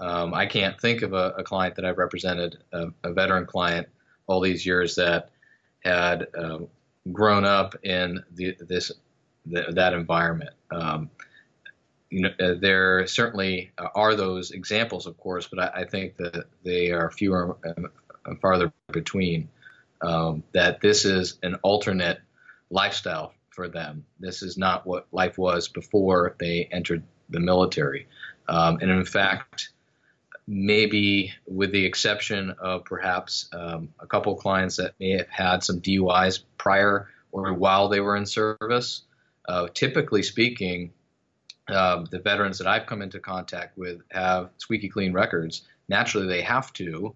um, 0.00 0.34
I 0.34 0.46
can't 0.46 0.80
think 0.80 1.02
of 1.02 1.12
a, 1.12 1.34
a, 1.38 1.44
client 1.44 1.76
that 1.76 1.84
I've 1.84 1.98
represented, 1.98 2.58
a, 2.72 2.88
a 3.04 3.12
veteran 3.12 3.46
client, 3.46 3.86
all 4.26 4.40
these 4.40 4.66
years 4.66 4.96
that 4.96 5.30
had 5.84 6.26
um, 6.36 6.68
grown 7.12 7.44
up 7.44 7.76
in 7.84 8.22
the, 8.32 8.56
this 8.60 8.90
the, 9.46 9.66
that 9.70 9.92
environment. 9.92 10.54
Um, 10.70 11.10
you 12.10 12.22
know, 12.22 12.30
uh, 12.40 12.54
there 12.60 13.06
certainly 13.06 13.70
are 13.94 14.16
those 14.16 14.50
examples, 14.50 15.06
of 15.06 15.16
course, 15.16 15.46
but 15.46 15.60
I, 15.60 15.82
I 15.82 15.84
think 15.84 16.16
that 16.16 16.46
they 16.64 16.90
are 16.90 17.10
fewer 17.10 17.56
and 17.62 18.40
farther 18.40 18.72
between. 18.92 19.48
Um, 20.02 20.44
that 20.52 20.80
this 20.80 21.04
is 21.04 21.38
an 21.42 21.56
alternate 21.62 22.20
lifestyle 22.70 23.34
for 23.50 23.68
them. 23.68 24.06
This 24.18 24.42
is 24.42 24.56
not 24.56 24.86
what 24.86 25.06
life 25.12 25.36
was 25.36 25.68
before 25.68 26.36
they 26.38 26.68
entered 26.72 27.02
the 27.28 27.40
military. 27.40 28.06
Um, 28.48 28.78
and 28.80 28.90
in 28.90 29.04
fact, 29.04 29.70
maybe 30.46 31.32
with 31.46 31.70
the 31.72 31.84
exception 31.84 32.50
of 32.58 32.84
perhaps 32.84 33.48
um, 33.52 33.92
a 34.00 34.06
couple 34.06 34.34
clients 34.36 34.76
that 34.76 34.94
may 34.98 35.10
have 35.10 35.28
had 35.28 35.62
some 35.62 35.80
DUIs 35.80 36.40
prior 36.58 37.08
or 37.32 37.52
while 37.54 37.88
they 37.88 38.00
were 38.00 38.16
in 38.16 38.26
service. 38.26 39.02
Uh, 39.48 39.68
typically 39.72 40.22
speaking, 40.22 40.92
uh, 41.68 42.04
the 42.10 42.18
veterans 42.18 42.58
that 42.58 42.66
I've 42.66 42.86
come 42.86 43.02
into 43.02 43.20
contact 43.20 43.78
with 43.78 44.00
have 44.10 44.50
squeaky 44.58 44.88
clean 44.88 45.12
records. 45.12 45.62
Naturally, 45.88 46.26
they 46.26 46.42
have 46.42 46.72
to 46.74 47.14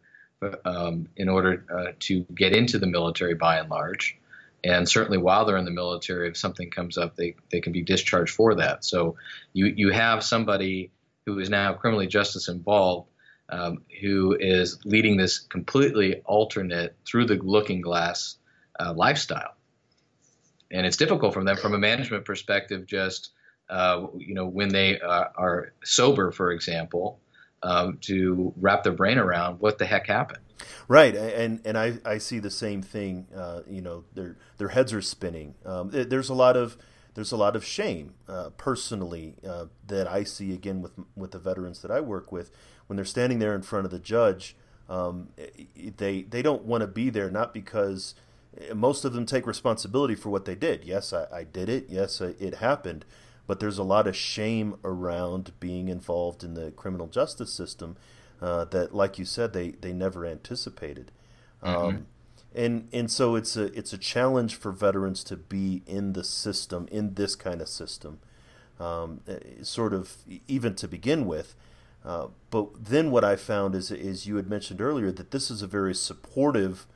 um, 0.65 1.09
in 1.17 1.29
order 1.29 1.65
uh, 1.73 1.93
to 2.01 2.21
get 2.35 2.55
into 2.55 2.79
the 2.79 2.87
military 2.87 3.35
by 3.35 3.59
and 3.59 3.71
large. 3.71 4.19
And 4.63 4.89
certainly 4.89 5.19
while 5.19 5.45
they're 5.45 5.59
in 5.59 5.67
the 5.67 5.71
military, 5.71 6.29
if 6.29 6.37
something 6.37 6.71
comes 6.71 6.97
up, 6.97 7.17
they, 7.17 7.37
they 7.51 7.61
can 7.61 7.73
be 7.73 7.83
discharged 7.83 8.35
for 8.35 8.55
that. 8.55 8.85
So 8.85 9.17
you, 9.53 9.67
you 9.67 9.91
have 9.91 10.25
somebody 10.25 10.91
who 11.27 11.39
is 11.39 11.51
now 11.51 11.75
criminally 11.75 12.07
justice 12.07 12.49
involved 12.49 13.09
um, 13.49 13.83
who 14.01 14.37
is 14.39 14.79
leading 14.85 15.17
this 15.17 15.39
completely 15.39 16.23
alternate 16.25 16.97
through 17.07 17.27
the 17.27 17.35
looking 17.35 17.81
glass 17.81 18.37
uh, 18.81 18.93
lifestyle. 18.95 19.55
And 20.71 20.87
it's 20.87 20.97
difficult 20.97 21.35
for 21.35 21.45
them 21.45 21.57
from 21.57 21.75
a 21.75 21.79
management 21.79 22.25
perspective, 22.25 22.87
just 22.87 23.31
uh, 23.69 24.07
you 24.17 24.35
know, 24.35 24.47
when 24.47 24.69
they 24.69 25.01
uh, 25.01 25.27
are 25.37 25.73
sober, 25.85 26.31
for 26.31 26.53
example, 26.53 27.21
um, 27.65 27.99
to 28.03 28.53
wrap 28.61 28.85
their 28.85 28.93
brain 28.93 29.19
around 29.19 29.61
what 29.61 29.79
the 29.79 29.87
heck 29.87 30.07
happened. 30.07 30.41
Right, 30.87 31.15
and 31.17 31.61
and 31.65 31.77
I, 31.77 31.99
I 32.05 32.19
see 32.19 32.39
the 32.39 32.51
same 32.51 32.83
thing. 32.83 33.27
Uh, 33.35 33.63
you 33.69 33.81
know, 33.81 34.05
their 34.15 34.37
their 34.59 34.69
heads 34.69 34.93
are 34.93 35.03
spinning. 35.03 35.55
Um, 35.65 35.91
there's 35.91 36.29
a 36.29 36.35
lot 36.35 36.57
of 36.57 36.77
there's 37.15 37.33
a 37.33 37.37
lot 37.37 37.57
of 37.57 37.65
shame 37.65 38.15
uh, 38.29 38.51
personally 38.57 39.35
uh, 39.47 39.67
that 39.87 40.07
I 40.07 40.25
see 40.25 40.53
again 40.53 40.83
with 40.83 40.93
with 41.17 41.33
the 41.33 41.39
veterans 41.39 41.83
that 41.83 41.91
I 41.91 42.01
work 42.01 42.31
with 42.31 42.51
when 42.87 42.97
they're 42.97 43.05
standing 43.05 43.39
there 43.41 43.55
in 43.55 43.63
front 43.63 43.85
of 43.85 43.91
the 43.91 43.99
judge. 43.99 44.57
Um, 44.89 45.31
they 45.97 46.23
they 46.23 46.43
don't 46.43 46.65
want 46.65 46.83
to 46.83 46.87
be 46.87 47.11
there 47.11 47.31
not 47.31 47.55
because 47.55 48.15
most 48.75 49.05
of 49.05 49.13
them 49.13 49.27
take 49.27 49.47
responsibility 49.47 50.15
for 50.15 50.29
what 50.29 50.45
they 50.45 50.55
did. 50.55 50.85
Yes, 50.85 51.13
I, 51.13 51.27
I 51.33 51.45
did 51.45 51.69
it. 51.69 51.87
Yes, 51.89 52.21
I, 52.21 52.35
it 52.39 52.57
happened 52.57 53.05
but 53.47 53.61
there's 53.61 53.79
a 53.79 53.83
lot 53.83 54.07
of 54.07 54.17
shame 54.17 54.77
around 54.85 55.53
being 55.61 55.89
involved 55.89 56.43
in 56.43 56.55
the 56.55 56.71
criminal 56.73 57.07
justice 57.07 57.53
system 57.53 57.97
uh, 58.41 58.65
that, 58.67 58.95
like 58.95 59.19
you 59.19 59.25
said, 59.25 59.53
they, 59.53 59.71
they 59.73 59.93
never 59.93 60.25
anticipated. 60.25 61.11
Mm-hmm. 61.63 61.87
Um, 61.87 62.07
and 62.55 62.89
and 62.93 63.11
so 63.11 63.35
it's 63.35 63.57
a 63.57 63.65
it's 63.77 63.93
a 63.93 63.99
challenge 63.99 64.55
for 64.55 64.71
veterans 64.71 65.25
to 65.25 65.37
be 65.37 65.83
in 65.87 66.13
the 66.13 66.23
system 66.23 66.87
in 66.93 67.15
this 67.15 67.35
kind 67.35 67.61
of 67.61 67.69
system, 67.69 68.21
um, 68.79 69.21
eh, 69.27 69.39
sort 69.63 69.93
of 69.93 70.19
even 70.47 70.75
to 70.77 70.87
begin 70.87 71.27
with. 71.27 71.57
Uh, 72.05 72.29
but 72.51 72.69
then 72.85 73.11
what 73.11 73.25
I 73.25 73.35
found 73.35 73.75
is 73.75 73.91
is 73.91 74.27
you 74.27 74.37
had 74.37 74.49
mentioned 74.49 74.81
earlier 74.81 75.11
that 75.11 75.33
this 75.33 75.51
is 75.51 75.63
a 75.63 75.67
very 75.67 75.95
supportive 75.95 76.87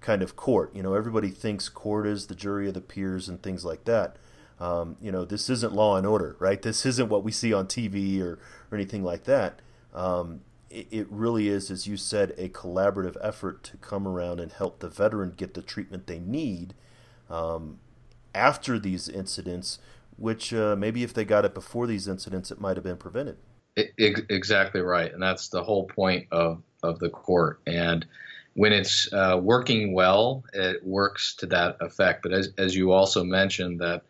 kind 0.00 0.22
of 0.22 0.36
court. 0.36 0.74
You 0.74 0.82
know, 0.82 0.94
everybody 0.94 1.30
thinks 1.30 1.70
court 1.70 2.06
is 2.06 2.26
the 2.26 2.34
jury 2.34 2.68
of 2.68 2.74
the 2.74 2.80
peers 2.82 3.28
and 3.28 3.42
things 3.42 3.64
like 3.64 3.84
that. 3.84 4.16
Um, 4.58 4.96
you 5.00 5.12
know, 5.12 5.24
this 5.24 5.50
isn't 5.50 5.74
Law 5.74 5.96
and 5.96 6.06
Order, 6.06 6.36
right? 6.38 6.60
This 6.60 6.86
isn't 6.86 7.08
what 7.08 7.22
we 7.22 7.30
see 7.30 7.52
on 7.52 7.66
TV 7.66 8.20
or, 8.20 8.38
or 8.70 8.74
anything 8.76 9.04
like 9.04 9.24
that. 9.24 9.60
Um, 9.94 10.40
it, 10.70 10.88
it, 10.90 11.06
really 11.10 11.48
is, 11.48 11.70
as 11.70 11.86
you 11.86 11.96
said, 11.96 12.34
a 12.38 12.48
collaborative 12.48 13.16
effort 13.22 13.62
to 13.64 13.76
come 13.76 14.08
around 14.08 14.40
and 14.40 14.50
help 14.50 14.80
the 14.80 14.88
veteran 14.88 15.34
get 15.36 15.54
the 15.54 15.62
treatment 15.62 16.06
they 16.06 16.18
need 16.18 16.74
um, 17.28 17.80
after 18.34 18.78
these 18.78 19.08
incidents, 19.08 19.78
which 20.16 20.54
uh, 20.54 20.74
maybe 20.76 21.02
if 21.02 21.12
they 21.12 21.24
got 21.24 21.44
it 21.44 21.54
before 21.54 21.86
these 21.86 22.08
incidents, 22.08 22.50
it 22.50 22.60
might 22.60 22.76
have 22.76 22.84
been 22.84 22.96
prevented. 22.96 23.36
It, 23.76 23.92
exactly 24.30 24.80
right, 24.80 25.12
and 25.12 25.22
that's 25.22 25.48
the 25.48 25.62
whole 25.62 25.84
point 25.84 26.26
of 26.30 26.62
of 26.82 26.98
the 26.98 27.10
court. 27.10 27.60
And 27.66 28.06
when 28.54 28.72
it's 28.72 29.12
uh, 29.12 29.38
working 29.42 29.92
well, 29.92 30.44
it 30.54 30.82
works 30.82 31.34
to 31.36 31.46
that 31.46 31.76
effect. 31.80 32.22
But 32.22 32.32
as 32.32 32.52
as 32.56 32.74
you 32.74 32.92
also 32.92 33.22
mentioned 33.22 33.80
that 33.80 34.02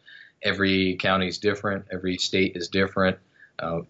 every 0.42 0.96
county 0.96 1.29
is 1.29 1.38
different, 1.38 1.87
every 1.92 2.18
state 2.18 2.57
is 2.57 2.68
different, 2.68 3.18
uh, 3.59 3.81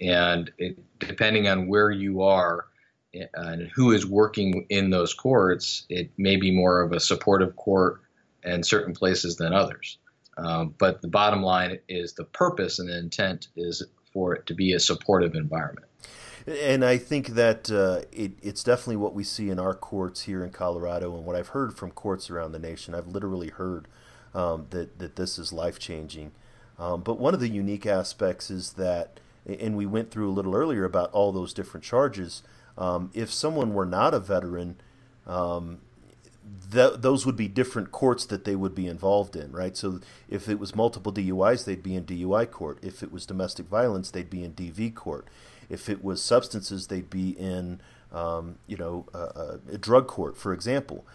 and 0.00 0.50
it, 0.58 0.78
depending 0.98 1.48
on 1.48 1.68
where 1.68 1.90
you 1.90 2.22
are 2.22 2.66
uh, 3.14 3.24
and 3.34 3.70
who 3.74 3.92
is 3.92 4.06
working 4.06 4.66
in 4.68 4.90
those 4.90 5.14
courts, 5.14 5.84
it 5.88 6.10
may 6.16 6.36
be 6.36 6.50
more 6.50 6.82
of 6.82 6.92
a 6.92 7.00
supportive 7.00 7.56
court 7.56 8.02
in 8.44 8.62
certain 8.62 8.94
places 8.94 9.36
than 9.36 9.52
others. 9.52 9.98
Um, 10.38 10.74
but 10.78 11.00
the 11.00 11.08
bottom 11.08 11.42
line 11.42 11.78
is 11.88 12.12
the 12.12 12.24
purpose 12.24 12.78
and 12.78 12.88
the 12.88 12.98
intent 12.98 13.48
is 13.56 13.82
for 14.12 14.34
it 14.34 14.46
to 14.46 14.54
be 14.54 14.72
a 14.72 14.80
supportive 14.80 15.34
environment. 15.34 15.86
And 16.46 16.84
I 16.84 16.96
think 16.96 17.28
that 17.28 17.70
uh, 17.70 18.02
it, 18.12 18.32
it's 18.40 18.62
definitely 18.62 18.96
what 18.96 19.14
we 19.14 19.24
see 19.24 19.50
in 19.50 19.58
our 19.58 19.74
courts 19.74 20.22
here 20.22 20.44
in 20.44 20.50
Colorado 20.50 21.16
and 21.16 21.24
what 21.24 21.34
I've 21.34 21.48
heard 21.48 21.76
from 21.76 21.90
courts 21.90 22.30
around 22.30 22.52
the 22.52 22.58
nation. 22.58 22.94
I've 22.94 23.08
literally 23.08 23.48
heard 23.48 23.88
um, 24.36 24.66
that 24.70 24.98
that 24.98 25.16
this 25.16 25.38
is 25.38 25.52
life 25.52 25.78
changing. 25.78 26.30
Um, 26.78 27.00
but 27.00 27.18
one 27.18 27.32
of 27.32 27.40
the 27.40 27.48
unique 27.48 27.86
aspects 27.86 28.50
is 28.50 28.74
that, 28.74 29.18
and 29.46 29.76
we 29.76 29.86
went 29.86 30.10
through 30.10 30.28
a 30.28 30.34
little 30.34 30.54
earlier 30.54 30.84
about 30.84 31.10
all 31.12 31.32
those 31.32 31.54
different 31.54 31.82
charges. 31.82 32.42
Um, 32.76 33.10
if 33.14 33.32
someone 33.32 33.72
were 33.72 33.86
not 33.86 34.12
a 34.12 34.20
veteran, 34.20 34.76
um, 35.26 35.78
th- 36.70 36.98
those 36.98 37.24
would 37.24 37.36
be 37.36 37.48
different 37.48 37.92
courts 37.92 38.26
that 38.26 38.44
they 38.44 38.54
would 38.54 38.74
be 38.74 38.86
involved 38.86 39.34
in, 39.34 39.52
right? 39.52 39.74
So 39.74 40.00
if 40.28 40.50
it 40.50 40.58
was 40.58 40.76
multiple 40.76 41.10
DUIs, 41.10 41.64
they'd 41.64 41.82
be 41.82 41.96
in 41.96 42.04
DUI 42.04 42.50
court. 42.50 42.78
If 42.82 43.02
it 43.02 43.10
was 43.10 43.24
domestic 43.24 43.66
violence, 43.68 44.10
they'd 44.10 44.28
be 44.28 44.44
in 44.44 44.52
DV 44.52 44.94
court. 44.94 45.26
If 45.70 45.88
it 45.88 46.04
was 46.04 46.22
substances, 46.22 46.88
they'd 46.88 47.08
be 47.08 47.30
in, 47.30 47.80
um, 48.12 48.56
you 48.66 48.76
know, 48.76 49.06
a 49.14 49.78
drug 49.78 50.06
court, 50.06 50.36
for 50.36 50.52
example. 50.52 51.06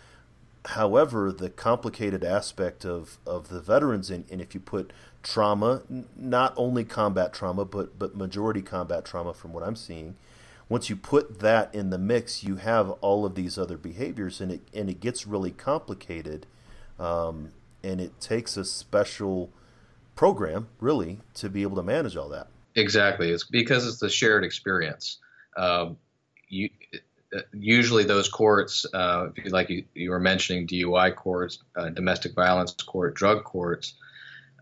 However, 0.66 1.32
the 1.32 1.50
complicated 1.50 2.24
aspect 2.24 2.86
of, 2.86 3.18
of 3.26 3.50
the 3.50 3.60
veterans, 3.60 4.12
and, 4.12 4.26
and 4.32 4.40
if 4.40 4.54
you 4.54 4.60
put 4.60 4.94
trauma, 5.24 5.82
not 6.16 6.54
only 6.56 6.84
combat 6.84 7.34
trauma, 7.34 7.66
but, 7.66 7.98
but 7.98 8.16
majority 8.16 8.62
combat 8.62 9.04
trauma 9.04 9.34
from 9.34 9.54
what 9.54 9.64
I'm 9.64 9.76
seeing, 9.76 10.16
once 10.70 10.90
you 10.90 10.96
put 10.96 11.40
that 11.40 11.74
in 11.74 11.90
the 11.90 11.98
mix, 11.98 12.44
you 12.44 12.58
have 12.58 12.92
all 13.02 13.26
of 13.26 13.36
these 13.36 13.58
other 13.58 13.78
behaviors, 13.78 14.40
and 14.40 14.52
it, 14.52 14.62
and 14.74 14.90
it 14.90 15.00
gets 15.00 15.28
really 15.28 15.52
complicated. 15.52 16.46
Um, 17.00 17.52
and 17.84 18.00
it 18.00 18.22
takes 18.22 18.56
a 18.56 18.64
special 18.64 19.50
program, 20.16 20.68
really, 20.80 21.20
to 21.34 21.50
be 21.50 21.64
able 21.64 21.76
to 21.78 21.84
manage 21.84 22.16
all 22.16 22.30
that. 22.30 22.48
Exactly. 22.76 23.32
It's 23.32 23.44
because 23.44 23.88
it's 23.88 24.00
the 24.00 24.10
shared 24.10 24.44
experience. 24.44 25.18
Um, 25.58 25.98
you, 26.48 26.70
usually 27.54 28.04
those 28.04 28.28
courts, 28.28 28.86
uh, 28.94 29.28
like 29.48 29.70
you, 29.70 29.86
you, 29.94 30.12
were 30.12 30.20
mentioning, 30.20 30.68
DUI 30.68 31.16
courts, 31.16 31.60
uh, 31.76 31.90
domestic 31.90 32.34
violence 32.34 32.74
court, 32.74 33.16
drug 33.16 33.44
courts, 33.44 33.94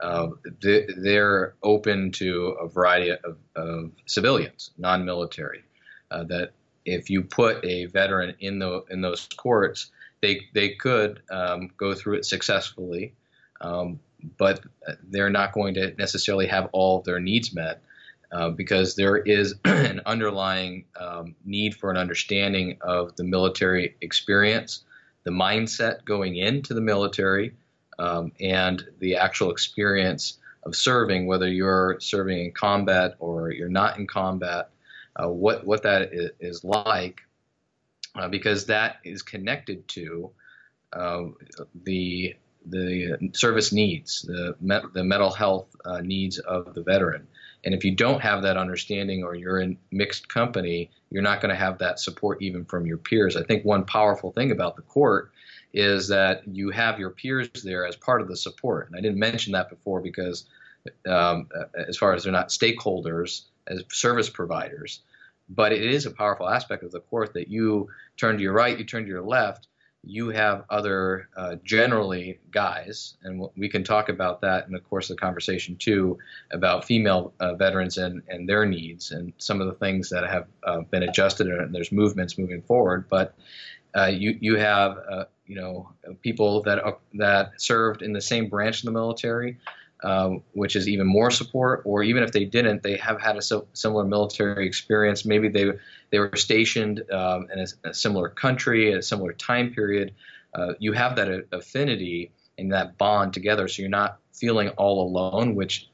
uh, 0.01 0.29
they, 0.61 1.17
are 1.17 1.55
open 1.61 2.11
to 2.11 2.55
a 2.61 2.67
variety 2.67 3.11
of, 3.11 3.37
of 3.55 3.91
civilians, 4.05 4.71
non-military. 4.77 5.63
Uh, 6.09 6.23
that 6.23 6.51
if 6.85 7.09
you 7.09 7.23
put 7.23 7.63
a 7.65 7.85
veteran 7.85 8.35
in 8.39 8.59
the 8.59 8.83
in 8.89 9.01
those 9.01 9.27
courts, 9.35 9.91
they 10.21 10.47
they 10.53 10.69
could 10.69 11.21
um, 11.29 11.69
go 11.77 11.93
through 11.93 12.15
it 12.15 12.25
successfully, 12.25 13.13
um, 13.61 13.99
but 14.37 14.61
they're 15.03 15.29
not 15.29 15.53
going 15.53 15.73
to 15.75 15.93
necessarily 15.95 16.47
have 16.47 16.69
all 16.71 16.99
of 16.99 17.03
their 17.03 17.19
needs 17.19 17.53
met. 17.53 17.81
Uh, 18.31 18.49
because 18.49 18.95
there 18.95 19.17
is 19.17 19.55
an 19.65 20.01
underlying 20.05 20.85
um, 20.99 21.35
need 21.45 21.75
for 21.75 21.89
an 21.89 21.97
understanding 21.97 22.77
of 22.81 23.15
the 23.15 23.23
military 23.23 23.95
experience, 24.01 24.83
the 25.23 25.31
mindset 25.31 26.05
going 26.05 26.35
into 26.35 26.75
the 26.75 26.81
military, 26.81 27.53
um, 27.97 28.31
and 28.39 28.87
the 28.99 29.15
actual 29.15 29.51
experience 29.51 30.37
of 30.63 30.75
serving, 30.75 31.25
whether 31.25 31.47
you're 31.47 31.97
serving 31.99 32.45
in 32.45 32.51
combat 32.51 33.15
or 33.19 33.51
you're 33.51 33.69
not 33.69 33.97
in 33.97 34.05
combat, 34.05 34.69
uh, 35.15 35.27
what 35.27 35.65
what 35.65 35.83
that 35.83 36.13
is, 36.13 36.31
is 36.39 36.63
like, 36.63 37.21
uh, 38.15 38.27
because 38.27 38.65
that 38.67 38.97
is 39.03 39.21
connected 39.21 39.87
to 39.87 40.31
uh, 40.93 41.23
the 41.83 42.35
the 42.65 43.17
service 43.33 43.71
needs, 43.71 44.21
the 44.21 44.55
me- 44.59 44.89
the 44.93 45.03
mental 45.03 45.31
health 45.31 45.75
uh, 45.85 46.01
needs 46.01 46.39
of 46.39 46.73
the 46.73 46.83
veteran. 46.83 47.27
And 47.63 47.73
if 47.73 47.83
you 47.83 47.95
don't 47.95 48.21
have 48.21 48.43
that 48.43 48.57
understanding 48.57 49.23
or 49.23 49.35
you're 49.35 49.59
in 49.59 49.77
mixed 49.91 50.29
company, 50.29 50.91
you're 51.09 51.23
not 51.23 51.41
going 51.41 51.49
to 51.49 51.59
have 51.59 51.79
that 51.79 51.99
support 51.99 52.41
even 52.41 52.65
from 52.65 52.85
your 52.85 52.97
peers. 52.97 53.35
I 53.35 53.43
think 53.43 53.65
one 53.65 53.85
powerful 53.85 54.31
thing 54.31 54.51
about 54.51 54.75
the 54.75 54.81
court 54.83 55.31
is 55.73 56.07
that 56.07 56.47
you 56.47 56.71
have 56.71 56.99
your 56.99 57.09
peers 57.09 57.49
there 57.63 57.85
as 57.85 57.95
part 57.95 58.21
of 58.21 58.27
the 58.27 58.37
support. 58.37 58.87
And 58.87 58.97
I 58.97 59.01
didn't 59.01 59.19
mention 59.19 59.53
that 59.53 59.69
before 59.69 60.01
because, 60.01 60.45
um, 61.07 61.49
as 61.87 61.97
far 61.97 62.13
as 62.13 62.23
they're 62.23 62.31
not 62.31 62.49
stakeholders 62.49 63.43
as 63.67 63.83
service 63.91 64.29
providers, 64.29 65.01
but 65.49 65.71
it 65.71 65.83
is 65.83 66.05
a 66.05 66.11
powerful 66.11 66.47
aspect 66.47 66.83
of 66.83 66.91
the 66.91 67.01
court 67.01 67.33
that 67.33 67.49
you 67.49 67.89
turn 68.17 68.37
to 68.37 68.43
your 68.43 68.53
right, 68.53 68.77
you 68.77 68.85
turn 68.85 69.03
to 69.03 69.09
your 69.09 69.21
left, 69.21 69.67
you 70.03 70.29
have 70.29 70.63
other 70.69 71.29
uh, 71.35 71.55
generally 71.63 72.39
guys, 72.51 73.15
and 73.23 73.47
we 73.57 73.67
can 73.67 73.83
talk 73.83 74.09
about 74.09 74.41
that 74.41 74.65
in 74.65 74.73
the 74.73 74.79
course 74.79 75.09
of 75.09 75.17
the 75.17 75.21
conversation 75.21 75.75
too, 75.75 76.17
about 76.51 76.85
female 76.85 77.33
uh, 77.39 77.53
veterans 77.55 77.97
and, 77.97 78.21
and 78.29 78.47
their 78.47 78.65
needs 78.65 79.11
and 79.11 79.33
some 79.37 79.59
of 79.59 79.67
the 79.67 79.73
things 79.73 80.09
that 80.09 80.27
have 80.27 80.47
uh, 80.63 80.81
been 80.81 81.03
adjusted 81.03 81.47
and 81.47 81.75
there's 81.75 81.91
movements 81.91 82.37
moving 82.37 82.61
forward. 82.61 83.09
But 83.09 83.35
uh, 83.95 84.05
you 84.05 84.37
you 84.39 84.57
have 84.57 84.97
uh, 85.09 85.25
you 85.47 85.55
know 85.55 85.89
people 86.21 86.61
that 86.63 86.79
are, 86.79 86.97
that 87.15 87.59
served 87.61 88.01
in 88.01 88.13
the 88.13 88.21
same 88.21 88.47
branch 88.47 88.79
of 88.79 88.85
the 88.85 88.91
military 88.91 89.57
um, 90.03 90.43
which 90.53 90.75
is 90.75 90.87
even 90.87 91.05
more 91.05 91.31
support, 91.31 91.81
or 91.85 92.03
even 92.03 92.23
if 92.23 92.31
they 92.31 92.45
didn't, 92.45 92.83
they 92.83 92.97
have 92.97 93.19
had 93.19 93.37
a 93.37 93.41
so, 93.41 93.67
similar 93.73 94.05
military 94.05 94.65
experience. 94.65 95.25
Maybe 95.25 95.49
they 95.49 95.71
they 96.09 96.19
were 96.19 96.35
stationed 96.35 97.03
um, 97.11 97.47
in 97.51 97.59
a, 97.59 97.89
a, 97.89 97.93
similar 97.93 98.29
country 98.29 98.91
at 98.91 98.99
a 98.99 99.01
similar 99.03 99.33
time 99.33 99.73
period. 99.73 100.13
Uh, 100.53 100.73
you 100.79 100.93
have 100.93 101.15
that 101.17 101.45
affinity, 101.51 102.31
and 102.57 102.71
that 102.71 102.97
bond 102.97 103.33
together. 103.33 103.67
So 103.67 103.81
you're 103.81 103.89
not 103.89 104.19
feeling 104.33 104.69
all 104.69 105.07
alone, 105.07 105.55
which 105.55 105.89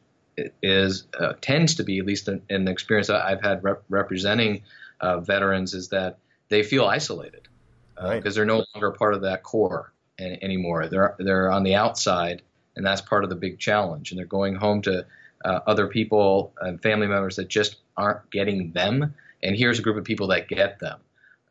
is 0.62 1.08
uh, 1.20 1.34
tends 1.42 1.76
to 1.76 1.84
be 1.84 2.00
at 2.00 2.06
least 2.06 2.28
in, 2.28 2.42
in 2.50 2.66
the 2.66 2.72
experience 2.72 3.08
that 3.08 3.26
I've 3.26 3.42
had 3.42 3.64
rep- 3.64 3.84
representing 3.90 4.64
uh, 5.00 5.20
veterans 5.20 5.74
is 5.74 5.90
that 5.90 6.18
they 6.50 6.64
feel 6.64 6.86
isolated 6.86 7.48
because 7.96 8.10
uh, 8.10 8.10
right. 8.10 8.34
they're 8.34 8.46
no 8.46 8.66
longer 8.74 8.92
part 8.92 9.14
of 9.14 9.22
that 9.22 9.44
core 9.44 9.94
any, 10.20 10.38
anymore. 10.44 10.88
They're 10.88 11.16
they're 11.20 11.52
on 11.52 11.64
the 11.64 11.76
outside, 11.76 12.42
and 12.76 12.86
that's 12.86 13.02
part 13.02 13.24
of 13.24 13.30
the 13.30 13.36
big 13.36 13.60
challenge. 13.60 14.12
And 14.12 14.20
they're 14.20 14.26
going 14.26 14.56
home 14.56 14.82
to 14.84 15.06
uh, 15.44 15.60
other 15.68 15.88
people 15.88 16.54
and 16.62 16.82
family 16.82 17.08
members 17.08 17.36
that 17.36 17.48
just 17.48 17.78
aren't 17.98 18.30
getting 18.32 18.72
them. 18.72 19.14
And 19.44 19.56
here's 19.56 19.80
a 19.80 19.82
group 19.82 19.98
of 19.98 20.04
people 20.04 20.28
that 20.28 20.48
get 20.48 20.80
them. 20.80 21.00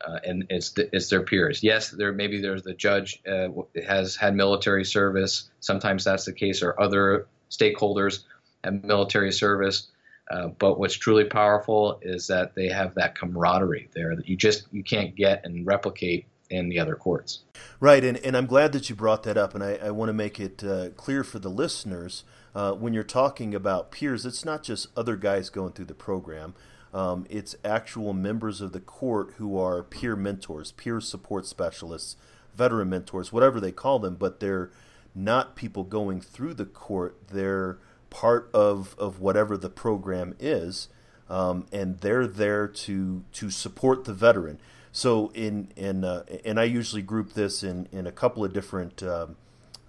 Uh, 0.05 0.19
and 0.25 0.45
it's 0.49 0.73
it's 0.77 1.09
their 1.09 1.23
peers. 1.23 1.63
Yes, 1.63 1.89
there 1.89 2.11
maybe 2.11 2.41
there's 2.41 2.63
the 2.63 2.73
judge 2.73 3.21
uh, 3.27 3.47
has 3.87 4.15
had 4.15 4.35
military 4.35 4.83
service. 4.83 5.49
Sometimes 5.61 6.03
that's 6.03 6.25
the 6.25 6.33
case, 6.33 6.61
or 6.61 6.79
other 6.79 7.27
stakeholders 7.49 8.23
have 8.63 8.83
military 8.83 9.31
service. 9.31 9.87
Uh, 10.29 10.47
but 10.47 10.79
what's 10.79 10.95
truly 10.95 11.23
powerful 11.23 11.99
is 12.01 12.27
that 12.27 12.55
they 12.55 12.67
have 12.67 12.95
that 12.95 13.15
camaraderie 13.15 13.89
there 13.93 14.15
that 14.15 14.27
you 14.27 14.35
just 14.35 14.65
you 14.71 14.83
can't 14.83 15.15
get 15.15 15.45
and 15.45 15.65
replicate 15.65 16.25
in 16.49 16.69
the 16.69 16.79
other 16.79 16.95
courts. 16.95 17.39
Right, 17.79 18.03
and, 18.03 18.17
and 18.17 18.37
I'm 18.37 18.45
glad 18.45 18.71
that 18.73 18.89
you 18.89 18.95
brought 18.95 19.23
that 19.23 19.37
up, 19.37 19.55
and 19.55 19.63
I, 19.63 19.75
I 19.75 19.91
want 19.91 20.09
to 20.09 20.13
make 20.13 20.39
it 20.39 20.63
uh, 20.63 20.89
clear 20.89 21.23
for 21.23 21.39
the 21.39 21.49
listeners 21.49 22.23
uh, 22.55 22.71
when 22.71 22.93
you're 22.93 23.03
talking 23.03 23.53
about 23.53 23.91
peers, 23.91 24.25
it's 24.25 24.45
not 24.45 24.63
just 24.63 24.87
other 24.97 25.17
guys 25.17 25.49
going 25.49 25.73
through 25.73 25.85
the 25.85 25.93
program. 25.93 26.55
Um, 26.93 27.27
it's 27.29 27.57
actual 27.65 28.13
members 28.13 28.61
of 28.61 28.71
the 28.71 28.79
court 28.79 29.33
who 29.37 29.59
are 29.59 29.83
peer 29.83 30.15
mentors, 30.15 30.71
peer 30.71 31.01
support 31.01 31.45
specialists, 31.45 32.15
veteran 32.55 32.89
mentors, 32.89 33.33
whatever 33.33 33.59
they 33.59 33.73
call 33.73 33.99
them, 33.99 34.15
but 34.15 34.39
they're 34.39 34.71
not 35.13 35.57
people 35.57 35.83
going 35.83 36.21
through 36.21 36.53
the 36.53 36.65
court. 36.65 37.27
They're 37.27 37.77
part 38.09 38.49
of, 38.53 38.95
of 38.97 39.19
whatever 39.19 39.57
the 39.57 39.69
program 39.69 40.33
is, 40.39 40.87
um, 41.29 41.65
and 41.73 41.99
they're 41.99 42.27
there 42.27 42.67
to 42.67 43.25
to 43.33 43.49
support 43.49 44.05
the 44.05 44.13
veteran. 44.13 44.61
So 44.95 45.29
in 45.33 45.73
in 45.75 46.05
uh, 46.05 46.23
and 46.45 46.57
I 46.57 46.63
usually 46.63 47.01
group 47.01 47.33
this 47.33 47.63
in 47.63 47.89
in 47.91 48.07
a 48.07 48.13
couple 48.13 48.45
of 48.45 48.53
different 48.53 49.03
um, 49.03 49.35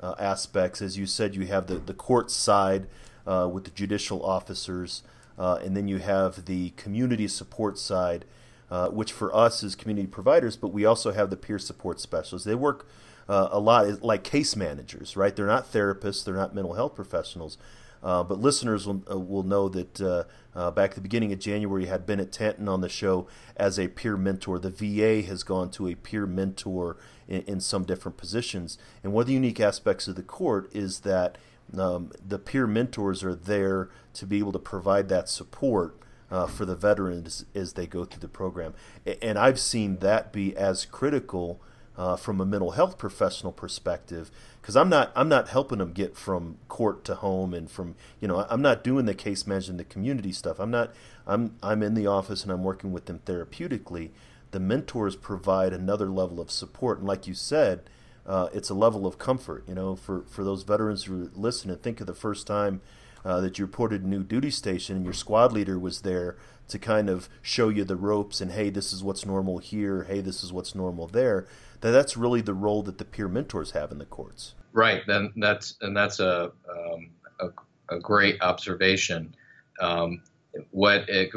uh, 0.01 0.16
aspects. 0.19 0.83
As 0.83 0.99
you 0.99 1.07
said, 1.07 1.37
you 1.37 1.47
have 1.47 1.69
the 1.69 1.77
the 1.77 1.95
court 1.95 2.29
side 2.29 2.88
uh, 3.25 3.49
with 3.53 3.62
the 3.62 3.71
judicial 3.71 4.27
officers, 4.27 5.05
uh, 5.38 5.61
and 5.62 5.77
then 5.77 5.87
you 5.87 5.99
have 5.99 6.47
the 6.47 6.71
community 6.71 7.29
support 7.29 7.79
side, 7.79 8.25
uh, 8.69 8.88
which 8.88 9.12
for 9.12 9.33
us 9.33 9.62
is 9.62 9.77
community 9.77 10.09
providers, 10.09 10.57
but 10.57 10.73
we 10.73 10.85
also 10.85 11.12
have 11.12 11.31
the 11.31 11.37
peer 11.37 11.61
support 11.61 12.01
specialists. 12.01 12.45
They 12.45 12.57
work 12.57 12.88
uh, 13.29 13.49
a 13.53 13.61
lot 13.61 14.03
like 14.03 14.25
case 14.25 14.57
managers, 14.57 15.16
right? 15.16 15.37
They're 15.37 15.47
not 15.47 15.73
therapists, 15.73 16.25
they're 16.25 16.35
not 16.35 16.53
mental 16.53 16.75
health 16.75 16.97
professionals, 16.97 17.59
uh, 18.07 18.23
but 18.23 18.40
listeners 18.40 18.87
will, 18.87 19.03
uh, 19.11 19.19
will 19.19 19.42
know 19.42 19.69
that 19.69 20.01
uh, 20.01 20.23
uh, 20.55 20.71
back 20.71 20.90
at 20.90 20.95
the 20.95 21.01
beginning 21.01 21.33
of 21.33 21.40
January, 21.40 21.87
had 21.87 22.07
Bennett 22.07 22.31
Tanton 22.31 22.69
on 22.69 22.81
the 22.81 22.88
show 22.88 23.27
as 23.57 23.81
a 23.81 23.88
peer 23.88 24.16
mentor. 24.16 24.61
The 24.61 24.71
VA 24.71 25.27
has 25.27 25.42
gone 25.42 25.73
to 25.73 25.88
a 25.88 25.97
peer 25.97 26.25
mentor 26.25 26.97
in, 27.27 27.42
in 27.42 27.61
some 27.61 27.83
different 27.83 28.16
positions. 28.16 28.79
And 29.03 29.12
one 29.12 29.23
of 29.23 29.27
the 29.27 29.33
unique 29.33 29.59
aspects 29.59 30.07
of 30.07 30.14
the 30.14 30.23
court 30.23 30.71
is 30.73 31.01
that 31.01 31.37
um, 31.77 32.12
the 32.25 32.38
peer 32.38 32.69
mentors 32.69 33.25
are 33.25 33.35
there 33.35 33.90
to 34.14 34.25
be 34.25 34.38
able 34.38 34.53
to 34.53 34.61
provide 34.61 35.09
that 35.09 35.29
support 35.29 35.99
uh, 36.31 36.47
for 36.47 36.64
the 36.64 36.77
veterans 36.77 37.45
as 37.57 37.73
they 37.73 37.88
go 37.88 38.05
through 38.05 38.21
the 38.21 38.29
program. 38.29 38.73
And 39.21 39.37
I've 39.37 39.59
seen 39.59 39.97
that 39.97 40.33
be 40.33 40.57
as 40.57 40.87
critical 40.87 41.61
uh, 41.96 42.16
from 42.16 42.40
a 42.40 42.46
mental 42.46 42.72
health 42.72 42.98
professional 42.98 43.52
perspective 43.52 44.30
because 44.61 44.76
I'm 44.76 44.88
not 44.88 45.12
I'm 45.14 45.28
not 45.28 45.48
helping 45.48 45.78
them 45.78 45.92
get 45.92 46.16
from 46.16 46.59
court 46.68 47.04
to 47.04 47.16
home 47.16 47.54
and 47.54 47.70
from 47.70 47.94
you 48.20 48.28
know 48.28 48.46
I'm 48.48 48.62
not 48.62 48.85
doing 48.85 49.06
the 49.06 49.14
case 49.14 49.46
management 49.46 49.78
the 49.78 49.85
community 49.85 50.32
stuff. 50.32 50.59
I'm 50.59 50.70
not 50.70 50.92
I'm 51.26 51.56
I'm 51.62 51.82
in 51.82 51.94
the 51.94 52.06
office 52.06 52.42
and 52.42 52.52
I'm 52.52 52.64
working 52.64 52.92
with 52.92 53.06
them 53.06 53.20
therapeutically. 53.24 54.11
The 54.50 54.61
mentors 54.61 55.16
provide 55.16 55.72
another 55.72 56.09
level 56.09 56.40
of 56.40 56.50
support. 56.50 56.98
And 56.98 57.06
like 57.06 57.26
you 57.26 57.35
said 57.35 57.82
uh, 58.26 58.48
it's 58.52 58.70
a 58.70 58.74
level 58.74 59.06
of 59.06 59.18
comfort 59.18 59.64
you 59.66 59.74
know 59.74 59.96
for 59.96 60.24
for 60.28 60.44
those 60.44 60.64
veterans 60.64 61.04
who 61.04 61.30
listen 61.35 61.70
and 61.70 61.80
think 61.80 62.00
of 62.00 62.06
the 62.06 62.14
first 62.14 62.46
time 62.46 62.80
uh, 63.24 63.40
that 63.40 63.59
you 63.59 63.64
reported 63.64 64.04
a 64.04 64.06
new 64.06 64.22
duty 64.22 64.50
station 64.50 64.96
and 64.96 65.04
your 65.04 65.14
squad 65.14 65.52
leader 65.52 65.78
was 65.78 66.02
there 66.02 66.37
to 66.68 66.79
kind 66.79 67.09
of 67.09 67.29
show 67.42 67.68
you 67.68 67.85
the 67.85 67.96
ropes 67.96 68.40
and 68.40 68.52
hey 68.52 68.70
this 68.70 68.92
is 68.92 69.02
what's 69.02 69.24
normal 69.24 69.59
here 69.59 70.05
hey 70.05 70.20
this 70.20 70.42
is 70.42 70.52
what's 70.52 70.74
normal 70.74 71.07
there 71.07 71.46
that 71.81 71.90
that's 71.90 72.16
really 72.16 72.40
the 72.40 72.55
role 72.55 72.83
that 72.83 72.98
the 72.98 73.05
peer 73.05 73.29
mentors 73.29 73.72
have 73.72 73.92
in 73.92 73.98
the 73.98 74.05
courts. 74.05 74.55
Right. 74.72 75.02
Then 75.07 75.33
that's 75.37 75.76
and 75.81 75.96
that's 75.96 76.20
a 76.20 76.52
um, 76.68 77.11
a, 77.40 77.94
a, 77.94 78.00
great 78.00 78.40
observation. 78.42 79.35
Um, 79.81 80.22
what 80.70 81.09
it, 81.09 81.31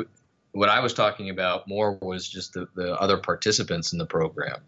what 0.52 0.70
I 0.70 0.80
was 0.80 0.94
talking 0.94 1.30
about 1.30 1.68
more 1.68 1.94
was 2.02 2.28
just 2.28 2.54
the, 2.54 2.68
the 2.76 3.00
other 3.00 3.18
participants 3.18 3.94
in 3.94 4.00
the 4.00 4.06
program 4.06 4.62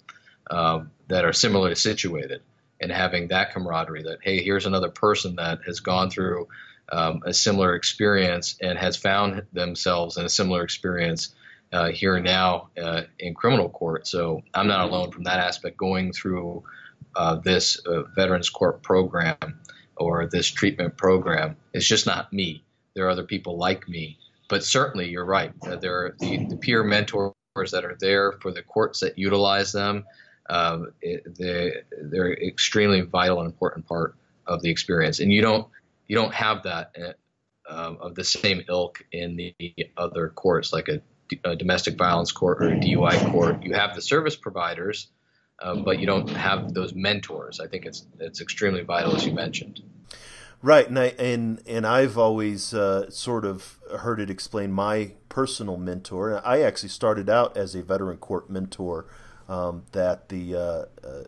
um, 0.49 0.91
that 1.07 1.25
are 1.25 1.33
similarly 1.33 1.75
situated 1.75 2.41
and 2.79 2.91
having 2.91 3.27
that 3.29 3.53
camaraderie 3.53 4.03
that 4.03 4.19
hey 4.21 4.43
here's 4.43 4.65
another 4.65 4.89
person 4.89 5.35
that 5.35 5.59
has 5.65 5.79
gone 5.79 6.09
through 6.09 6.47
um, 6.91 7.21
a 7.25 7.33
similar 7.33 7.75
experience 7.75 8.55
and 8.61 8.77
has 8.77 8.97
found 8.97 9.43
themselves 9.53 10.17
in 10.17 10.25
a 10.25 10.29
similar 10.29 10.63
experience 10.63 11.33
uh, 11.71 11.89
here 11.89 12.15
and 12.15 12.25
now 12.25 12.69
uh, 12.81 13.03
in 13.19 13.33
criminal 13.33 13.69
court. 13.69 14.05
So 14.07 14.41
I'm 14.53 14.67
not 14.67 14.89
alone 14.89 15.11
from 15.11 15.23
that 15.23 15.39
aspect 15.39 15.77
going 15.77 16.11
through 16.11 16.63
uh, 17.15 17.35
this 17.35 17.79
uh, 17.85 18.03
Veterans 18.15 18.49
Court 18.49 18.83
program 18.83 19.37
or 19.95 20.27
this 20.27 20.47
treatment 20.47 20.97
program. 20.97 21.55
It's 21.73 21.87
just 21.87 22.05
not 22.05 22.31
me. 22.33 22.63
There 22.93 23.05
are 23.05 23.09
other 23.09 23.23
people 23.23 23.57
like 23.57 23.87
me. 23.87 24.17
But 24.49 24.65
certainly, 24.65 25.09
you're 25.09 25.25
right. 25.25 25.53
Uh, 25.65 25.77
there 25.77 25.95
are 25.95 26.15
the, 26.19 26.45
the, 26.45 26.57
peer 26.57 26.83
mentors 26.83 27.33
that 27.71 27.85
are 27.85 27.95
there 28.01 28.33
for 28.33 28.51
the 28.51 28.61
courts 28.61 28.99
that 28.99 29.17
utilize 29.17 29.71
them. 29.71 30.03
Um, 30.49 30.91
it, 31.01 31.37
they, 31.37 31.75
they're 32.01 32.33
extremely 32.33 32.99
vital 32.99 33.39
and 33.39 33.45
important 33.45 33.87
part 33.87 34.15
of 34.45 34.61
the 34.61 34.69
experience. 34.69 35.21
And 35.21 35.31
you 35.31 35.41
don't 35.41 35.67
you 36.11 36.17
don't 36.17 36.33
have 36.33 36.63
that 36.63 36.93
uh, 37.01 37.73
um, 37.73 37.97
of 38.01 38.15
the 38.15 38.25
same 38.25 38.63
ilk 38.67 39.01
in 39.13 39.37
the 39.37 39.73
other 39.95 40.27
courts, 40.27 40.73
like 40.73 40.89
a 40.89 41.01
a 41.45 41.55
domestic 41.55 41.97
violence 41.97 42.33
court 42.33 42.61
or 42.61 42.67
a 42.67 42.75
DUI 42.75 43.31
court, 43.31 43.63
you 43.63 43.73
have 43.73 43.95
the 43.95 44.01
service 44.01 44.35
providers, 44.35 45.07
uh, 45.61 45.75
but 45.75 45.97
you 45.97 46.05
don't 46.05 46.29
have 46.31 46.73
those 46.73 46.93
mentors. 46.93 47.61
I 47.61 47.67
think 47.67 47.85
it's 47.85 48.05
it's 48.19 48.41
extremely 48.41 48.81
vital, 48.81 49.15
as 49.15 49.25
you 49.25 49.31
mentioned. 49.31 49.81
Right, 50.61 50.85
and 50.85 50.99
I, 50.99 51.05
and 51.17 51.61
and 51.65 51.87
I've 51.87 52.17
always 52.17 52.73
uh, 52.73 53.09
sort 53.09 53.45
of 53.45 53.79
heard 53.99 54.19
it 54.19 54.29
explained. 54.29 54.73
my 54.73 55.13
personal 55.29 55.77
mentor. 55.77 56.45
I 56.45 56.59
actually 56.59 56.89
started 56.89 57.29
out 57.29 57.55
as 57.55 57.73
a 57.73 57.81
veteran 57.81 58.17
court 58.17 58.49
mentor. 58.49 59.05
Um, 59.47 59.83
that 59.93 60.27
the 60.27 60.55
uh, 60.55 60.85
uh 61.07 61.23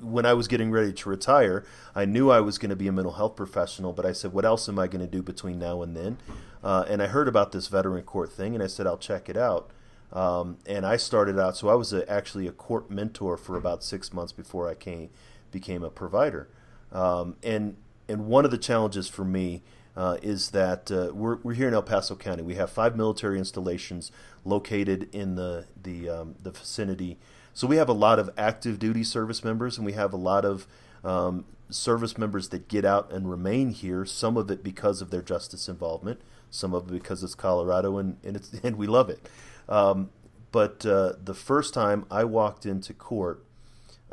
when 0.00 0.26
I 0.26 0.34
was 0.34 0.48
getting 0.48 0.70
ready 0.70 0.92
to 0.92 1.08
retire, 1.08 1.64
I 1.94 2.04
knew 2.04 2.30
I 2.30 2.40
was 2.40 2.58
going 2.58 2.70
to 2.70 2.76
be 2.76 2.88
a 2.88 2.92
mental 2.92 3.14
health 3.14 3.36
professional, 3.36 3.92
but 3.92 4.04
I 4.04 4.12
said, 4.12 4.32
what 4.32 4.44
else 4.44 4.68
am 4.68 4.78
I 4.78 4.86
going 4.86 5.00
to 5.00 5.10
do 5.10 5.22
between 5.22 5.58
now 5.58 5.82
and 5.82 5.96
then? 5.96 6.18
Uh, 6.62 6.84
and 6.88 7.02
I 7.02 7.06
heard 7.06 7.28
about 7.28 7.52
this 7.52 7.68
veteran 7.68 8.04
court 8.04 8.32
thing, 8.32 8.54
and 8.54 8.62
I 8.62 8.66
said, 8.66 8.86
I'll 8.86 8.98
check 8.98 9.28
it 9.28 9.36
out. 9.36 9.70
Um, 10.12 10.58
and 10.66 10.86
I 10.86 10.96
started 10.96 11.38
out, 11.38 11.56
so 11.56 11.68
I 11.68 11.74
was 11.74 11.92
a, 11.92 12.08
actually 12.10 12.46
a 12.46 12.52
court 12.52 12.90
mentor 12.90 13.36
for 13.36 13.56
about 13.56 13.82
six 13.82 14.12
months 14.12 14.32
before 14.32 14.68
I 14.68 14.74
came 14.74 15.10
became 15.50 15.82
a 15.82 15.90
provider. 15.90 16.48
Um, 16.92 17.36
and 17.42 17.76
and 18.08 18.26
one 18.26 18.44
of 18.44 18.50
the 18.50 18.58
challenges 18.58 19.08
for 19.08 19.24
me 19.24 19.62
uh, 19.96 20.18
is 20.22 20.50
that 20.50 20.90
uh, 20.90 21.10
we're, 21.14 21.36
we're 21.36 21.54
here 21.54 21.68
in 21.68 21.74
El 21.74 21.82
Paso 21.82 22.14
County. 22.16 22.42
We 22.42 22.56
have 22.56 22.70
five 22.70 22.96
military 22.96 23.38
installations 23.38 24.12
located 24.44 25.08
in 25.12 25.36
the 25.36 25.66
the 25.80 26.08
um, 26.08 26.34
the 26.42 26.50
vicinity 26.50 27.18
so 27.54 27.66
we 27.66 27.76
have 27.76 27.88
a 27.88 27.94
lot 27.94 28.18
of 28.18 28.30
active 28.36 28.78
duty 28.78 29.04
service 29.04 29.44
members, 29.44 29.78
and 29.78 29.86
we 29.86 29.92
have 29.92 30.12
a 30.12 30.18
lot 30.18 30.44
of 30.44 30.66
um, 31.04 31.44
service 31.70 32.18
members 32.18 32.48
that 32.48 32.68
get 32.68 32.84
out 32.84 33.12
and 33.12 33.30
remain 33.30 33.70
here. 33.70 34.04
Some 34.04 34.36
of 34.36 34.50
it 34.50 34.62
because 34.62 35.00
of 35.00 35.10
their 35.10 35.22
justice 35.22 35.68
involvement, 35.68 36.20
some 36.50 36.74
of 36.74 36.88
it 36.88 36.92
because 36.92 37.22
it's 37.22 37.34
Colorado 37.34 37.96
and 37.96 38.16
and, 38.24 38.36
it's, 38.36 38.52
and 38.62 38.76
we 38.76 38.86
love 38.86 39.08
it. 39.08 39.28
Um, 39.68 40.10
but 40.52 40.84
uh, 40.84 41.14
the 41.22 41.34
first 41.34 41.72
time 41.74 42.04
I 42.10 42.24
walked 42.24 42.66
into 42.66 42.92
court, 42.92 43.44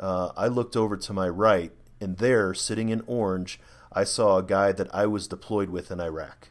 uh, 0.00 0.30
I 0.36 0.46
looked 0.48 0.76
over 0.76 0.96
to 0.96 1.12
my 1.12 1.28
right, 1.28 1.72
and 2.00 2.18
there, 2.18 2.54
sitting 2.54 2.88
in 2.88 3.02
orange, 3.06 3.60
I 3.92 4.04
saw 4.04 4.38
a 4.38 4.42
guy 4.42 4.72
that 4.72 4.92
I 4.94 5.06
was 5.06 5.28
deployed 5.28 5.70
with 5.70 5.90
in 5.90 6.00
Iraq. 6.00 6.48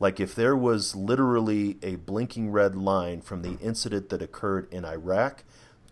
Like 0.00 0.20
if 0.20 0.34
there 0.34 0.56
was 0.56 0.94
literally 0.94 1.78
a 1.82 1.96
blinking 1.96 2.50
red 2.50 2.74
line 2.74 3.20
from 3.20 3.42
the 3.42 3.56
incident 3.60 4.08
that 4.08 4.20
occurred 4.20 4.68
in 4.72 4.84
Iraq 4.84 5.44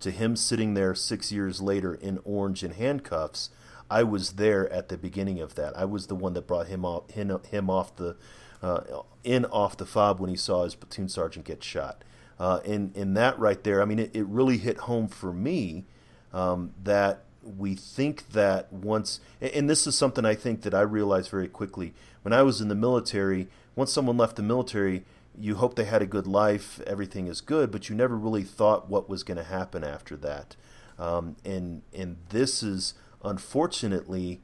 to 0.03 0.11
him 0.11 0.37
sitting 0.37 0.75
there 0.75 0.95
six 0.95 1.33
years 1.33 1.61
later 1.61 1.95
in 1.95 2.19
orange 2.25 2.63
and 2.63 2.75
handcuffs, 2.75 3.51
I 3.91 4.03
was 4.03 4.33
there 4.33 4.71
at 4.73 4.89
the 4.89 4.97
beginning 4.97 5.41
of 5.41 5.55
that. 5.57 5.77
I 5.77 5.85
was 5.85 6.07
the 6.07 6.15
one 6.15 6.35
that 6.35 6.47
brought 6.47 6.69
him 6.69 6.85
off 6.85 7.11
him, 7.11 7.39
him 7.51 7.69
off 7.69 7.95
the 7.97 8.17
uh, 8.63 8.81
in 9.25 9.45
off 9.47 9.77
the 9.77 9.87
fob 9.87 10.21
when 10.21 10.31
he 10.31 10.37
saw 10.37 10.65
his 10.65 10.75
platoon 10.75 11.09
sergeant 11.09 11.45
get 11.45 11.63
shot. 11.63 12.05
Uh, 12.39 12.61
and 12.65 12.97
in 12.97 13.15
that 13.15 13.39
right 13.39 13.63
there, 13.63 13.83
I 13.83 13.85
mean, 13.85 13.99
it, 13.99 14.11
it 14.15 14.25
really 14.27 14.59
hit 14.59 14.79
home 14.79 15.09
for 15.09 15.33
me 15.33 15.85
um, 16.33 16.73
that 16.83 17.25
we 17.43 17.75
think 17.75 18.31
that 18.31 18.73
once, 18.73 19.21
and 19.41 19.69
this 19.69 19.87
is 19.87 19.97
something 19.97 20.25
I 20.25 20.35
think 20.35 20.63
that 20.63 20.75
I 20.75 20.81
realized 20.83 21.31
very 21.31 21.49
quickly 21.49 21.93
when 22.23 22.33
I 22.33 22.43
was 22.43 22.61
in 22.61 22.69
the 22.69 22.75
military. 22.75 23.49
Once 23.75 23.93
someone 23.93 24.17
left 24.17 24.37
the 24.37 24.43
military, 24.43 25.05
you 25.39 25.57
hope 25.57 25.77
they 25.77 25.85
had 25.85 26.03
a 26.03 26.07
good 26.07 26.27
life, 26.27 26.81
everything 26.87 27.27
is 27.27 27.41
good, 27.41 27.71
but 27.71 27.89
you 27.89 27.97
never 27.97 28.17
really 28.17 28.43
thought 28.43 28.89
what 28.89 29.09
was 29.09 29.23
going 29.23 29.39
to 29.39 29.45
happen 29.45 29.85
after 29.85 30.17
that. 30.17 30.57
Um, 30.99 31.37
and 31.45 31.83
and 31.93 32.19
this 32.29 32.63
is 32.63 32.95
unfortunately 33.25 34.41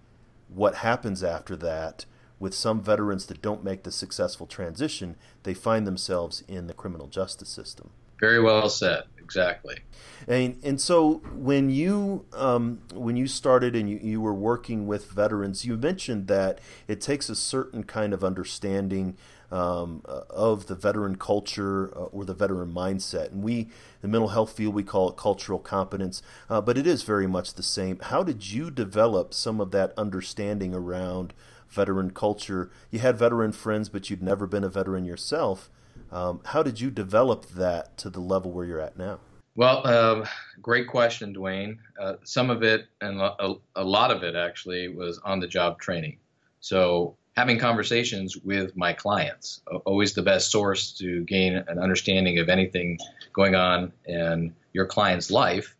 what 0.48 0.77
happens 0.77 1.22
after 1.22 1.57
that 1.57 2.07
with 2.38 2.55
some 2.55 2.81
veterans 2.81 3.27
that 3.27 3.42
don't 3.42 3.64
make 3.64 3.83
the 3.83 3.92
successful 3.92 4.46
transition. 4.46 5.16
They 5.42 5.55
find 5.55 5.87
themselves 5.87 6.42
in 6.48 6.66
the 6.68 6.74
criminal 6.74 7.09
justice 7.09 7.48
system. 7.48 7.90
Very 8.20 8.40
well 8.40 8.68
said. 8.68 9.05
Exactly. 9.18 9.81
And 10.27 10.59
and 10.64 10.81
so 10.81 11.20
when 11.35 11.68
you 11.68 12.24
um, 12.33 12.81
when 12.94 13.16
you 13.16 13.27
started 13.27 13.77
and 13.77 13.88
you, 13.90 13.98
you 14.03 14.20
were 14.22 14.33
working 14.33 14.87
with 14.87 15.11
veterans, 15.11 15.66
you 15.66 15.77
mentioned 15.77 16.29
that 16.29 16.61
it 16.88 17.03
takes 17.03 17.29
a 17.29 17.37
certain 17.37 17.85
kind 17.85 18.14
of 18.14 18.24
understanding 18.24 19.18
um, 19.51 20.03
uh, 20.07 20.23
of 20.31 20.67
the 20.67 20.75
veteran 20.75 21.17
culture 21.17 21.93
uh, 21.97 22.05
or 22.05 22.25
the 22.25 22.35
veteran 22.35 22.73
mindset. 22.73 23.31
And 23.31 23.43
we, 23.43 23.69
the 24.01 24.09
mental 24.09 24.29
health 24.29 24.53
field, 24.53 24.75
we 24.75 24.83
call 24.83 25.09
it 25.09 25.17
cultural 25.17 25.59
competence, 25.59 26.23
uh, 26.51 26.61
but 26.61 26.77
it 26.77 26.87
is 26.87 27.03
very 27.03 27.27
much 27.27 27.55
the 27.55 27.63
same. 27.63 27.99
How 28.01 28.23
did 28.23 28.51
you 28.51 28.71
develop 28.71 29.33
some 29.33 29.61
of 29.61 29.71
that 29.73 29.93
understanding 29.97 30.75
around 30.75 31.33
veteran 31.69 32.11
culture? 32.11 32.71
You 32.91 32.99
had 32.99 33.17
veteran 33.19 33.53
friends, 33.53 33.89
but 33.89 34.11
you'd 34.11 34.23
never 34.23 34.47
been 34.47 34.65
a 34.65 34.69
veteran 34.69 35.05
yourself. 35.05 35.71
Um, 36.11 36.41
how 36.47 36.63
did 36.63 36.81
you 36.81 36.91
develop 36.91 37.47
that 37.51 37.97
to 37.99 38.11
the 38.11 38.21
level 38.21 38.51
where 38.53 38.65
you're 38.65 38.81
at 38.81 38.97
now? 38.97 39.21
Well, 39.57 39.85
um, 39.89 40.25
great 40.63 40.87
question, 40.87 41.33
Duane. 41.33 41.81
Uh, 42.01 42.15
some 42.23 42.49
of 42.49 42.63
it, 42.63 42.87
and 43.01 43.21
a, 43.21 43.55
a, 43.75 43.83
lot 43.83 44.13
of 44.13 44.23
it 44.23 44.37
actually, 44.37 44.87
was 44.87 45.19
on 45.25 45.41
the 45.41 45.49
job 45.49 45.81
training. 45.81 46.19
So, 46.61 47.17
having 47.38 47.57
conversations 47.57 48.37
with 48.37 48.77
my 48.77 48.92
clients, 48.92 49.61
always 49.85 50.12
the 50.12 50.22
best 50.22 50.51
source 50.51 50.90
to 50.90 51.22
gain 51.22 51.55
an 51.55 51.79
understanding 51.79 52.40
of 52.40 52.48
anything 52.48 52.98
going 53.33 53.55
on 53.55 53.92
in 54.07 54.53
your 54.72 54.85
client's 54.85 55.31
life 55.31 55.77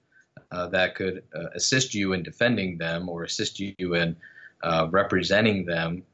uh, 0.53 0.69
that 0.69 0.95
could 0.95 1.25
uh, 1.35 1.49
assist 1.57 1.95
you 1.95 2.13
in 2.13 2.23
defending 2.23 2.79
them 2.79 3.09
or 3.09 3.25
assist 3.25 3.59
you 3.59 3.75
in 3.95 4.15
uh, 4.63 4.87
representing 4.93 5.67
them, 5.67 6.05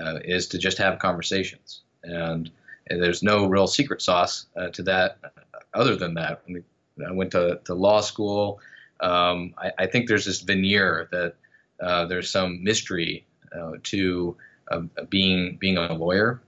uh, 0.00 0.20
is 0.24 0.46
to 0.46 0.58
just 0.58 0.78
have 0.78 1.00
conversations. 1.00 1.82
And 2.04 2.48
and 2.88 3.02
there's 3.02 3.22
no 3.22 3.46
real 3.46 3.66
secret 3.66 4.00
sauce 4.00 4.46
uh, 4.56 4.68
to 4.68 4.82
that 4.84 5.18
other 5.72 5.96
than 5.96 6.14
that. 6.14 6.42
I 7.04 7.10
went 7.10 7.32
to, 7.32 7.58
to 7.64 7.74
law 7.74 8.00
school. 8.00 8.60
Um, 9.00 9.54
I, 9.58 9.72
I, 9.78 9.86
think 9.86 10.06
there's 10.06 10.26
this 10.26 10.42
veneer 10.42 11.08
that 11.10 11.34
uh, 11.80 12.04
there's 12.06 12.30
some 12.30 12.62
mystery 12.62 13.26
uh, 13.56 13.72
uh, 14.68 14.82
being 15.08 15.56
being 15.58 15.76
a 15.76 15.92
lawyer, 15.94 16.42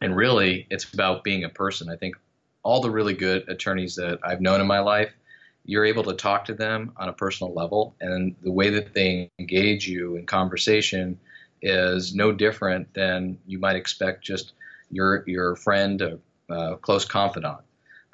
and 0.00 0.16
really 0.16 0.66
it's 0.70 0.92
about 0.92 1.24
being 1.24 1.44
a 1.44 1.48
person. 1.48 1.88
I 1.88 1.96
think 1.96 2.16
all 2.62 2.80
the 2.80 2.90
really 2.90 3.14
good 3.14 3.48
attorneys 3.48 3.96
that 3.96 4.18
I've 4.22 4.40
known 4.40 4.60
in 4.60 4.66
my 4.66 4.80
life, 4.80 5.12
you're 5.64 5.84
able 5.84 6.04
to 6.04 6.14
talk 6.14 6.44
to 6.46 6.54
them 6.54 6.92
on 6.96 7.08
a 7.08 7.12
personal 7.12 7.52
level, 7.52 7.94
and 8.00 8.34
the 8.42 8.52
way 8.52 8.70
that 8.70 8.94
they 8.94 9.30
engage 9.38 9.88
you 9.88 10.16
in 10.16 10.26
conversation 10.26 11.18
is 11.62 12.14
no 12.14 12.32
different 12.32 12.92
than 12.94 13.38
you 13.46 13.58
might 13.58 13.76
expect 13.76 14.24
just 14.24 14.52
your 14.90 15.24
your 15.26 15.56
friend, 15.56 16.02
a, 16.48 16.76
close 16.76 17.04
confidant. 17.04 17.58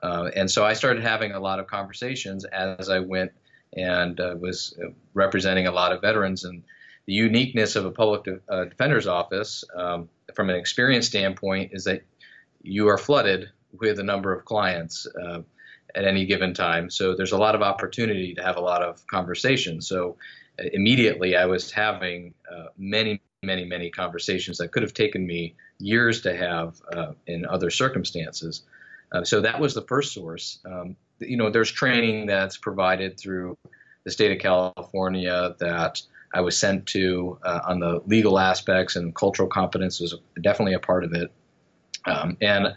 Uh, 0.02 0.30
and 0.36 0.50
so 0.50 0.64
I 0.64 0.74
started 0.74 1.02
having 1.02 1.32
a 1.32 1.40
lot 1.40 1.58
of 1.58 1.66
conversations 1.66 2.44
as 2.44 2.88
I 2.88 3.00
went 3.00 3.32
and 3.76 4.20
uh, 4.20 4.36
was 4.38 4.78
representing 5.14 5.66
a 5.66 5.72
lot 5.72 5.92
of 5.92 6.00
veterans. 6.00 6.44
And 6.44 6.62
the 7.08 7.14
uniqueness 7.14 7.74
of 7.74 7.86
a 7.86 7.90
public 7.90 8.24
de- 8.24 8.40
uh, 8.50 8.64
defender's 8.66 9.06
office, 9.06 9.64
um, 9.74 10.10
from 10.34 10.50
an 10.50 10.56
experience 10.56 11.06
standpoint, 11.06 11.70
is 11.72 11.84
that 11.84 12.02
you 12.60 12.86
are 12.88 12.98
flooded 12.98 13.48
with 13.72 13.98
a 13.98 14.02
number 14.02 14.30
of 14.30 14.44
clients 14.44 15.06
uh, 15.06 15.40
at 15.94 16.04
any 16.04 16.26
given 16.26 16.52
time. 16.52 16.90
So 16.90 17.16
there's 17.16 17.32
a 17.32 17.38
lot 17.38 17.54
of 17.54 17.62
opportunity 17.62 18.34
to 18.34 18.42
have 18.42 18.58
a 18.58 18.60
lot 18.60 18.82
of 18.82 19.06
conversations. 19.06 19.88
So 19.88 20.18
uh, 20.60 20.64
immediately 20.74 21.34
I 21.34 21.46
was 21.46 21.70
having 21.70 22.34
uh, 22.52 22.66
many, 22.76 23.22
many, 23.42 23.64
many 23.64 23.88
conversations 23.88 24.58
that 24.58 24.70
could 24.70 24.82
have 24.82 24.92
taken 24.92 25.26
me 25.26 25.54
years 25.78 26.20
to 26.22 26.36
have 26.36 26.78
uh, 26.92 27.12
in 27.26 27.46
other 27.46 27.70
circumstances. 27.70 28.64
Uh, 29.12 29.24
so 29.24 29.40
that 29.40 29.58
was 29.58 29.72
the 29.72 29.86
first 29.88 30.12
source. 30.12 30.58
Um, 30.66 30.94
you 31.20 31.38
know, 31.38 31.48
there's 31.48 31.72
training 31.72 32.26
that's 32.26 32.58
provided 32.58 33.18
through 33.18 33.56
the 34.04 34.10
state 34.10 34.30
of 34.30 34.40
California 34.40 35.56
that 35.58 36.02
I 36.32 36.42
was 36.42 36.58
sent 36.58 36.86
to 36.88 37.38
uh, 37.42 37.60
on 37.66 37.80
the 37.80 38.02
legal 38.06 38.38
aspects 38.38 38.96
and 38.96 39.14
cultural 39.14 39.48
competence 39.48 40.00
was 40.00 40.14
definitely 40.40 40.74
a 40.74 40.80
part 40.80 41.04
of 41.04 41.12
it. 41.14 41.32
Um, 42.04 42.36
and 42.40 42.68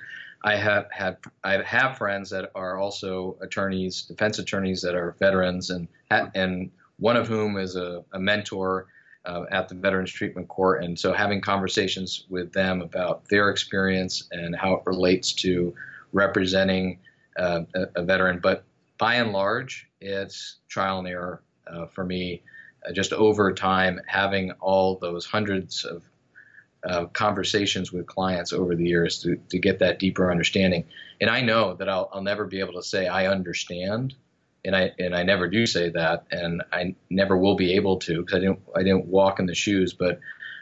I 0.43 0.55
have 0.55 0.87
had 0.91 1.17
I 1.43 1.61
have 1.61 1.97
friends 1.97 2.31
that 2.31 2.51
are 2.55 2.77
also 2.77 3.37
attorneys, 3.41 4.03
defense 4.03 4.39
attorneys 4.39 4.81
that 4.81 4.95
are 4.95 5.15
veterans, 5.19 5.69
and 5.69 5.87
and 6.09 6.71
one 6.97 7.15
of 7.15 7.27
whom 7.27 7.57
is 7.57 7.75
a, 7.75 8.03
a 8.11 8.19
mentor 8.19 8.87
uh, 9.25 9.43
at 9.51 9.69
the 9.69 9.75
Veterans 9.75 10.11
Treatment 10.11 10.47
Court, 10.47 10.83
and 10.83 10.97
so 10.99 11.13
having 11.13 11.41
conversations 11.41 12.25
with 12.29 12.53
them 12.53 12.81
about 12.81 13.27
their 13.29 13.49
experience 13.49 14.27
and 14.31 14.55
how 14.55 14.73
it 14.73 14.81
relates 14.85 15.33
to 15.33 15.75
representing 16.11 16.99
uh, 17.37 17.61
a, 17.75 18.01
a, 18.01 18.03
veteran. 18.03 18.39
But 18.41 18.63
by 18.97 19.15
and 19.15 19.31
large, 19.31 19.87
it's 19.99 20.57
trial 20.67 20.99
and 20.99 21.07
error 21.07 21.41
uh, 21.67 21.85
for 21.87 22.03
me. 22.03 22.41
Uh, 22.87 22.91
just 22.91 23.13
over 23.13 23.53
time, 23.53 23.99
having 24.07 24.51
all 24.59 24.97
those 24.97 25.25
hundreds 25.25 25.85
of 25.85 26.03
uh, 26.83 27.05
conversations 27.05 27.91
with 27.91 28.07
clients 28.07 28.53
over 28.53 28.75
the 28.75 28.87
years 28.87 29.21
to, 29.21 29.37
to 29.49 29.59
get 29.59 29.79
that 29.79 29.99
deeper 29.99 30.31
understanding. 30.31 30.85
And 31.19 31.29
I 31.29 31.41
know 31.41 31.75
that 31.75 31.87
I'll, 31.87 32.09
I'll 32.11 32.23
never 32.23 32.45
be 32.45 32.59
able 32.59 32.73
to 32.73 32.83
say 32.83 33.07
I 33.07 33.27
understand 33.27 34.15
and 34.63 34.75
I 34.75 34.91
and 34.99 35.15
I 35.15 35.23
never 35.23 35.47
do 35.47 35.65
say 35.65 35.89
that, 35.89 36.25
and 36.31 36.63
I 36.71 36.95
never 37.09 37.37
will 37.37 37.55
be 37.55 37.73
able 37.75 37.97
to 37.99 38.21
because 38.21 38.35
I 38.35 38.39
didn't 38.39 38.59
I 38.75 38.83
didn't 38.83 39.05
walk 39.05 39.39
in 39.39 39.45
the 39.45 39.55
shoes, 39.55 39.93
but 39.93 40.19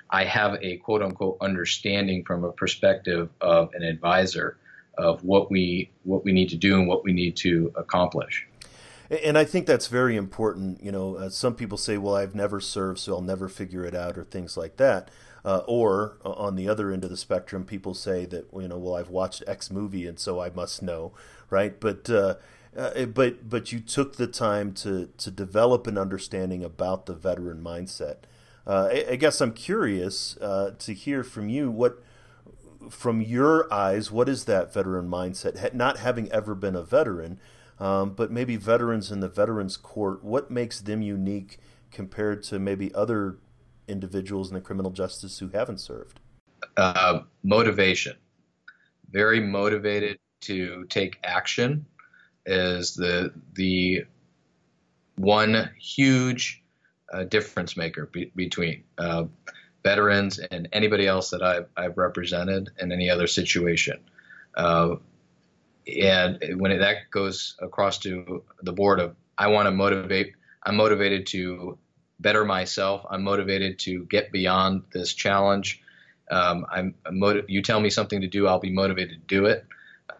I 0.10 0.26
have 0.26 0.58
a 0.62 0.78
quote 0.78 1.02
unquote 1.02 1.38
understanding 1.42 2.24
from 2.26 2.44
a 2.44 2.52
perspective 2.52 3.30
of 3.42 3.74
an 3.74 3.84
advisor 3.84 4.58
of 4.98 5.24
what 5.24 5.52
we 5.52 5.92
what 6.04 6.24
we 6.24 6.32
need 6.32 6.50
to 6.50 6.58
do 6.58 6.76
and 6.76 6.88
what 6.88 7.04
we 7.04 7.14
need 7.14 7.38
to 7.38 7.72
accomplish. 7.76 8.48
And 9.10 9.38
I 9.38 9.44
think 9.44 9.66
that's 9.66 9.88
very 9.88 10.16
important. 10.16 10.84
You 10.84 10.92
know, 10.92 11.16
uh, 11.16 11.30
some 11.30 11.56
people 11.56 11.78
say, 11.78 11.98
"Well, 11.98 12.16
I've 12.16 12.36
never 12.36 12.60
served, 12.60 13.00
so 13.00 13.16
I'll 13.16 13.22
never 13.22 13.50
figure 13.50 13.84
it 13.84 13.96
out," 13.96 14.18
or 14.18 14.24
things 14.24 14.56
like 14.56 14.78
that. 14.78 15.10
Uh, 15.44 15.62
or 15.68 16.18
uh, 16.24 16.32
on 16.32 16.56
the 16.56 16.68
other 16.68 16.92
end 16.92 17.04
of 17.04 17.10
the 17.10 17.18
spectrum, 17.18 17.64
people 17.64 17.94
say 17.94 18.26
that 18.26 18.46
you 18.54 18.68
know, 18.68 18.78
well, 18.78 18.96
I've 18.96 19.10
watched 19.10 19.44
X 19.48 19.72
movie, 19.72 20.06
and 20.06 20.20
so 20.20 20.40
I 20.40 20.50
must 20.52 20.84
know, 20.84 21.14
right? 21.50 21.80
But 21.80 22.10
uh, 22.10 22.36
uh, 22.78 23.06
but 23.06 23.50
but 23.50 23.72
you 23.72 23.80
took 23.80 24.18
the 24.18 24.28
time 24.28 24.74
to 24.74 25.10
to 25.18 25.32
develop 25.32 25.88
an 25.88 25.98
understanding 25.98 26.64
about 26.64 27.08
the 27.08 27.14
veteran 27.16 27.64
mindset. 27.64 28.18
Uh, 28.68 28.90
I, 28.92 29.06
I, 29.12 29.16
guess 29.16 29.42
I'm 29.42 29.54
curious 29.54 30.38
to 30.40 30.94
hear 30.94 31.24
from 31.24 31.50
you 31.50 31.72
what, 31.72 32.04
from 32.90 33.20
your 33.20 33.74
eyes, 33.74 34.12
what 34.12 34.30
is 34.30 34.46
that 34.46 34.72
veteran 34.72 35.10
mindset? 35.10 35.74
Not 35.74 35.98
having 35.98 36.32
ever 36.32 36.54
been 36.54 36.76
a 36.76 36.84
veteran, 36.84 37.40
um, 37.80 38.12
but 38.12 38.32
maybe 38.32 38.56
veterans 38.58 39.12
in 39.12 39.20
the 39.20 39.30
veterans 39.30 39.78
court. 39.78 40.24
What 40.24 40.52
makes 40.52 40.82
them 40.82 41.02
unique 41.02 41.60
compared 41.92 42.44
to 42.44 42.60
maybe 42.60 42.94
other 42.94 43.38
individuals 43.88 44.50
in 44.50 44.56
the 44.56 44.62
criminal 44.62 44.92
justice 44.92 45.40
who 45.40 45.50
haven't 45.50 45.80
served? 45.80 46.20
Uh, 46.78 47.22
motivation. 47.44 48.16
Very 49.10 49.40
motivated 49.40 50.20
to 50.42 50.86
take 50.90 51.18
action 51.24 51.86
is 52.46 52.96
the 52.96 53.34
the 53.54 54.06
one 55.16 55.70
huge 55.78 56.64
uh, 57.12 57.24
difference 57.24 57.76
maker 57.76 58.06
be, 58.06 58.32
between 58.36 58.84
uh, 58.98 59.26
veterans 59.84 60.40
and 60.40 60.70
anybody 60.72 61.08
else 61.08 61.32
that 61.32 61.42
I've, 61.42 61.68
I've 61.76 61.98
represented 61.98 62.70
in 62.80 62.92
any 62.92 63.10
other 63.10 63.28
situation. 63.28 64.00
Uh, 64.56 64.96
and 65.88 66.40
when 66.60 66.72
it, 66.72 66.80
that 66.80 67.10
goes 67.12 67.56
across 67.60 68.00
to 68.00 68.44
the 68.62 68.74
board 68.74 69.00
of, 69.00 69.16
I 69.38 69.48
want 69.48 69.68
to 69.68 69.72
motivate, 69.72 70.34
I'm 70.64 70.76
motivated 70.76 71.28
to 71.28 71.78
better 72.20 72.46
myself. 72.46 73.06
I'm 73.10 73.24
motivated 73.24 73.80
to 73.80 74.06
get 74.06 74.32
beyond 74.32 74.84
this 74.92 75.14
challenge. 75.14 75.82
Um, 76.30 76.66
I'm, 76.70 76.96
I'm 77.06 77.20
motiv- 77.20 77.50
you 77.50 77.62
tell 77.62 77.80
me 77.80 77.90
something 77.90 78.22
to 78.22 78.28
do, 78.28 78.48
I'll 78.48 78.60
be 78.60 78.72
motivated 78.72 79.22
to 79.22 79.36
do 79.36 79.46
it. 79.46 79.66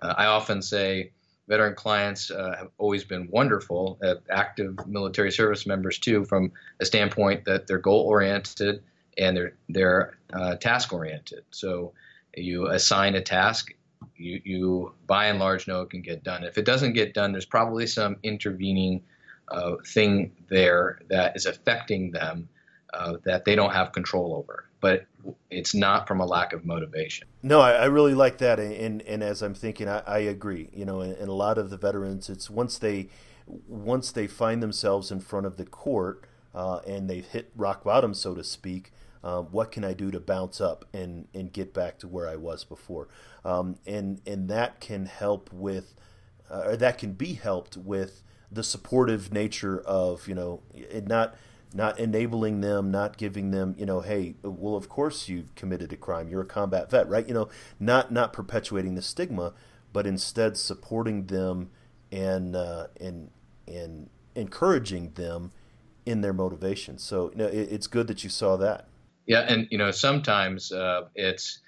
Uh, 0.02 0.14
I 0.18 0.26
often 0.26 0.62
say, 0.62 1.12
veteran 1.48 1.76
clients 1.76 2.32
uh, 2.32 2.56
have 2.58 2.70
always 2.78 3.04
been 3.04 3.28
wonderful, 3.32 3.98
uh, 4.04 4.16
active 4.30 4.88
military 4.88 5.32
service 5.32 5.66
members 5.66 5.98
too, 5.98 6.24
from 6.24 6.52
a 6.80 6.86
standpoint 6.86 7.46
that 7.46 7.68
they're 7.68 7.80
goal 7.80 8.02
oriented 8.02 8.84
and 9.18 9.36
they're 9.36 9.54
they're 9.68 10.18
uh, 10.32 10.56
task 10.56 10.94
oriented. 10.94 11.44
So 11.52 11.94
you 12.36 12.68
assign 12.68 13.16
a 13.16 13.22
task, 13.22 13.74
you 14.20 14.42
you 14.44 14.94
by 15.08 15.28
and 15.28 15.40
large 15.40 15.68
know 15.68 15.82
it 15.82 15.90
can 15.90 16.02
get 16.02 16.24
done. 16.24 16.44
If 16.44 16.58
it 16.58 16.66
doesn't 16.66 16.94
get 16.94 17.14
done, 17.14 17.32
there's 17.32 17.46
probably 17.46 17.88
some 17.88 18.18
intervening 18.24 19.04
uh, 19.48 19.76
thing 19.86 20.32
there 20.50 21.00
that 21.10 21.36
is 21.36 21.46
affecting 21.46 22.12
them 22.12 22.50
uh, 22.94 23.18
that 23.24 23.46
they 23.46 23.56
don't 23.56 23.74
have 23.74 23.92
control 23.92 24.36
over. 24.36 24.66
But 24.82 25.08
it's 25.50 25.76
not 25.76 26.08
from 26.08 26.22
a 26.22 26.26
lack 26.26 26.54
of 26.54 26.66
motivation. 26.66 27.28
No, 27.44 27.60
I, 27.60 27.72
I 27.72 27.86
really 27.86 28.14
like 28.14 28.38
that, 28.40 28.60
and 28.60 29.02
and 29.02 29.24
as 29.24 29.42
I'm 29.42 29.54
thinking, 29.54 29.90
I, 29.90 30.00
I 30.00 30.20
agree. 30.20 30.70
You 30.74 30.86
know, 30.86 31.02
and, 31.02 31.14
and, 31.14 31.30
a 31.30 31.34
lot 31.34 31.58
of 31.58 31.70
the 31.70 31.78
veterans, 31.78 32.30
it's 32.30 32.50
once 32.50 32.78
they 32.78 33.10
once 33.68 34.12
they 34.12 34.28
find 34.28 34.62
themselves 34.62 35.12
in 35.12 35.20
front 35.20 35.46
of 35.46 35.58
the 35.58 35.66
court 35.66 36.26
uh, 36.54 36.80
and 36.88 37.10
they've 37.10 37.26
hit 37.26 37.52
rock 37.56 37.84
bottom, 37.84 38.14
so 38.14 38.36
to 38.36 38.44
speak. 38.44 38.92
Um, 39.22 39.48
what 39.52 39.72
can 39.72 39.84
I 39.84 39.94
do 39.94 40.12
to 40.12 40.20
bounce 40.20 40.62
up 40.62 40.86
and, 40.94 41.28
and 41.34 41.52
get 41.52 41.74
back 41.74 42.00
to 42.00 42.08
where 42.08 42.28
I 42.28 42.38
was 42.38 42.64
before? 42.64 43.10
Um, 43.46 43.78
and 43.86 44.22
and 44.26 44.50
that 44.50 44.80
can 44.80 45.06
help 45.06 45.52
with, 45.54 45.96
uh, 46.50 46.64
or 46.66 46.78
that 46.78 46.98
can 46.98 47.14
be 47.14 47.34
helped 47.34 47.78
with 47.78 48.24
the 48.52 48.64
supportive 48.64 49.32
nature 49.32 49.80
of 49.80 50.28
you 50.28 50.36
know 50.36 50.62
it 50.74 51.08
not 51.08 51.36
not 51.74 52.00
enabling 52.00 52.62
them, 52.62 52.90
not 52.90 53.18
giving 53.18 53.52
them, 53.52 53.76
you 53.78 53.86
know, 53.86 54.02
hey, 54.02 54.36
well, 54.42 54.76
of 54.76 54.90
course 54.90 55.30
you've 55.30 55.54
committed 55.56 55.94
a 55.94 55.98
crime. 55.98 56.28
You're 56.28 56.42
a 56.42 56.46
combat 56.46 56.90
vet, 56.90 57.08
right? 57.08 57.28
You 57.28 57.34
know, 57.34 57.50
not 57.80 58.12
not 58.12 58.34
perpetuating 58.34 58.96
the 58.96 59.02
stigma, 59.02 59.54
but 59.94 60.08
instead 60.08 60.58
supporting 60.58 61.28
them 61.28 61.70
and 62.12 62.56
uh, 62.56 62.88
and 63.00 63.30
and 63.68 64.10
encouraging 64.36 65.12
them 65.12 65.52
in 66.06 66.22
their 66.22 66.34
motivation. 66.34 66.98
So, 66.98 67.30
you 67.32 67.38
know, 67.38 67.48
it, 67.48 67.72
it's 67.72 67.88
good 67.88 68.08
that 68.08 68.24
you 68.24 68.30
saw 68.30 68.58
that. 68.58 68.88
Yeah, 69.28 69.42
and 69.42 69.68
you 69.70 69.78
know, 69.78 69.92
sometimes 69.92 70.72
uh, 70.72 71.02
it's 71.14 71.60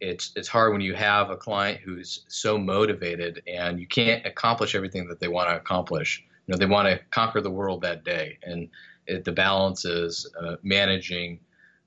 it's 0.00 0.32
it's 0.36 0.48
hard 0.48 0.72
when 0.72 0.80
you 0.80 0.94
have 0.94 1.30
a 1.30 1.36
client 1.36 1.80
who's 1.80 2.24
so 2.28 2.58
motivated 2.58 3.42
and 3.46 3.78
you 3.80 3.86
can't 3.86 4.24
accomplish 4.26 4.74
everything 4.74 5.08
that 5.08 5.20
they 5.20 5.28
want 5.28 5.48
to 5.48 5.56
accomplish. 5.56 6.24
You 6.46 6.52
know, 6.52 6.58
they 6.58 6.66
want 6.66 6.88
to 6.88 7.00
conquer 7.10 7.40
the 7.40 7.50
world 7.50 7.82
that 7.82 8.04
day, 8.04 8.38
and 8.42 8.68
it, 9.06 9.24
the 9.24 9.32
balance 9.32 9.84
is 9.84 10.30
uh, 10.40 10.56
managing 10.62 11.40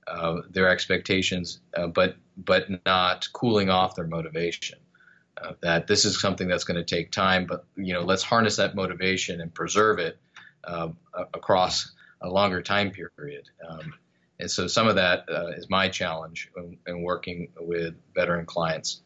uh, 0.06 0.42
their 0.50 0.68
expectations, 0.68 1.60
uh, 1.76 1.86
but 1.86 2.16
but 2.36 2.66
not 2.86 3.28
cooling 3.32 3.70
off 3.70 3.94
their 3.94 4.06
motivation. 4.06 4.78
Uh, 5.42 5.52
that 5.62 5.86
this 5.86 6.04
is 6.04 6.20
something 6.20 6.48
that's 6.48 6.64
going 6.64 6.76
to 6.76 6.84
take 6.84 7.10
time, 7.10 7.46
but 7.46 7.64
you 7.76 7.94
know, 7.94 8.02
let's 8.02 8.22
harness 8.22 8.56
that 8.56 8.74
motivation 8.74 9.40
and 9.40 9.54
preserve 9.54 9.98
it 9.98 10.18
um, 10.64 10.96
across 11.14 11.92
a 12.20 12.28
longer 12.28 12.60
time 12.60 12.90
period. 12.90 13.48
Um, 13.66 13.94
and 14.40 14.50
so 14.50 14.66
some 14.66 14.88
of 14.88 14.96
that 14.96 15.24
uh, 15.28 15.48
is 15.48 15.68
my 15.68 15.88
challenge 15.88 16.50
in, 16.56 16.78
in, 16.86 17.02
working 17.02 17.48
with 17.58 17.94
veteran 18.14 18.46
clients. 18.46 19.02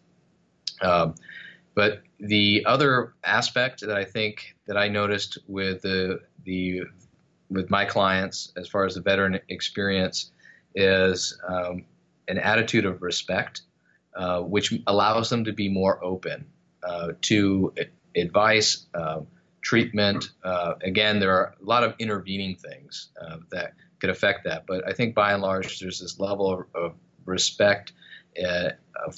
Um, 0.81 1.15
but 1.75 2.03
the 2.21 2.65
other 2.67 3.15
aspect 3.25 3.81
that 3.81 3.97
I 3.97 4.05
think 4.05 4.55
that 4.67 4.77
I 4.77 4.89
noticed 4.89 5.39
with 5.49 5.83
the 5.83 6.21
the 6.45 6.83
with 7.51 7.71
my 7.71 7.85
clients 7.85 8.53
as 8.57 8.69
far 8.69 8.85
as 8.85 8.95
the 8.95 9.01
veteran 9.01 9.41
experience 9.49 10.31
is 10.75 11.39
um, 11.47 11.85
an 12.29 12.39
attitude 12.39 12.85
of 12.85 13.03
respect, 13.03 13.63
uh, 14.17 14.41
which 14.41 14.73
allows 14.87 15.31
them 15.31 15.45
to 15.45 15.53
be 15.53 15.69
more 15.69 16.03
open 16.03 16.47
uh, 16.83 17.13
to 17.23 17.75
advice, 18.17 18.87
uh, 18.95 19.21
treatment. 19.63 20.31
Uh, 20.43 20.75
again, 20.83 21.19
there 21.21 21.33
are 21.33 21.55
a 21.61 21.65
lot 21.65 21.85
of 21.85 21.95
intervening 21.99 22.55
things 22.55 23.09
uh, 23.21 23.39
that 23.51 23.75
could 24.01 24.11
affect 24.11 24.45
that. 24.45 24.67
But 24.67 24.87
I 24.87 24.93
think 24.93 25.15
by 25.15 25.33
and 25.33 25.43
large, 25.43 25.81
there's 25.81 26.01
this 26.01 26.19
level 26.19 26.53
of, 26.53 26.67
of 26.75 26.95
respect 27.25 27.93
uh, 28.43 28.71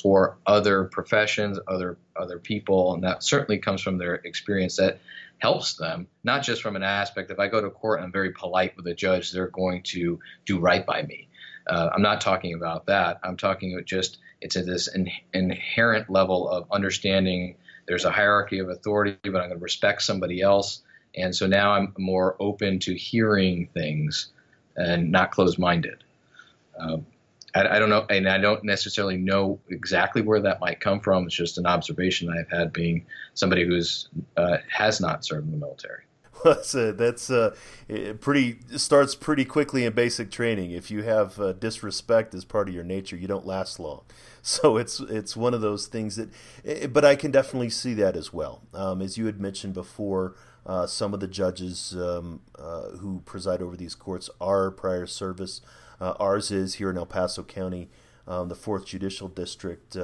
for 0.03 0.39
other 0.47 0.85
professions, 0.85 1.59
other 1.66 1.97
other 2.14 2.39
people, 2.39 2.95
and 2.95 3.05
that 3.05 3.22
certainly 3.22 3.59
comes 3.59 3.81
from 3.81 3.99
their 3.99 4.16
experience. 4.16 4.77
That 4.77 5.01
helps 5.39 5.74
them 5.74 6.07
not 6.24 6.43
just 6.43 6.62
from 6.62 6.77
an 6.77 6.83
aspect. 6.83 7.31
If 7.31 7.39
I 7.39 7.49
go 7.49 7.61
to 7.61 7.70
court 7.70 7.99
and 7.99 8.07
I'm 8.07 8.12
very 8.12 8.33
polite 8.33 8.77
with 8.77 8.87
a 8.87 8.95
judge, 8.95 9.33
they're 9.33 9.49
going 9.49 9.83
to 9.85 10.18
do 10.45 10.59
right 10.59 10.85
by 10.85 11.03
me. 11.03 11.29
Uh, 11.66 11.91
I'm 11.95 12.03
not 12.03 12.20
talking 12.20 12.55
about 12.55 12.87
that. 12.87 13.20
I'm 13.22 13.37
talking 13.37 13.74
about 13.74 13.87
just 13.87 14.18
it's 14.41 14.57
at 14.57 14.66
this 14.66 14.89
in, 14.89 15.11
inherent 15.33 16.11
level 16.11 16.49
of 16.49 16.66
understanding. 16.70 17.57
There's 17.87 18.05
a 18.05 18.11
hierarchy 18.11 18.59
of 18.59 18.68
authority, 18.68 19.16
but 19.22 19.37
I'm 19.37 19.49
going 19.49 19.59
to 19.59 19.64
respect 19.64 20.03
somebody 20.03 20.43
else, 20.43 20.83
and 21.14 21.35
so 21.35 21.47
now 21.47 21.72
I'm 21.72 21.95
more 21.99 22.37
open 22.41 22.81
to 22.81 22.95
hearing 22.95 23.68
things 23.72 24.31
and 24.77 25.11
not 25.11 25.31
closed-minded. 25.31 26.05
Um, 26.79 27.07
I, 27.55 27.77
I, 27.77 27.79
don't 27.79 27.89
know, 27.89 28.07
and 28.11 28.29
I 28.29 28.39
don't 28.39 28.62
necessarily 28.64 29.16
know 29.16 29.59
exactly 29.70 30.22
where 30.22 30.41
that 30.41 30.61
might 30.61 30.81
come 30.81 31.01
from. 31.01 31.24
It's 31.27 31.35
just 31.35 31.59
an 31.59 31.66
observation 31.66 32.29
I've 32.29 32.51
had 32.51 32.72
being 32.72 33.07
somebody 33.35 33.66
who's 33.66 34.09
uh, 34.37 34.59
has 34.70 35.01
not 35.01 35.24
served 35.24 35.47
in 35.47 35.53
the 35.53 35.59
military. 35.59 36.03
that's 36.45 36.74
uh, 36.74 36.93
that's 36.95 37.31
uh, 37.31 37.55
pretty 38.20 38.59
starts 38.77 39.14
pretty 39.14 39.45
quickly 39.45 39.85
in 39.85 39.93
basic 39.93 40.31
training. 40.31 40.70
If 40.70 40.91
you 40.91 41.03
have 41.03 41.41
uh, 41.41 41.53
disrespect 41.53 42.35
as 42.35 42.45
part 42.45 42.68
of 42.68 42.74
your 42.74 42.85
nature, 42.85 43.16
you 43.16 43.27
don't 43.27 43.47
last 43.47 43.81
long. 43.81 44.03
So 44.49 44.76
it's 44.76 45.01
it's 45.01 45.36
one 45.36 45.55
of 45.55 45.61
those 45.61 45.88
things 45.88 46.14
that, 46.14 46.28
eh, 46.64 46.86
but 46.86 47.05
I 47.05 47.16
can 47.16 47.32
definitely 47.32 47.68
see 47.68 47.94
that 47.94 48.14
as 48.16 48.32
well. 48.32 48.62
Um, 48.72 49.03
as 49.03 49.18
you 49.18 49.26
had 49.26 49.40
mentioned 49.40 49.74
before, 49.74 50.36
uh, 50.64 50.86
some 50.86 51.12
of 51.12 51.18
the 51.18 51.26
judges 51.26 51.97
um, 51.97 52.42
uh, 52.57 52.90
who 53.01 53.22
preside 53.24 53.61
over 53.61 53.76
these 53.76 53.97
courts 53.97 54.30
are 54.40 54.70
prior 54.70 55.05
service. 55.05 55.62
Uh, 56.01 56.14
ours 56.20 56.53
is 56.53 56.74
here 56.74 56.90
in 56.90 56.97
El 56.97 57.07
Paso 57.07 57.42
County, 57.42 57.88
um, 58.28 58.49
the 58.49 58.55
Fourth 58.55 58.86
Judicial 58.86 59.26
District. 59.26 59.97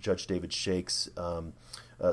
Judge 0.00 0.26
David 0.26 0.54
Shakes 0.54 1.10
um, 1.18 1.52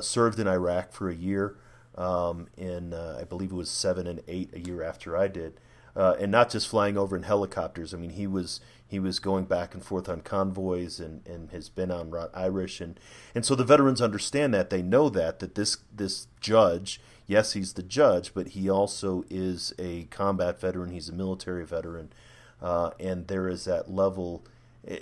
served 0.02 0.38
in 0.38 0.46
Iraq 0.46 0.92
for 0.92 1.08
a 1.08 1.14
year 1.14 1.56
um, 1.96 2.48
in 2.56 2.92
uh, 2.92 3.18
I 3.20 3.24
believe 3.24 3.50
it 3.50 3.56
was 3.56 3.70
seven 3.70 4.06
and 4.06 4.22
eight 4.28 4.50
a 4.54 4.60
year 4.60 4.82
after 4.82 5.16
I 5.16 5.28
did, 5.28 5.54
uh, 5.94 6.16
and 6.18 6.30
not 6.30 6.50
just 6.50 6.68
flying 6.68 6.96
over 6.96 7.16
in 7.16 7.24
helicopters. 7.24 7.92
I 7.92 7.98
mean, 7.98 8.10
he 8.10 8.26
was 8.26 8.60
he 8.92 9.00
was 9.00 9.18
going 9.18 9.46
back 9.46 9.72
and 9.72 9.82
forth 9.82 10.06
on 10.06 10.20
convoys 10.20 11.00
and, 11.00 11.26
and 11.26 11.50
has 11.50 11.70
been 11.70 11.90
on 11.90 12.10
Route 12.10 12.30
Irish 12.34 12.78
and 12.78 13.00
and 13.34 13.42
so 13.42 13.54
the 13.54 13.64
veterans 13.64 14.02
understand 14.02 14.52
that. 14.52 14.68
They 14.68 14.82
know 14.82 15.08
that 15.08 15.38
that 15.38 15.54
this 15.54 15.78
this 15.90 16.26
judge 16.40 17.00
yes 17.26 17.54
he's 17.54 17.72
the 17.72 17.82
judge 17.82 18.34
but 18.34 18.48
he 18.48 18.68
also 18.68 19.24
is 19.30 19.72
a 19.78 20.04
combat 20.10 20.60
veteran. 20.60 20.90
He's 20.90 21.08
a 21.08 21.14
military 21.14 21.64
veteran 21.64 22.12
uh, 22.60 22.90
and 23.00 23.28
there 23.28 23.48
is 23.48 23.64
that 23.64 23.90
level 23.90 24.44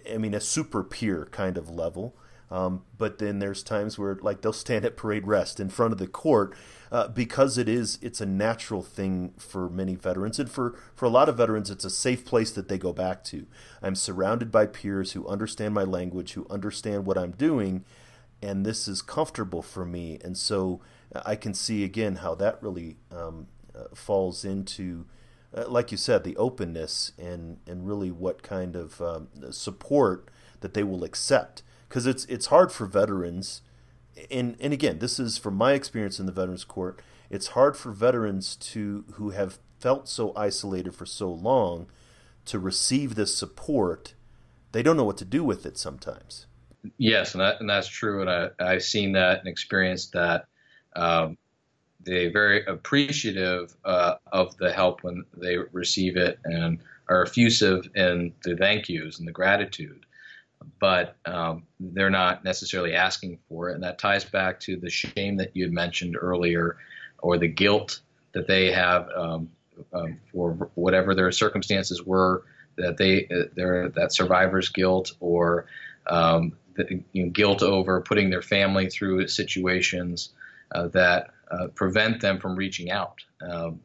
I 0.09 0.19
mean 0.19 0.35
a 0.35 0.41
super 0.41 0.85
peer 0.85 1.27
kind 1.33 1.59
of 1.59 1.69
level. 1.69 2.15
Um, 2.49 2.83
but 2.97 3.19
then 3.19 3.41
there's 3.41 3.65
times 3.65 3.99
where 3.99 4.15
like 4.23 4.41
they'll 4.41 4.53
stand 4.53 4.85
at 4.85 4.97
parade 4.97 5.27
rest 5.27 5.59
in 5.59 5.69
front 5.69 5.93
of 5.93 5.99
the 5.99 6.07
court 6.07 6.55
uh, 6.93 7.09
because 7.09 7.57
it 7.57 7.69
is 7.69 7.99
it's 8.03 8.21
a 8.21 8.27
natural 8.27 8.83
thing 8.83 9.33
for 9.39 9.71
many 9.71 9.95
veterans 9.95 10.39
and 10.39 10.51
for 10.51 10.77
for 10.95 11.07
a 11.07 11.11
lot 11.11 11.29
of 11.29 11.37
veterans 11.37 11.71
it's 11.71 11.85
a 11.85 11.91
safe 11.91 12.25
place 12.25 12.51
that 12.51 12.69
they 12.69 12.79
go 12.79 12.93
back 12.93 13.23
to. 13.25 13.47
I'm 13.83 13.95
surrounded 13.95 14.51
by 14.51 14.67
peers 14.67 15.13
who 15.13 15.27
understand 15.29 15.75
my 15.75 15.85
language, 15.85 16.33
who 16.33 16.47
understand 16.51 17.07
what 17.07 17.19
I'm 17.19 17.33
doing, 17.33 17.85
and 18.43 18.67
this 18.67 18.89
is 18.89 19.03
comfortable 19.03 19.63
for 19.63 19.85
me. 19.85 20.19
And 20.23 20.37
so 20.37 20.81
uh, 21.15 21.23
I 21.25 21.37
can 21.37 21.55
see 21.55 21.85
again 21.85 22.17
how 22.17 22.35
that 22.37 22.63
really 22.63 22.97
um, 23.11 23.47
uh, 23.75 23.95
falls 23.95 24.45
into. 24.45 25.07
Uh, 25.53 25.65
like 25.67 25.91
you 25.91 25.97
said, 25.97 26.23
the 26.23 26.37
openness 26.37 27.11
and, 27.19 27.59
and 27.67 27.85
really 27.85 28.13
what 28.13 28.41
kind 28.41 28.77
of 28.77 29.01
um, 29.01 29.27
support 29.51 30.29
that 30.61 30.75
they 30.75 30.85
will 30.85 31.03
accept 31.03 31.65
because 31.89 32.07
it's 32.07 32.25
it's 32.27 32.47
hard 32.47 32.71
for 32.71 32.87
veterans 32.87 33.61
and 34.31 34.57
and 34.61 34.73
again 34.73 34.99
this 34.99 35.19
is 35.19 35.39
from 35.39 35.55
my 35.55 35.73
experience 35.73 36.21
in 36.21 36.27
the 36.27 36.33
veterans 36.33 36.65
court. 36.65 37.01
It's 37.29 37.49
hard 37.49 37.77
for 37.77 37.93
veterans 37.93 38.57
to 38.57 39.05
who 39.15 39.31
have 39.31 39.59
felt 39.79 40.09
so 40.09 40.33
isolated 40.37 40.95
for 40.95 41.07
so 41.07 41.31
long 41.31 41.87
to 42.47 42.59
receive 42.59 43.15
this 43.15 43.35
support. 43.35 44.15
They 44.73 44.83
don't 44.83 44.97
know 44.97 45.05
what 45.05 45.19
to 45.19 45.25
do 45.25 45.45
with 45.45 45.65
it 45.67 45.79
sometimes. 45.79 46.47
Yes 46.97 47.35
and, 47.35 47.41
that, 47.43 47.61
and 47.61 47.69
that's 47.69 47.89
true 47.89 48.23
and 48.23 48.31
I, 48.31 48.49
i've 48.59 48.83
seen 48.83 49.13
that 49.13 49.41
and 49.41 49.49
experienced 49.49 50.13
that. 50.13 50.47
Um, 50.97 51.37
they're 52.03 52.33
very 52.33 52.65
appreciative 52.65 53.77
uh, 53.85 54.15
of 54.33 54.57
the 54.57 54.73
help 54.73 55.03
when 55.03 55.25
they 55.37 55.59
receive 55.73 56.17
it 56.17 56.39
and 56.45 56.79
are 57.09 57.23
effusive 57.23 57.89
in 57.95 58.33
the 58.43 58.57
thank 58.57 58.89
yous 58.89 59.19
and 59.19 59.29
the 59.29 59.33
gratitude 59.33 60.07
but 60.81 61.17
um, 61.27 61.65
they're 61.79 62.11
not 62.11 62.45
necessarily 62.45 62.95
asking 62.95 63.39
for 63.49 63.71
it. 63.71 63.75
And 63.75 63.83
that 63.83 63.99
ties 63.99 64.25
back 64.25 64.61
to 64.61 64.77
the 64.77 64.91
shame 64.91 65.37
that 65.39 65.55
you 65.55 65.65
had 65.65 65.73
mentioned 65.73 66.17
earlier, 66.21 66.77
or 67.19 67.39
the 67.39 67.49
guilt 67.49 68.01
that 68.33 68.47
they 68.47 68.73
have 68.73 69.09
um, 69.17 69.51
um, 69.93 70.19
for 70.33 70.71
whatever 70.75 71.15
their 71.15 71.33
circumstances 71.33 72.03
were, 72.05 72.45
that 72.77 72.97
they 72.97 73.29
their 73.57 73.89
that 73.91 74.13
survivor's 74.13 74.69
guilt 74.69 75.13
or 75.21 75.67
um, 76.07 76.57
the, 76.77 77.03
you 77.13 77.25
know, 77.25 77.31
guilt 77.31 77.63
over 77.63 78.01
putting 78.01 78.31
their 78.31 78.43
family 78.43 78.89
through 78.89 79.27
situations 79.29 80.31
uh, 80.75 80.89
that 80.89 81.31
uh, 81.51 81.67
prevent 81.75 82.21
them 82.21 82.39
from 82.39 82.55
reaching 82.55 82.91
out 82.91 83.23
um, 83.51 83.81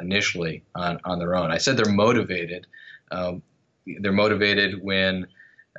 initially 0.00 0.62
on, 0.74 1.00
on 1.04 1.18
their 1.18 1.34
own. 1.34 1.50
I 1.50 1.58
said 1.58 1.76
they're 1.76 1.92
motivated. 1.92 2.66
Um, 3.10 3.42
they're 4.00 4.12
motivated 4.12 4.82
when 4.82 5.26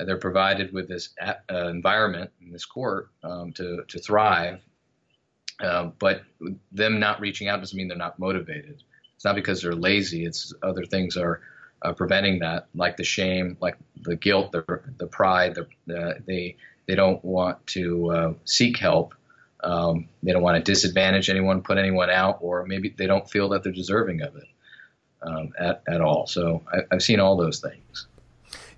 they're 0.06 0.18
provided 0.18 0.74
with 0.74 0.88
this 0.88 1.10
uh, 1.22 1.34
environment 1.68 2.32
in 2.42 2.52
this 2.52 2.66
court 2.66 3.10
um, 3.24 3.52
to, 3.54 3.84
to 3.88 4.00
thrive. 4.00 4.62
Um, 5.62 5.94
but 6.00 6.24
them 6.72 7.00
not 7.00 7.20
reaching 7.20 7.50
out 7.50 7.60
doesn't 7.60 7.78
mean 7.78 7.90
they're 7.90 7.98
not 7.98 8.18
motivated. 8.18 8.82
It's 9.16 9.26
not 9.26 9.36
because 9.36 9.62
they're 9.62 9.76
lazy. 9.76 10.26
It's 10.26 10.54
other 10.64 10.86
things 10.86 11.18
are 11.18 11.42
uh, 11.82 11.94
preventing 11.94 12.40
that, 12.40 12.68
like 12.74 12.98
the 12.98 13.04
shame, 13.04 13.58
like 13.60 13.78
the 14.02 14.16
guilt, 14.16 14.52
the 14.52 14.82
the 14.98 15.08
pride. 15.08 15.56
The, 15.56 16.22
they 16.26 16.56
they 16.88 16.96
don't 16.96 17.24
want 17.24 17.66
to 17.68 18.12
uh, 18.12 18.34
seek 18.46 18.78
help. 18.78 19.14
Um, 19.62 20.08
they 20.24 20.32
don't 20.32 20.42
want 20.42 20.64
to 20.64 20.72
disadvantage 20.72 21.30
anyone, 21.30 21.62
put 21.62 21.78
anyone 21.78 22.10
out, 22.10 22.38
or 22.42 22.66
maybe 22.66 22.96
they 22.98 23.08
don't 23.08 23.30
feel 23.30 23.50
that 23.50 23.64
they're 23.64 23.74
deserving 23.74 24.22
of 24.22 24.38
it 24.38 24.48
um, 25.22 25.52
at 25.60 25.84
at 25.88 26.02
all. 26.02 26.28
So 26.28 26.64
I, 26.72 26.80
I've 26.92 27.04
seen 27.04 27.20
all 27.20 27.36
those 27.36 27.60
things. 27.60 28.08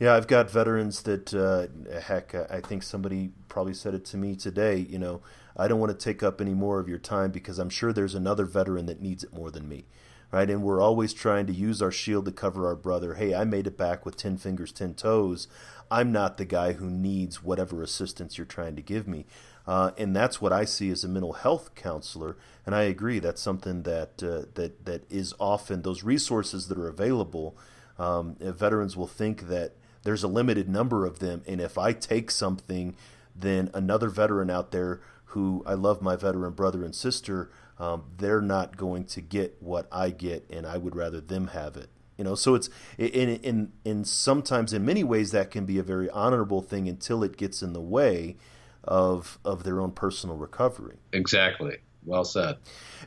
Yeah, 0.01 0.15
I've 0.15 0.25
got 0.25 0.49
veterans 0.49 1.03
that, 1.03 1.31
uh, 1.31 1.67
heck, 1.99 2.33
I 2.33 2.59
think 2.59 2.81
somebody 2.81 3.33
probably 3.49 3.75
said 3.75 3.93
it 3.93 4.03
to 4.05 4.17
me 4.17 4.35
today. 4.35 4.77
You 4.77 4.97
know, 4.97 5.21
I 5.55 5.67
don't 5.67 5.79
want 5.79 5.91
to 5.91 6.03
take 6.03 6.23
up 6.23 6.41
any 6.41 6.55
more 6.55 6.79
of 6.79 6.89
your 6.89 6.97
time 6.97 7.29
because 7.29 7.59
I'm 7.59 7.69
sure 7.69 7.93
there's 7.93 8.15
another 8.15 8.45
veteran 8.45 8.87
that 8.87 8.99
needs 8.99 9.23
it 9.23 9.31
more 9.31 9.51
than 9.51 9.69
me. 9.69 9.85
Right. 10.31 10.49
And 10.49 10.63
we're 10.63 10.81
always 10.81 11.13
trying 11.13 11.45
to 11.47 11.53
use 11.53 11.83
our 11.83 11.91
shield 11.91 12.25
to 12.25 12.31
cover 12.31 12.65
our 12.65 12.75
brother. 12.75 13.13
Hey, 13.13 13.35
I 13.35 13.43
made 13.43 13.67
it 13.67 13.77
back 13.77 14.03
with 14.03 14.17
10 14.17 14.37
fingers, 14.37 14.71
10 14.71 14.95
toes. 14.95 15.47
I'm 15.91 16.11
not 16.11 16.39
the 16.39 16.45
guy 16.45 16.73
who 16.73 16.89
needs 16.89 17.43
whatever 17.43 17.83
assistance 17.83 18.39
you're 18.39 18.45
trying 18.45 18.75
to 18.77 18.81
give 18.81 19.07
me. 19.07 19.27
Uh, 19.67 19.91
and 19.99 20.15
that's 20.15 20.41
what 20.41 20.51
I 20.51 20.65
see 20.65 20.89
as 20.89 21.03
a 21.03 21.09
mental 21.09 21.33
health 21.33 21.75
counselor. 21.75 22.37
And 22.65 22.73
I 22.73 22.83
agree, 22.83 23.19
that's 23.19 23.41
something 23.41 23.83
that, 23.83 24.23
uh, 24.23 24.49
that, 24.55 24.85
that 24.85 25.03
is 25.11 25.35
often 25.39 25.83
those 25.83 26.01
resources 26.01 26.69
that 26.69 26.79
are 26.79 26.87
available. 26.87 27.55
Um, 27.99 28.35
veterans 28.39 28.97
will 28.97 29.05
think 29.05 29.47
that 29.49 29.75
there's 30.03 30.23
a 30.23 30.27
limited 30.27 30.69
number 30.69 31.05
of 31.05 31.19
them. 31.19 31.43
And 31.47 31.61
if 31.61 31.77
I 31.77 31.93
take 31.93 32.31
something, 32.31 32.95
then 33.35 33.69
another 33.73 34.09
veteran 34.09 34.49
out 34.49 34.71
there 34.71 35.01
who 35.25 35.63
I 35.65 35.73
love 35.73 36.01
my 36.01 36.15
veteran 36.15 36.53
brother 36.53 36.83
and 36.83 36.93
sister, 36.93 37.49
um, 37.79 38.03
they're 38.17 38.41
not 38.41 38.77
going 38.77 39.05
to 39.05 39.21
get 39.21 39.57
what 39.61 39.87
I 39.91 40.09
get, 40.09 40.45
and 40.49 40.67
I 40.67 40.77
would 40.77 40.95
rather 40.95 41.21
them 41.21 41.47
have 41.47 41.77
it. 41.77 41.89
You 42.17 42.25
know, 42.25 42.35
so 42.35 42.53
it's 42.53 42.69
in 42.97 43.29
in 43.37 43.71
in 43.83 44.05
sometimes 44.05 44.73
in 44.73 44.85
many 44.85 45.03
ways 45.03 45.31
that 45.31 45.49
can 45.49 45.65
be 45.65 45.79
a 45.79 45.83
very 45.83 46.09
honorable 46.09 46.61
thing 46.61 46.87
until 46.87 47.23
it 47.23 47.37
gets 47.37 47.63
in 47.63 47.73
the 47.73 47.81
way 47.81 48.37
of 48.83 49.39
of 49.43 49.63
their 49.63 49.81
own 49.81 49.91
personal 49.91 50.35
recovery. 50.35 50.97
Exactly. 51.13 51.77
Well 52.05 52.23
said. 52.23 52.57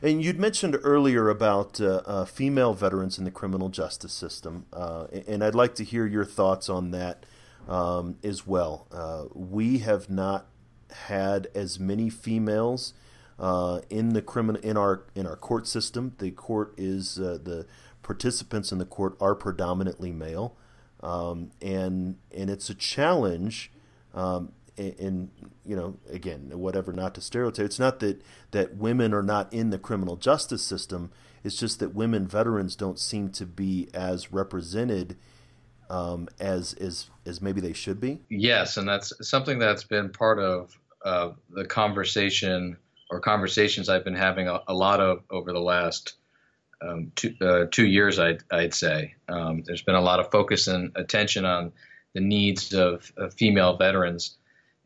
And 0.01 0.23
you'd 0.23 0.39
mentioned 0.39 0.77
earlier 0.83 1.29
about 1.29 1.81
uh, 1.81 2.01
uh, 2.05 2.25
female 2.25 2.73
veterans 2.73 3.17
in 3.17 3.25
the 3.25 3.31
criminal 3.31 3.69
justice 3.69 4.13
system, 4.13 4.65
uh, 4.71 5.07
and 5.27 5.43
I'd 5.43 5.55
like 5.55 5.75
to 5.75 5.83
hear 5.83 6.05
your 6.05 6.25
thoughts 6.25 6.69
on 6.69 6.91
that 6.91 7.25
um, 7.67 8.17
as 8.23 8.47
well. 8.47 8.87
Uh, 8.91 9.25
we 9.33 9.79
have 9.79 10.09
not 10.09 10.47
had 10.91 11.47
as 11.53 11.79
many 11.79 12.09
females 12.09 12.93
uh, 13.37 13.81
in 13.89 14.09
the 14.09 14.21
criminal 14.21 14.61
in 14.61 14.77
our 14.77 15.03
in 15.13 15.27
our 15.27 15.35
court 15.35 15.67
system. 15.67 16.13
The 16.19 16.31
court 16.31 16.73
is 16.77 17.19
uh, 17.19 17.39
the 17.43 17.65
participants 18.01 18.71
in 18.71 18.77
the 18.77 18.85
court 18.85 19.17
are 19.19 19.35
predominantly 19.35 20.11
male, 20.11 20.55
um, 21.01 21.51
and 21.61 22.17
and 22.33 22.49
it's 22.49 22.69
a 22.69 22.75
challenge. 22.75 23.71
Um, 24.13 24.53
in, 24.77 25.29
you 25.65 25.75
know 25.75 25.97
again 26.09 26.51
whatever 26.53 26.91
not 26.91 27.15
to 27.15 27.21
stereotype 27.21 27.65
it's 27.65 27.79
not 27.79 27.99
that 27.99 28.21
that 28.51 28.75
women 28.75 29.13
are 29.13 29.23
not 29.23 29.51
in 29.53 29.69
the 29.69 29.79
criminal 29.79 30.15
justice 30.15 30.63
system. 30.63 31.11
It's 31.43 31.57
just 31.57 31.79
that 31.79 31.93
women 31.93 32.27
veterans 32.27 32.75
don't 32.75 32.97
seem 32.97 33.29
to 33.33 33.45
be 33.45 33.87
as 33.93 34.31
represented 34.31 35.15
um, 35.89 36.27
as 36.39 36.73
as 36.73 37.09
as 37.25 37.41
maybe 37.41 37.61
they 37.61 37.73
should 37.73 37.99
be. 37.99 38.19
Yes 38.29 38.77
and 38.77 38.87
that's 38.87 39.13
something 39.27 39.59
that's 39.59 39.83
been 39.83 40.09
part 40.09 40.39
of 40.39 40.77
uh, 41.03 41.31
the 41.49 41.65
conversation 41.65 42.77
or 43.09 43.19
conversations 43.19 43.89
I've 43.89 44.03
been 44.03 44.15
having 44.15 44.47
a, 44.47 44.61
a 44.67 44.73
lot 44.73 44.99
of 44.99 45.23
over 45.29 45.53
the 45.53 45.59
last 45.59 46.15
um, 46.81 47.11
two, 47.15 47.35
uh, 47.41 47.65
two 47.71 47.85
years, 47.85 48.19
I'd, 48.19 48.43
I'd 48.51 48.73
say. 48.73 49.15
Um, 49.27 49.63
there's 49.65 49.81
been 49.81 49.95
a 49.95 50.01
lot 50.01 50.19
of 50.19 50.31
focus 50.31 50.67
and 50.67 50.91
attention 50.95 51.45
on 51.45 51.71
the 52.13 52.21
needs 52.21 52.73
of, 52.73 53.11
of 53.17 53.33
female 53.33 53.77
veterans, 53.77 54.37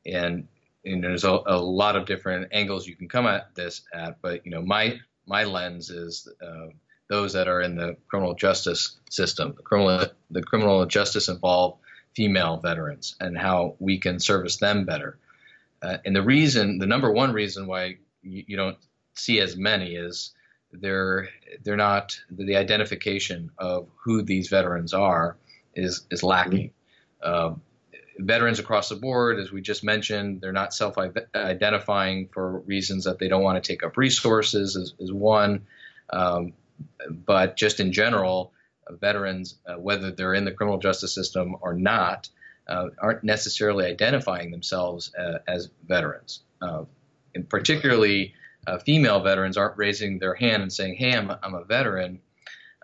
and, 0.05 0.47
and 0.85 1.03
there's 1.03 1.23
a, 1.23 1.39
a, 1.45 1.57
lot 1.57 1.95
of 1.95 2.05
different 2.05 2.49
angles 2.51 2.87
you 2.87 2.95
can 2.95 3.09
come 3.09 3.27
at 3.27 3.53
this 3.55 3.81
at. 3.93 4.21
But 4.21 4.45
you 4.45 4.51
know, 4.51 4.61
my 4.61 4.99
my 5.27 5.43
lens 5.43 5.89
is 5.89 6.27
uh, 6.41 6.67
those 7.09 7.33
that 7.33 7.47
are 7.47 7.61
in 7.61 7.75
the 7.75 7.97
criminal 8.07 8.35
justice 8.35 8.97
system, 9.09 9.53
the 9.55 9.63
criminal 9.63 10.05
the 10.31 10.41
criminal 10.41 10.85
justice 10.85 11.27
involved 11.27 11.81
female 12.15 12.57
veterans, 12.57 13.15
and 13.19 13.37
how 13.37 13.75
we 13.79 13.97
can 13.97 14.19
service 14.19 14.57
them 14.57 14.85
better. 14.85 15.19
Uh, 15.81 15.97
and 16.05 16.15
the 16.15 16.21
reason, 16.21 16.77
the 16.79 16.85
number 16.85 17.11
one 17.11 17.31
reason 17.31 17.67
why 17.67 17.97
you, 18.21 18.43
you, 18.47 18.57
don't 18.57 18.77
see 19.13 19.39
as 19.39 19.55
many 19.55 19.95
is 19.95 20.33
they're 20.71 21.29
they're 21.63 21.77
not 21.77 22.19
the 22.29 22.55
identification 22.55 23.49
of 23.57 23.87
who 24.03 24.21
these 24.21 24.49
veterans 24.49 24.93
are 24.93 25.37
is 25.75 26.05
is 26.11 26.23
lacking. 26.23 26.71
Mm-hmm. 27.23 27.53
Uh, 27.53 27.55
veterans 28.19 28.59
across 28.59 28.89
the 28.89 28.95
board, 28.95 29.39
as 29.39 29.51
we 29.51 29.61
just 29.61 29.83
mentioned, 29.83 30.41
they're 30.41 30.51
not 30.51 30.73
self-identifying 30.73 32.29
for 32.33 32.59
reasons 32.59 33.05
that 33.05 33.19
they 33.19 33.27
don't 33.27 33.43
want 33.43 33.63
to 33.63 33.67
take 33.67 33.83
up 33.83 33.97
resources 33.97 34.75
is, 34.75 34.93
is 34.99 35.11
one. 35.11 35.65
Um, 36.11 36.53
but 37.09 37.55
just 37.55 37.79
in 37.79 37.91
general, 37.91 38.51
uh, 38.87 38.93
veterans, 38.95 39.55
uh, 39.65 39.75
whether 39.75 40.11
they're 40.11 40.33
in 40.33 40.45
the 40.45 40.51
criminal 40.51 40.79
justice 40.79 41.13
system 41.13 41.55
or 41.61 41.73
not, 41.73 42.29
uh, 42.67 42.89
aren't 42.99 43.23
necessarily 43.23 43.85
identifying 43.85 44.51
themselves 44.51 45.13
uh, 45.15 45.39
as 45.47 45.69
veterans. 45.87 46.41
Uh, 46.61 46.83
and 47.35 47.49
particularly, 47.49 48.33
uh, 48.67 48.77
female 48.79 49.21
veterans 49.21 49.57
aren't 49.57 49.77
raising 49.77 50.19
their 50.19 50.35
hand 50.35 50.61
and 50.61 50.71
saying, 50.71 50.95
"Hey, 50.95 51.13
I'm 51.15 51.29
a, 51.29 51.39
I'm 51.41 51.53
a 51.53 51.63
veteran," 51.63 52.19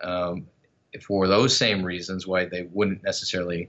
um, 0.02 0.46
for 1.02 1.28
those 1.28 1.56
same 1.56 1.82
reasons 1.84 2.26
why 2.26 2.46
they 2.46 2.68
wouldn't 2.72 3.02
necessarily, 3.02 3.68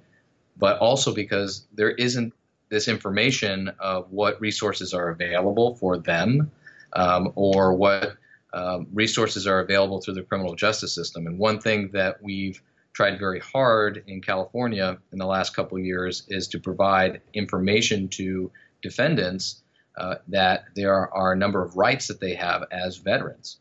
but 0.59 0.77
also 0.79 1.13
because 1.13 1.65
there 1.73 1.91
isn't 1.91 2.33
this 2.69 2.87
information 2.87 3.71
of 3.79 4.11
what 4.11 4.39
resources 4.41 4.93
are 4.93 5.09
available 5.09 5.75
for 5.75 5.97
them 5.97 6.51
um, 6.93 7.31
or 7.35 7.73
what 7.73 8.17
um, 8.53 8.87
resources 8.93 9.47
are 9.47 9.59
available 9.59 10.01
through 10.01 10.15
the 10.15 10.23
criminal 10.23 10.55
justice 10.55 10.93
system. 10.93 11.27
And 11.27 11.37
one 11.37 11.59
thing 11.59 11.89
that 11.93 12.21
we've 12.21 12.61
tried 12.93 13.19
very 13.19 13.39
hard 13.39 14.03
in 14.07 14.21
California 14.21 14.97
in 15.11 15.19
the 15.19 15.25
last 15.25 15.55
couple 15.55 15.77
years 15.77 16.23
is 16.29 16.47
to 16.47 16.59
provide 16.59 17.21
information 17.33 18.07
to 18.09 18.51
defendants 18.81 19.61
uh, 19.97 20.15
that 20.27 20.65
there 20.75 20.93
are, 20.93 21.13
are, 21.13 21.33
a 21.33 21.35
number 21.35 21.63
of 21.63 21.75
rights 21.75 22.07
that 22.07 22.19
they 22.19 22.33
have 22.35 22.63
as 22.71 22.97
veterans, 22.97 23.59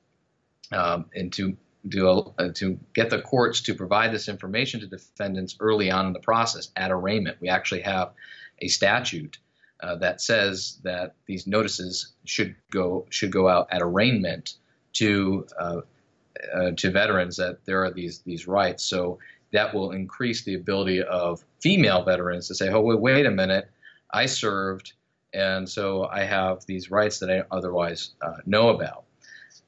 um, 0.72 1.06
and 1.14 1.32
to 1.32 1.56
do 1.88 2.32
uh, 2.38 2.48
to 2.54 2.78
get 2.94 3.10
the 3.10 3.20
courts 3.20 3.60
to 3.62 3.74
provide 3.74 4.12
this 4.12 4.28
information 4.28 4.80
to 4.80 4.86
defendants 4.86 5.56
early 5.60 5.90
on 5.90 6.06
in 6.06 6.12
the 6.12 6.20
process 6.20 6.70
at 6.76 6.90
arraignment. 6.90 7.38
We 7.40 7.48
actually 7.48 7.82
have 7.82 8.12
a 8.60 8.68
statute 8.68 9.38
uh, 9.80 9.96
that 9.96 10.20
says 10.20 10.78
that 10.84 11.14
these 11.26 11.46
notices 11.46 12.12
should 12.24 12.54
go 12.70 13.06
should 13.10 13.30
go 13.30 13.48
out 13.48 13.68
at 13.70 13.82
arraignment 13.82 14.54
to 14.94 15.46
uh, 15.58 15.80
uh, 16.54 16.70
to 16.76 16.90
veterans 16.90 17.36
that 17.36 17.64
there 17.66 17.84
are 17.84 17.90
these 17.90 18.20
these 18.20 18.46
rights. 18.46 18.84
So 18.84 19.18
that 19.52 19.74
will 19.74 19.92
increase 19.92 20.44
the 20.44 20.54
ability 20.54 21.02
of 21.02 21.44
female 21.60 22.04
veterans 22.04 22.48
to 22.48 22.54
say, 22.54 22.70
"Oh, 22.70 22.80
wait, 22.80 23.00
wait 23.00 23.26
a 23.26 23.30
minute, 23.30 23.70
I 24.10 24.26
served, 24.26 24.94
and 25.32 25.68
so 25.68 26.06
I 26.06 26.24
have 26.24 26.64
these 26.66 26.90
rights 26.90 27.18
that 27.20 27.30
I 27.30 27.44
otherwise 27.50 28.10
uh, 28.22 28.38
know 28.46 28.70
about." 28.70 29.04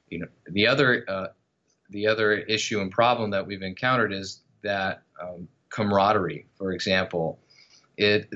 You 0.09 0.19
know, 0.19 0.27
the 0.47 0.67
other 0.67 1.05
the 1.89 2.07
other 2.07 2.33
issue 2.33 2.81
and 2.81 2.91
problem 2.91 3.31
that 3.31 3.45
we've 3.45 3.61
encountered 3.61 4.13
is 4.13 4.41
that 4.61 5.01
um, 5.21 5.47
camaraderie, 5.69 6.45
for 6.57 6.71
example, 6.71 7.39
it 7.97 8.29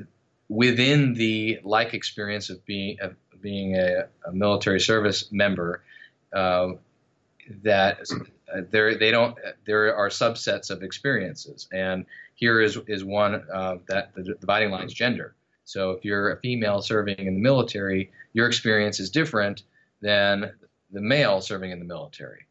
within 0.49 1.13
the 1.13 1.59
like 1.63 1.93
experience 1.93 2.49
of 2.49 2.65
being 2.65 2.97
of 3.01 3.15
being 3.41 3.75
a, 3.75 4.07
a 4.25 4.31
military 4.31 4.79
service 4.79 5.31
member. 5.31 5.83
Uh, 6.31 6.73
that 7.61 7.99
uh, 8.53 8.61
there 8.71 8.97
they 8.97 9.11
don't 9.11 9.37
there 9.65 9.93
are 9.95 10.09
subsets 10.09 10.69
of 10.69 10.81
experiences, 10.81 11.67
and 11.71 12.05
here 12.35 12.61
is 12.61 12.77
is 12.87 13.03
one 13.03 13.43
uh, 13.53 13.75
that 13.87 14.13
the 14.15 14.35
dividing 14.39 14.71
line 14.71 14.85
is 14.85 14.93
gender. 14.93 15.35
So 15.65 15.91
if 15.91 16.03
you're 16.03 16.31
a 16.31 16.39
female 16.39 16.81
serving 16.81 17.19
in 17.19 17.35
the 17.35 17.41
military, 17.41 18.11
your 18.33 18.47
experience 18.47 18.99
is 18.99 19.09
different 19.09 19.63
than 20.01 20.51
the 20.91 21.01
male 21.01 21.41
serving 21.41 21.71
in 21.71 21.79
the 21.79 21.85
military 21.85 22.47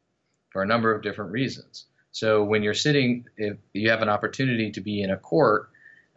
for 0.53 0.62
a 0.62 0.66
number 0.66 0.94
of 0.94 1.03
different 1.03 1.32
reasons. 1.32 1.86
So 2.12 2.44
when 2.44 2.62
you're 2.62 2.74
sitting, 2.74 3.24
if 3.36 3.57
you 3.72 3.90
have 3.90 4.03
an 4.03 4.09
opportunity 4.09 4.70
to 4.72 4.80
be 4.80 5.03
in 5.03 5.11
a 5.11 5.16
court, 5.16 5.70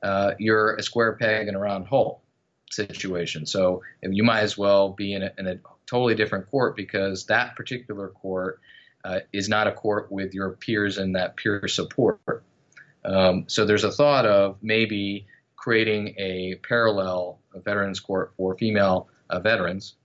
uh, 0.03 0.31
you're 0.38 0.75
a 0.75 0.83
square 0.83 1.13
peg 1.13 1.47
in 1.47 1.55
a 1.55 1.59
round 1.59 1.88
hole 1.88 2.21
situation. 2.69 3.45
So 3.45 3.81
you 4.01 4.23
might 4.23 4.41
as 4.41 4.57
well 4.57 4.89
be 4.89 5.13
in 5.13 5.23
a, 5.23 5.31
in 5.38 5.47
a 5.47 5.55
totally 5.86 6.15
different 6.15 6.49
court 6.51 6.75
because 6.75 7.25
that 7.27 7.55
particular 7.55 8.09
court 8.09 8.59
uh, 9.05 9.19
is 9.31 9.47
not 9.47 9.67
a 9.67 9.71
court 9.71 10.11
with 10.11 10.33
your 10.33 10.51
peers 10.51 10.97
and 10.97 11.15
that 11.15 11.38
peer 11.38 11.65
support. 11.67 12.43
Um, 13.05 13.45
so 13.47 13.65
there's 13.65 13.83
a 13.83 13.91
thought 13.91 14.25
of 14.25 14.57
maybe 14.61 15.27
creating 15.55 16.15
a 16.17 16.55
parallel 16.67 17.39
veterans 17.63 17.99
court 17.99 18.33
for 18.36 18.57
female 18.57 19.07
uh, 19.29 19.39
veterans. 19.39 19.95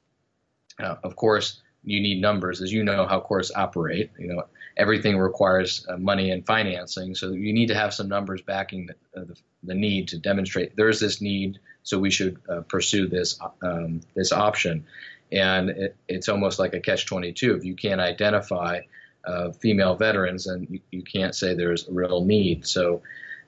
Of 0.78 1.16
course, 1.16 1.60
you 1.84 2.00
need 2.00 2.20
numbers, 2.20 2.60
as 2.60 2.72
you 2.72 2.84
know 2.84 3.06
how 3.06 3.20
courts 3.20 3.50
operate. 3.54 4.10
You 4.18 4.28
know 4.28 4.44
everything 4.76 5.18
requires 5.18 5.86
uh, 5.88 5.96
money 5.96 6.30
and 6.30 6.46
financing, 6.46 7.14
so 7.14 7.32
you 7.32 7.52
need 7.52 7.66
to 7.66 7.74
have 7.74 7.92
some 7.92 8.08
numbers 8.08 8.42
backing 8.42 8.86
the, 8.86 9.20
uh, 9.20 9.24
the, 9.24 9.36
the 9.62 9.74
need 9.74 10.08
to 10.08 10.18
demonstrate 10.18 10.76
there 10.76 10.88
is 10.88 11.00
this 11.00 11.20
need, 11.20 11.58
so 11.82 11.98
we 11.98 12.10
should 12.10 12.38
uh, 12.48 12.60
pursue 12.62 13.06
this 13.08 13.38
um, 13.62 14.00
this 14.14 14.32
option. 14.32 14.86
And 15.32 15.70
it, 15.70 15.96
it's 16.08 16.28
almost 16.28 16.58
like 16.58 16.74
a 16.74 16.80
catch-22. 16.80 17.58
If 17.58 17.64
you 17.64 17.76
can't 17.76 18.00
identify 18.00 18.80
uh, 19.24 19.52
female 19.52 19.94
veterans, 19.94 20.46
and 20.46 20.68
you, 20.68 20.80
you, 20.90 21.02
can't 21.02 21.34
say 21.34 21.54
there's 21.54 21.86
a 21.86 21.92
real 21.92 22.24
need. 22.24 22.66
So 22.66 23.02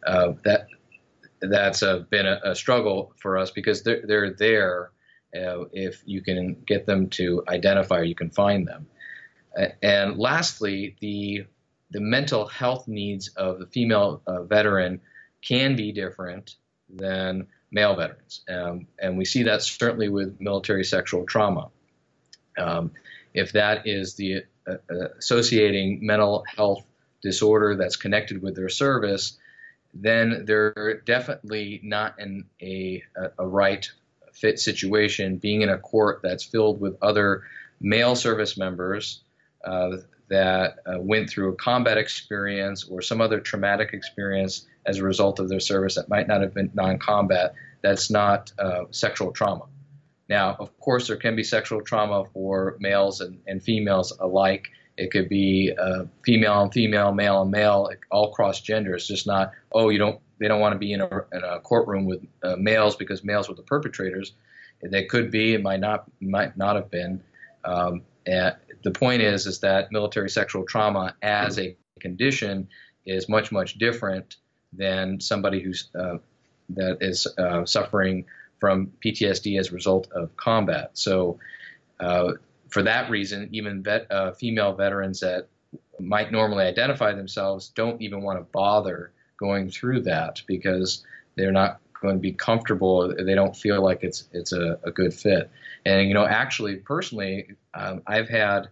uh, 0.07 0.35
that 0.45 0.69
that's 1.41 1.83
been 2.11 2.27
a, 2.27 2.41
a, 2.45 2.55
struggle 2.55 3.13
for 3.17 3.39
us 3.39 3.51
because 3.51 3.83
they're, 3.83 4.03
they're 4.07 4.33
there 4.33 4.91
uh, 5.37 5.65
if 5.73 6.03
you 6.07 6.23
can 6.23 6.57
get 6.67 6.87
them 6.87 7.09
to 7.11 7.43
identify 7.49 7.99
or 7.99 8.05
you 8.05 8.15
can 8.15 8.31
find 8.31 8.67
them. 8.67 8.87
and 9.83 10.19
lastly, 10.19 10.97
the 11.01 11.45
the 11.91 12.01
mental 12.01 12.47
health 12.47 12.89
needs 12.89 13.29
of 13.29 13.59
the 13.59 13.67
female 13.67 14.23
uh, 14.27 14.43
veteran 14.45 15.01
can 15.43 15.77
be 15.77 15.93
different 15.93 16.57
than 16.89 17.47
male 17.71 17.95
veterans, 17.95 18.43
um, 18.49 18.87
and 18.99 19.19
we 19.19 19.25
see 19.25 19.43
that 19.43 19.63
certainly 19.63 20.09
with 20.09 20.41
military 20.41 20.85
sexual 20.85 21.25
trauma. 21.25 21.69
Um, 22.57 22.93
if 23.35 23.53
that 23.53 23.87
is 23.87 24.15
the 24.15 24.45
uh, 24.67 24.75
uh 24.91 25.09
associating 25.19 26.05
mental 26.05 26.45
health 26.47 26.85
disorder 27.23 27.77
that's 27.77 27.97
connected 27.97 28.43
with 28.43 28.55
their 28.55 28.69
service, 28.69 29.39
then 29.95 30.45
they're 30.47 31.03
definitely 31.05 31.81
not 31.83 32.19
in 32.19 32.45
a, 32.61 33.03
a, 33.39 33.47
right 33.47 33.91
fit 34.33 34.59
situation, 34.59 35.37
being 35.37 35.63
in 35.63 35.69
a 35.69 35.79
court 35.79 36.21
that's 36.23 36.45
filled 36.45 36.81
with 36.81 36.97
other 37.03 37.43
male 37.81 38.15
service 38.15 38.57
members 38.57 39.23
uh, 39.65 39.97
that 40.29 40.77
uh, 40.87 40.99
went 40.99 41.29
through 41.29 41.53
a 41.53 41.57
combat 41.57 41.99
experience 41.99 42.85
or 42.85 43.03
some 43.03 43.21
other 43.21 43.41
traumatic 43.41 43.91
experience 43.93 44.67
as 44.87 44.99
a 44.99 45.03
result 45.03 45.39
of 45.39 45.49
their 45.49 45.61
service 45.61 45.97
that 45.97 46.09
might 46.09 46.27
not 46.27 46.41
have 46.41 46.55
been 46.55 46.71
non 46.75 46.99
combat, 46.99 47.55
that's 47.83 48.11
not 48.11 48.53
uh, 48.59 48.85
sexual 48.91 49.33
trauma. 49.33 49.67
Now, 50.29 50.57
of 50.59 50.79
course, 50.79 51.09
there 51.09 51.17
can 51.17 51.37
be 51.37 51.45
sexual 51.45 51.83
trauma 51.83 52.25
for 52.33 52.77
males 52.81 53.21
and, 53.21 53.41
and 53.47 53.63
females 53.63 54.17
alike. 54.19 54.69
It 54.97 55.11
could 55.11 55.29
be 55.29 55.73
uh, 55.79 56.05
female 56.25 56.63
and 56.63 56.73
female, 56.73 57.13
male 57.13 57.43
and 57.43 57.51
male, 57.51 57.91
all 58.11 58.33
cross 58.33 58.61
gender. 58.61 58.95
It's 58.95 59.07
just 59.07 59.27
not, 59.27 59.53
oh, 59.73 59.91
you 59.91 59.99
don't 59.99 60.21
they 60.43 60.49
don't 60.49 60.61
want 60.61 60.73
to 60.73 60.79
be 60.79 60.93
in 60.93 61.01
a, 61.01 61.07
in 61.33 61.45
a 61.45 61.61
courtroom 61.61 62.05
with 62.05 62.27
uh, 62.43 62.57
males 62.59 62.97
because 62.97 63.23
males 63.23 63.49
were 63.49 63.55
the 63.55 63.63
perpetrators. 63.63 64.33
They 64.83 65.05
could 65.05 65.31
be, 65.31 65.55
it 65.55 65.63
might 65.63 65.79
not, 65.79 66.11
might 66.21 66.57
not 66.57 66.75
have 66.75 66.91
been. 66.91 67.23
Um, 67.65 68.03
the 68.27 68.91
point 68.93 69.23
is, 69.23 69.47
is 69.47 69.61
that 69.61 69.93
military 69.93 70.29
sexual 70.29 70.65
trauma 70.65 71.15
as 71.23 71.61
a 71.61 71.77
condition 72.01 72.69
is 73.07 73.29
much, 73.29 73.53
much 73.53 73.79
different 73.79 74.35
than 74.73 75.21
somebody 75.21 75.63
who's 75.63 75.89
uh, 75.95 76.17
that 76.71 76.99
is 77.01 77.29
uh, 77.39 77.65
suffering 77.65 78.25
from 78.59 78.93
PTSD 79.05 79.61
as 79.61 79.69
a 79.69 79.75
result 79.75 80.11
of 80.11 80.37
combat. 80.37 80.91
So, 80.95 81.39
uh, 82.01 82.33
for 82.69 82.83
that 82.83 83.11
reason, 83.11 83.51
even 83.53 83.85
vet, 83.85 84.11
uh, 84.11 84.33
female 84.33 84.73
veterans 84.73 85.21
that 85.21 85.49
might 86.01 86.33
normally 86.33 86.65
identify 86.65 87.13
themselves 87.13 87.69
don't 87.69 88.01
even 88.03 88.23
want 88.23 88.41
to 88.41 88.45
bother 88.45 89.13
going 89.43 89.69
through 89.71 90.01
that 90.03 90.41
because 90.47 91.05
they're 91.37 91.53
not 91.53 91.81
going 92.01 92.15
to 92.15 92.21
be 92.21 92.33
comfortable. 92.33 93.15
They 93.15 93.35
don't 93.35 93.57
feel 93.57 93.83
like 93.83 94.01
it's 94.03 94.29
it's 94.33 94.53
a, 94.53 94.79
a 94.85 94.91
good 94.91 95.13
fit. 95.13 95.51
And 95.85 96.09
you 96.09 96.15
know, 96.15 96.25
actually, 96.25 96.77
personally, 96.77 97.49
um, 97.75 98.03
I've 98.07 98.29
had 98.29 98.69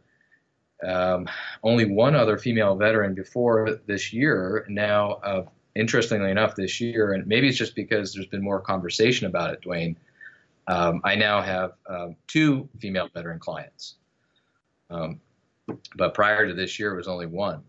um, 0.86 1.28
only 1.62 1.84
one 1.84 2.14
other 2.14 2.38
female 2.38 2.76
veteran 2.76 3.14
before 3.14 3.80
this 3.86 4.12
year. 4.12 4.64
Now, 4.68 5.12
uh, 5.12 5.44
interestingly 5.74 6.30
enough, 6.30 6.54
this 6.54 6.80
year, 6.80 7.12
and 7.12 7.26
maybe 7.26 7.48
it's 7.48 7.58
just 7.58 7.74
because 7.74 8.14
there's 8.14 8.26
been 8.26 8.42
more 8.42 8.60
conversation 8.60 9.26
about 9.26 9.52
it, 9.54 9.60
Duane. 9.62 9.96
Um, 10.68 11.00
I 11.04 11.16
now 11.16 11.42
have 11.42 11.72
um, 11.88 12.16
two 12.28 12.68
female 12.78 13.08
veteran 13.12 13.40
clients. 13.40 13.96
Um, 14.88 15.20
but 15.96 16.14
prior 16.14 16.46
to 16.46 16.54
this 16.54 16.78
year, 16.78 16.92
it 16.92 16.96
was 16.96 17.08
only 17.08 17.26
one. 17.26 17.62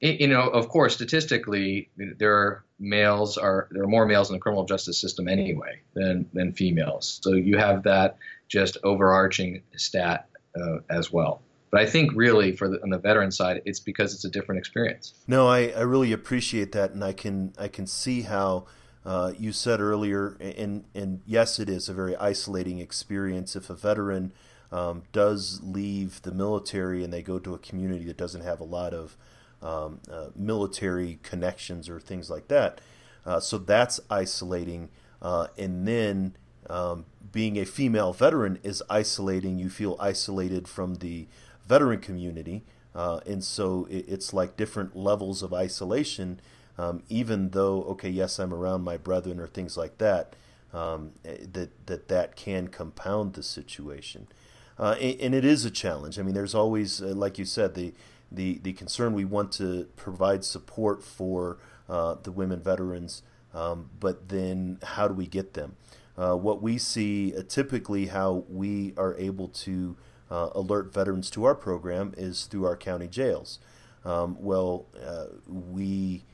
You 0.00 0.28
know, 0.28 0.48
of 0.48 0.68
course, 0.68 0.94
statistically, 0.94 1.88
there 1.96 2.34
are 2.34 2.64
males 2.78 3.38
are 3.38 3.68
there 3.70 3.82
are 3.82 3.88
more 3.88 4.04
males 4.04 4.28
in 4.28 4.34
the 4.34 4.40
criminal 4.40 4.64
justice 4.64 4.98
system 4.98 5.26
anyway 5.26 5.80
than 5.94 6.28
than 6.34 6.52
females. 6.52 7.18
So 7.22 7.32
you 7.32 7.56
have 7.56 7.82
that 7.84 8.18
just 8.48 8.76
overarching 8.84 9.62
stat 9.76 10.28
uh, 10.54 10.78
as 10.90 11.10
well. 11.10 11.40
But 11.70 11.80
I 11.80 11.86
think 11.86 12.12
really 12.14 12.52
for 12.52 12.68
the, 12.68 12.82
on 12.82 12.90
the 12.90 12.98
veteran 12.98 13.30
side, 13.30 13.62
it's 13.64 13.80
because 13.80 14.14
it's 14.14 14.24
a 14.24 14.30
different 14.30 14.58
experience. 14.58 15.14
No, 15.26 15.48
I, 15.48 15.68
I 15.68 15.80
really 15.80 16.12
appreciate 16.12 16.72
that, 16.72 16.92
and 16.92 17.02
I 17.02 17.12
can 17.12 17.54
I 17.58 17.68
can 17.68 17.86
see 17.86 18.22
how 18.22 18.66
uh, 19.04 19.32
you 19.38 19.52
said 19.52 19.80
earlier, 19.80 20.36
and 20.40 20.84
and 20.94 21.22
yes, 21.24 21.58
it 21.58 21.68
is 21.68 21.88
a 21.88 21.94
very 21.94 22.16
isolating 22.16 22.78
experience 22.80 23.56
if 23.56 23.70
a 23.70 23.74
veteran 23.74 24.32
um, 24.70 25.04
does 25.12 25.60
leave 25.62 26.22
the 26.22 26.32
military 26.32 27.04
and 27.04 27.12
they 27.12 27.22
go 27.22 27.38
to 27.38 27.54
a 27.54 27.58
community 27.58 28.04
that 28.04 28.16
doesn't 28.16 28.42
have 28.42 28.60
a 28.60 28.64
lot 28.64 28.92
of 28.92 29.16
um, 29.62 30.00
uh, 30.10 30.26
military 30.34 31.18
connections 31.22 31.88
or 31.88 32.00
things 32.00 32.30
like 32.30 32.48
that. 32.48 32.80
Uh, 33.24 33.40
so 33.40 33.58
that's 33.58 34.00
isolating. 34.10 34.88
Uh, 35.20 35.48
and 35.58 35.86
then 35.86 36.36
um, 36.70 37.06
being 37.32 37.56
a 37.58 37.64
female 37.64 38.12
veteran 38.12 38.58
is 38.62 38.82
isolating. 38.88 39.58
You 39.58 39.68
feel 39.68 39.96
isolated 39.98 40.68
from 40.68 40.96
the 40.96 41.26
veteran 41.66 42.00
community. 42.00 42.64
Uh, 42.94 43.20
and 43.26 43.44
so 43.44 43.86
it, 43.90 44.06
it's 44.08 44.32
like 44.32 44.56
different 44.56 44.96
levels 44.96 45.42
of 45.42 45.52
isolation, 45.52 46.40
um, 46.78 47.02
even 47.08 47.50
though, 47.50 47.82
okay, 47.84 48.08
yes, 48.08 48.38
I'm 48.38 48.54
around 48.54 48.82
my 48.82 48.96
brethren 48.96 49.38
or 49.38 49.46
things 49.46 49.76
like 49.76 49.98
that, 49.98 50.34
um, 50.72 51.12
eh, 51.24 51.36
that, 51.52 51.86
that 51.86 52.08
that 52.08 52.36
can 52.36 52.68
compound 52.68 53.34
the 53.34 53.42
situation. 53.42 54.28
Uh, 54.78 54.96
and, 55.00 55.20
and, 55.20 55.34
it 55.34 55.44
is 55.44 55.64
a 55.64 55.70
challenge. 55.70 56.18
I 56.18 56.22
mean, 56.22 56.34
there's 56.34 56.54
always, 56.54 57.02
uh, 57.02 57.06
like 57.06 57.38
you 57.38 57.46
said, 57.46 57.74
the 57.74 57.94
the, 58.30 58.58
the 58.62 58.72
concern 58.72 59.12
we 59.12 59.24
want 59.24 59.52
to 59.52 59.88
provide 59.96 60.44
support 60.44 61.02
for 61.02 61.58
uh, 61.88 62.16
the 62.22 62.32
women 62.32 62.60
veterans, 62.60 63.22
um, 63.54 63.90
but 64.00 64.28
then 64.28 64.78
how 64.82 65.08
do 65.08 65.14
we 65.14 65.26
get 65.26 65.54
them? 65.54 65.76
Uh, 66.18 66.34
what 66.34 66.62
we 66.62 66.78
see 66.78 67.36
uh, 67.36 67.42
typically 67.46 68.06
how 68.06 68.44
we 68.48 68.94
are 68.96 69.14
able 69.16 69.48
to 69.48 69.96
uh, 70.30 70.50
alert 70.54 70.92
veterans 70.92 71.30
to 71.30 71.44
our 71.44 71.54
program 71.54 72.14
is 72.16 72.46
through 72.46 72.64
our 72.64 72.76
county 72.76 73.06
jails. 73.06 73.58
Um, 74.04 74.36
well, 74.40 74.86
uh, 75.04 75.26
we 75.46 76.24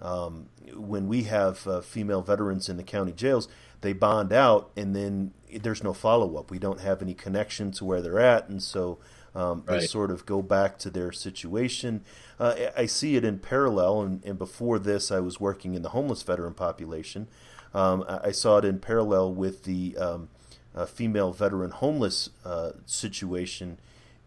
um, 0.00 0.48
when 0.74 1.06
we 1.06 1.24
have 1.24 1.66
uh, 1.66 1.80
female 1.80 2.22
veterans 2.22 2.68
in 2.68 2.76
the 2.76 2.82
county 2.82 3.12
jails, 3.12 3.48
they 3.80 3.92
bond 3.92 4.32
out, 4.32 4.70
and 4.76 4.94
then 4.94 5.32
there's 5.52 5.82
no 5.82 5.92
follow 5.92 6.36
up. 6.36 6.50
We 6.50 6.58
don't 6.58 6.80
have 6.80 7.02
any 7.02 7.14
connection 7.14 7.70
to 7.72 7.84
where 7.84 8.00
they're 8.00 8.18
at, 8.18 8.48
and 8.48 8.62
so 8.62 8.98
um, 9.34 9.64
right. 9.66 9.80
They 9.80 9.86
sort 9.86 10.10
of 10.10 10.26
go 10.26 10.42
back 10.42 10.78
to 10.80 10.90
their 10.90 11.12
situation. 11.12 12.04
Uh, 12.38 12.54
I 12.76 12.86
see 12.86 13.16
it 13.16 13.24
in 13.24 13.38
parallel, 13.38 14.02
and, 14.02 14.24
and, 14.24 14.38
before 14.38 14.78
this, 14.78 15.10
I 15.10 15.20
was 15.20 15.40
working 15.40 15.74
in 15.74 15.82
the 15.82 15.90
homeless 15.90 16.22
veteran 16.22 16.54
population. 16.54 17.28
Um, 17.72 18.04
I 18.06 18.32
saw 18.32 18.58
it 18.58 18.66
in 18.66 18.78
parallel 18.78 19.32
with 19.32 19.64
the 19.64 19.96
um, 19.96 20.28
uh, 20.74 20.84
female 20.84 21.32
veteran 21.32 21.70
homeless 21.70 22.28
uh, 22.44 22.72
situation, 22.84 23.78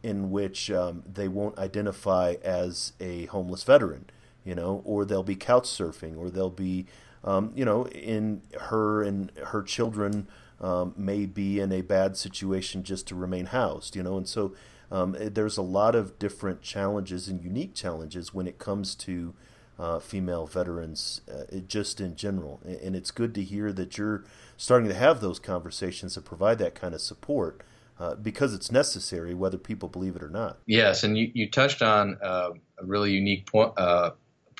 in 0.01 0.31
which 0.31 0.71
um, 0.71 1.03
they 1.11 1.27
won't 1.27 1.57
identify 1.59 2.35
as 2.43 2.93
a 2.99 3.25
homeless 3.25 3.63
veteran, 3.63 4.05
you 4.43 4.55
know, 4.55 4.81
or 4.85 5.05
they'll 5.05 5.23
be 5.23 5.35
couch 5.35 5.65
surfing, 5.65 6.17
or 6.17 6.31
they'll 6.31 6.49
be, 6.49 6.87
um, 7.23 7.51
you 7.55 7.65
know, 7.65 7.87
in 7.89 8.41
her 8.59 9.03
and 9.03 9.31
her 9.47 9.61
children. 9.61 10.27
Um, 10.61 10.93
may 10.95 11.25
be 11.25 11.59
in 11.59 11.73
a 11.73 11.81
bad 11.81 12.15
situation 12.15 12.83
just 12.83 13.07
to 13.07 13.15
remain 13.15 13.47
housed, 13.47 13.93
you 13.93 14.01
know, 14.01 14.15
and 14.15 14.25
so 14.25 14.55
um, 14.91 15.15
eh, 15.19 15.29
there's 15.31 15.57
a 15.57 15.61
lot 15.61 15.95
of 15.95 16.19
different 16.19 16.61
challenges 16.61 17.27
and 17.27 17.43
unique 17.43 17.73
challenges 17.73 18.33
when 18.33 18.47
it 18.47 18.57
comes 18.57 18.95
to 18.95 19.33
uh, 19.77 19.99
female 19.99 20.45
veterans, 20.45 21.21
uh, 21.31 21.59
just 21.67 21.99
in 21.99 22.15
general. 22.15 22.61
And 22.65 22.95
it's 22.95 23.11
good 23.11 23.35
to 23.35 23.43
hear 23.43 23.73
that 23.73 23.97
you're 23.97 24.23
starting 24.57 24.87
to 24.87 24.95
have 24.95 25.19
those 25.19 25.39
conversations 25.39 26.15
and 26.15 26.25
provide 26.25 26.59
that 26.59 26.75
kind 26.75 26.93
of 26.93 27.01
support. 27.01 27.61
Uh, 27.97 28.13
because 28.13 28.53
it's 28.53 28.73
necessary, 28.73 29.33
whether 29.33 29.57
people 29.57 29.87
believe 29.87 30.17
it 30.17 30.21
or 30.21 30.27
not. 30.27 30.57
Yes, 30.65 31.05
and 31.05 31.17
you, 31.17 31.31
you 31.33 31.49
touched 31.49 31.81
on 31.81 32.17
uh, 32.21 32.49
a 32.77 32.85
really 32.85 33.11
unique 33.11 33.49
point, 33.49 33.71
uh, 33.77 34.11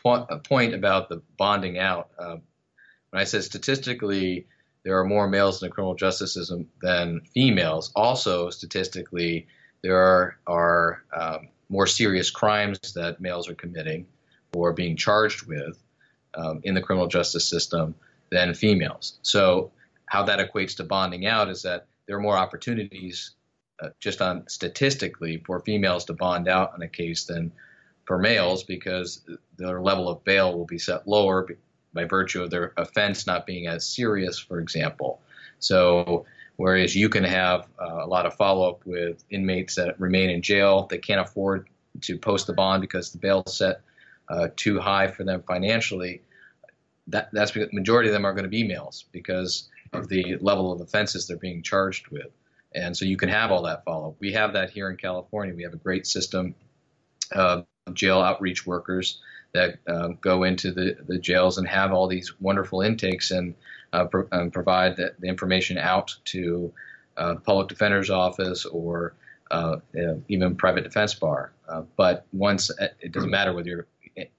point, 0.02 0.30
point 0.46 0.74
about 0.74 1.10
the 1.10 1.22
bonding 1.38 1.78
out. 1.78 2.12
Uh, 2.18 2.38
when 3.10 3.20
I 3.20 3.26
said 3.26 3.44
statistically, 3.44 4.48
there 4.86 4.98
are 4.98 5.04
more 5.04 5.28
males 5.28 5.62
in 5.62 5.68
the 5.68 5.74
criminal 5.74 5.96
justice 5.96 6.34
system 6.34 6.70
than 6.82 7.24
females. 7.34 7.92
Also, 7.94 8.52
statistically, 8.52 9.48
there 9.86 10.00
are, 10.00 10.40
are 10.48 11.04
um, 11.16 11.50
more 11.70 11.86
serious 11.86 12.32
crimes 12.32 12.80
that 12.94 13.22
males 13.22 13.48
are 13.48 13.54
committing 13.54 14.08
or 14.56 14.74
being 14.74 14.98
charged 14.98 15.46
with 15.46 15.78
um, 16.34 16.60
in 16.64 16.74
the 16.74 16.82
criminal 16.82 17.08
justice 17.08 17.48
system 17.48 17.94
than 18.32 18.56
females. 18.56 19.20
So, 19.22 19.72
how 20.08 20.24
that 20.24 20.40
equates 20.40 20.78
to 20.78 20.84
bonding 20.84 21.28
out 21.28 21.50
is 21.50 21.62
that 21.62 21.86
there 22.08 22.18
are 22.18 22.22
more 22.22 22.36
opportunities 22.36 23.36
uh, 23.80 23.90
just 24.00 24.24
on 24.24 24.48
statistically 24.48 25.44
for 25.46 25.60
females 25.60 26.06
to 26.06 26.14
bond 26.14 26.48
out 26.48 26.74
in 26.76 26.82
a 26.82 26.88
case 26.88 27.26
than 27.26 27.52
for 28.06 28.18
males 28.18 28.64
because 28.64 29.24
their 29.58 29.82
level 29.82 30.10
of 30.10 30.24
bail 30.24 30.58
will 30.58 30.66
be 30.66 30.80
set 30.80 31.08
lower 31.08 31.48
by 31.94 32.06
virtue 32.06 32.42
of 32.42 32.50
their 32.50 32.74
offense 32.78 33.28
not 33.28 33.46
being 33.46 33.68
as 33.68 33.86
serious, 33.86 34.40
for 34.40 34.60
example. 34.60 35.22
So, 35.60 36.26
whereas 36.58 36.96
you 36.96 37.10
can 37.10 37.24
have 37.24 37.68
uh, 37.80 38.06
a 38.06 38.08
lot 38.08 38.26
of 38.26 38.36
follow 38.36 38.70
up 38.70 38.86
with 38.86 39.24
inmates 39.30 39.76
that 39.76 40.00
remain 40.00 40.30
in 40.30 40.42
jail, 40.42 40.88
they 40.90 40.98
can't 40.98 41.22
afford 41.22 41.68
to 42.02 42.18
post 42.18 42.48
the 42.48 42.54
bond 42.54 42.82
because 42.82 43.12
the 43.12 43.18
bail 43.18 43.44
set 43.48 43.82
uh, 44.30 44.48
too 44.56 44.80
high 44.80 45.08
for 45.08 45.24
them 45.24 45.44
financially. 45.48 46.22
That, 47.08 47.30
that's 47.32 47.52
because 47.52 47.70
the 47.70 47.76
majority 47.76 48.10
of 48.10 48.14
them 48.14 48.26
are 48.26 48.34
going 48.34 48.44
to 48.44 48.50
be 48.50 48.64
males 48.64 49.06
because 49.12 49.70
of 49.94 50.08
the 50.08 50.38
level 50.42 50.72
of 50.72 50.82
offenses 50.82 51.28
they're 51.28 51.38
being 51.38 51.62
charged 51.62 52.08
with. 52.08 52.28
And 52.74 52.96
so 52.98 53.06
you 53.06 53.16
can 53.16 53.30
have 53.30 53.52
all 53.52 53.62
that 53.64 53.86
follow 53.86 54.10
up. 54.10 54.16
We 54.20 54.34
have 54.34 54.54
that 54.54 54.72
here 54.72 54.90
in 54.90 54.98
California. 54.98 55.56
We 55.56 55.64
have 55.64 55.74
a 55.74 55.78
great 55.78 56.08
system 56.08 56.56
of 57.32 57.66
jail 57.94 58.20
outreach 58.20 58.66
workers 58.66 59.20
that 59.54 59.80
uh, 59.88 60.10
go 60.20 60.44
into 60.44 60.72
the, 60.72 60.98
the 61.08 61.18
jails 61.18 61.58
and 61.58 61.68
have 61.68 61.94
all 61.94 62.08
these 62.08 62.34
wonderful 62.42 62.82
intakes 62.82 63.32
and, 63.32 63.56
uh, 63.96 64.06
pro- 64.06 64.28
and 64.32 64.52
provide 64.52 64.98
the, 64.98 65.14
the, 65.20 65.28
information 65.28 65.78
out 65.78 66.14
to 66.26 66.74
uh, 67.18 67.36
the 67.36 67.40
public 67.40 67.68
defender's 67.70 68.10
office 68.10 68.66
or 68.66 69.14
uh, 69.52 69.78
even 70.28 70.56
private 70.56 70.84
defense 70.84 71.14
bar. 71.14 71.54
Uh, 71.70 71.84
but 71.96 72.26
once 72.34 72.70
uh, 72.80 72.88
it 73.00 73.12
doesn't 73.12 73.30
matter 73.30 73.54
whether 73.54 73.70
you're 73.70 73.88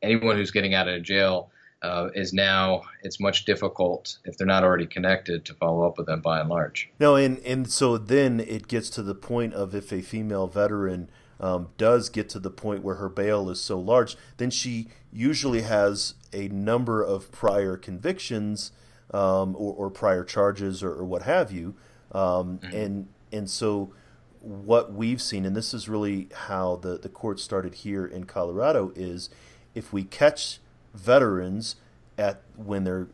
anyone 0.03 0.37
who's 0.37 0.51
getting 0.51 0.75
out 0.75 0.89
of 0.89 1.03
jail 1.03 1.51
uh, 1.83 2.09
is 2.15 2.33
now 2.33 2.83
it's 3.03 3.21
much 3.21 3.45
difficult 3.45 4.19
if 4.25 4.37
they're 4.37 4.47
not 4.47 4.65
already 4.65 4.87
connected 4.87 5.45
to 5.45 5.55
follow 5.55 5.87
up 5.87 5.99
with 5.99 6.07
them 6.07 6.21
by 6.21 6.41
and 6.41 6.49
large. 6.49 6.91
No, 6.99 7.17
and 7.17 7.39
and 7.39 7.71
so 7.71 7.99
then 7.99 8.41
it 8.41 8.69
gets 8.69 8.91
to 8.91 9.03
the 9.03 9.15
point 9.15 9.55
of 9.55 9.75
if 9.75 9.93
a 9.93 10.03
female 10.03 10.47
veteran 10.47 11.11
um, 11.39 11.69
does 11.77 12.09
get 12.09 12.29
to 12.31 12.39
the 12.39 12.51
point 12.51 12.83
where 12.83 12.97
her 12.97 13.11
bail 13.11 13.51
is 13.51 13.61
so 13.61 13.79
large, 13.79 14.17
then 14.39 14.51
she 14.51 14.89
usually 15.13 15.63
has 15.63 16.15
a 16.33 16.49
number 16.49 17.03
of 17.03 17.31
prior 17.31 17.77
convictions 17.77 18.73
um, 19.17 19.57
or, 19.57 19.73
or, 19.75 19.91
prior 19.91 20.23
charges 20.23 20.83
or, 20.83 20.93
or, 20.93 21.05
what 21.05 21.23
have 21.23 21.51
you, 21.51 21.75
um, 22.13 22.59
mm-hmm. 22.59 22.77
and 22.77 23.09
and 23.33 23.49
so 23.49 23.93
what 24.41 24.93
we've 24.93 25.23
seen, 25.23 25.47
and 25.47 25.57
this 25.57 25.73
is 25.73 25.89
really 25.89 26.29
how 26.35 26.77
the 26.77 26.99
the 26.99 27.09
court 27.09 27.41
started 27.41 27.77
here 27.77 28.05
in 28.05 28.25
Colorado, 28.25 28.93
is 28.95 29.31
if 29.75 29.91
we 29.91 30.05
catch 30.05 30.59
veterans 30.93 31.77
at 32.19 32.43
when 32.57 32.85
they're 32.85 33.09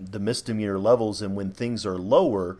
the 0.00 0.18
misdemeanor 0.18 0.78
levels 0.78 1.20
and 1.20 1.36
when 1.36 1.50
things 1.50 1.84
are 1.84 1.98
lower, 1.98 2.56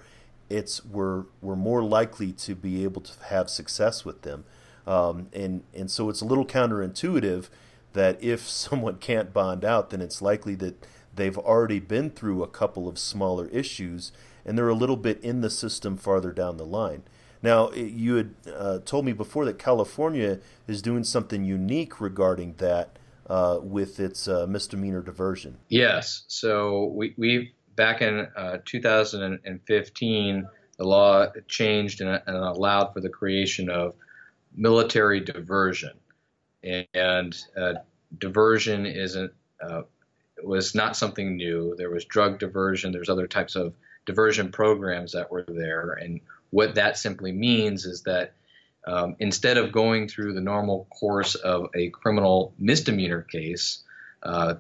it's 0.51 0.85
we're 0.85 1.25
we're 1.41 1.57
more 1.57 1.83
likely 1.83 2.31
to 2.31 2.55
be 2.55 2.85
able 2.85 3.01
to 3.01 3.13
have 3.25 3.49
success 3.49 4.05
with 4.05 4.21
them, 4.21 4.45
um, 4.87 5.29
and 5.33 5.63
and 5.75 5.91
so 5.91 6.11
it's 6.11 6.21
a 6.21 6.27
little 6.27 6.47
counterintuitive 6.47 7.49
that 7.95 8.23
if 8.23 8.47
someone 8.49 8.99
can't 8.99 9.33
bond 9.33 9.65
out, 9.65 9.89
then 9.89 10.03
it's 10.03 10.21
likely 10.21 10.55
that 10.57 10.87
they've 11.17 11.39
already 11.39 11.81
been 11.81 12.11
through 12.11 12.43
a 12.43 12.49
couple 12.49 12.89
of 12.89 12.99
smaller 12.99 13.49
issues 13.49 14.13
and 14.45 14.57
they're 14.57 14.69
a 14.69 14.75
little 14.75 14.97
bit 14.97 15.21
in 15.23 15.41
the 15.41 15.51
system 15.51 15.97
farther 15.97 16.31
down 16.31 16.57
the 16.57 16.65
line. 16.65 17.03
Now, 17.43 17.71
you 17.73 18.15
had 18.15 18.35
uh, 18.53 18.79
told 18.85 19.05
me 19.05 19.13
before 19.13 19.45
that 19.45 19.59
California 19.59 20.39
is 20.67 20.81
doing 20.81 21.05
something 21.05 21.45
unique 21.45 22.01
regarding 22.01 22.55
that 22.59 22.99
uh, 23.29 23.59
with 23.61 24.01
its 24.01 24.29
uh, 24.29 24.47
misdemeanor 24.47 25.03
diversion. 25.03 25.59
Yes. 25.69 26.25
So 26.29 26.93
we, 26.95 27.15
we 27.17 27.55
back 27.75 28.03
in 28.03 28.27
uh, 28.37 28.59
2015, 28.65 30.49
the 30.79 30.85
law 30.85 31.27
changed 31.49 32.01
and, 32.01 32.23
and, 32.27 32.37
allowed 32.37 32.93
for 32.93 33.01
the 33.01 33.09
creation 33.09 33.69
of 33.71 33.95
military 34.55 35.21
diversion, 35.21 35.93
and 36.63 37.37
uh, 37.57 37.75
diversion 38.19 38.87
isn't 38.87 39.33
uh, 39.61 39.83
was 40.47 40.75
not 40.75 40.97
something 40.97 41.37
new. 41.37 41.75
There 41.77 41.91
was 41.91 42.05
drug 42.05 42.39
diversion. 42.39 42.93
There's 42.93 43.09
other 43.09 43.27
types 43.27 43.57
of 43.57 43.75
diversion 44.07 44.53
programs 44.53 45.13
that 45.13 45.31
were 45.31 45.45
there, 45.47 45.93
and 45.93 46.21
what 46.51 46.77
that 46.77 46.97
simply 46.97 47.33
means 47.33 47.85
is 47.85 48.03
that 48.03 48.35
um, 48.87 49.17
instead 49.19 49.57
of 49.57 49.73
going 49.73 50.09
through 50.09 50.35
the 50.35 50.41
normal 50.41 50.87
course 50.91 51.35
of 51.35 51.69
a 51.75 51.91
criminal 51.91 52.55
misdemeanor 52.59 53.23
case, 53.23 53.83
uh, 54.23 54.55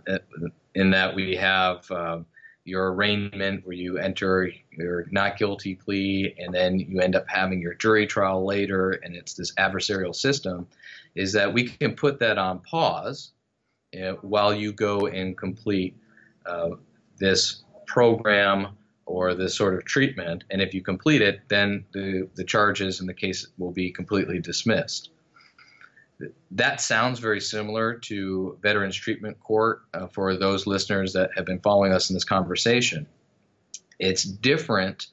in 0.74 0.90
that 0.90 1.14
we 1.14 1.36
have 1.36 1.90
uh, 1.90 2.18
your 2.64 2.92
arraignment 2.92 3.64
where 3.64 3.76
you 3.76 3.98
enter 3.98 4.50
your 4.70 5.06
not 5.10 5.38
guilty 5.38 5.76
plea 5.76 6.34
and 6.38 6.52
then 6.52 6.78
you 6.78 7.00
end 7.00 7.14
up 7.14 7.26
having 7.28 7.60
your 7.60 7.74
jury 7.74 8.06
trial 8.06 8.44
later, 8.44 8.90
and 8.90 9.14
it's 9.14 9.34
this 9.34 9.52
adversarial 9.54 10.14
system, 10.14 10.66
is 11.14 11.32
that 11.32 11.52
we 11.52 11.68
can 11.68 11.94
put 11.94 12.18
that 12.18 12.38
on 12.38 12.58
pause 12.58 13.30
while 14.20 14.54
you 14.54 14.72
go 14.72 15.06
and 15.06 15.36
complete 15.36 15.96
uh, 16.44 16.70
this 17.18 17.62
program 17.86 18.76
or 19.06 19.34
this 19.34 19.54
sort 19.54 19.74
of 19.74 19.84
treatment. 19.84 20.44
And 20.50 20.60
if 20.60 20.74
you 20.74 20.82
complete 20.82 21.22
it, 21.22 21.40
then 21.48 21.84
the, 21.92 22.28
the 22.34 22.44
charges 22.44 23.00
in 23.00 23.06
the 23.06 23.14
case 23.14 23.46
will 23.56 23.72
be 23.72 23.90
completely 23.90 24.40
dismissed. 24.40 25.10
That 26.52 26.80
sounds 26.80 27.20
very 27.20 27.40
similar 27.40 27.94
to 27.94 28.58
Veterans 28.62 28.96
Treatment 28.96 29.38
Court 29.38 29.82
uh, 29.92 30.06
for 30.08 30.34
those 30.36 30.66
listeners 30.66 31.12
that 31.12 31.30
have 31.36 31.44
been 31.44 31.60
following 31.60 31.92
us 31.92 32.10
in 32.10 32.14
this 32.14 32.24
conversation. 32.24 33.06
It's 33.98 34.24
different 34.24 35.06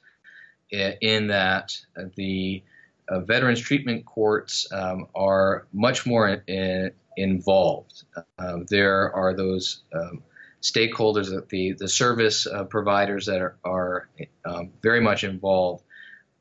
in 0.70 1.28
that 1.28 1.76
the 2.16 2.62
uh, 3.08 3.20
Veterans 3.20 3.60
Treatment 3.60 4.06
Courts 4.06 4.66
um, 4.72 5.06
are 5.14 5.66
much 5.72 6.06
more 6.06 6.28
in, 6.28 6.42
in, 6.46 6.90
involved. 7.16 8.04
Um, 8.38 8.66
there 8.68 9.14
are 9.14 9.34
those 9.34 9.82
um, 9.92 10.22
stakeholders, 10.62 11.28
the 11.48 11.72
the 11.72 11.88
service 11.88 12.46
uh, 12.46 12.64
providers 12.64 13.26
that 13.26 13.40
are, 13.40 13.56
are 13.64 14.08
um, 14.44 14.70
very 14.82 15.00
much 15.00 15.24
involved. 15.24 15.84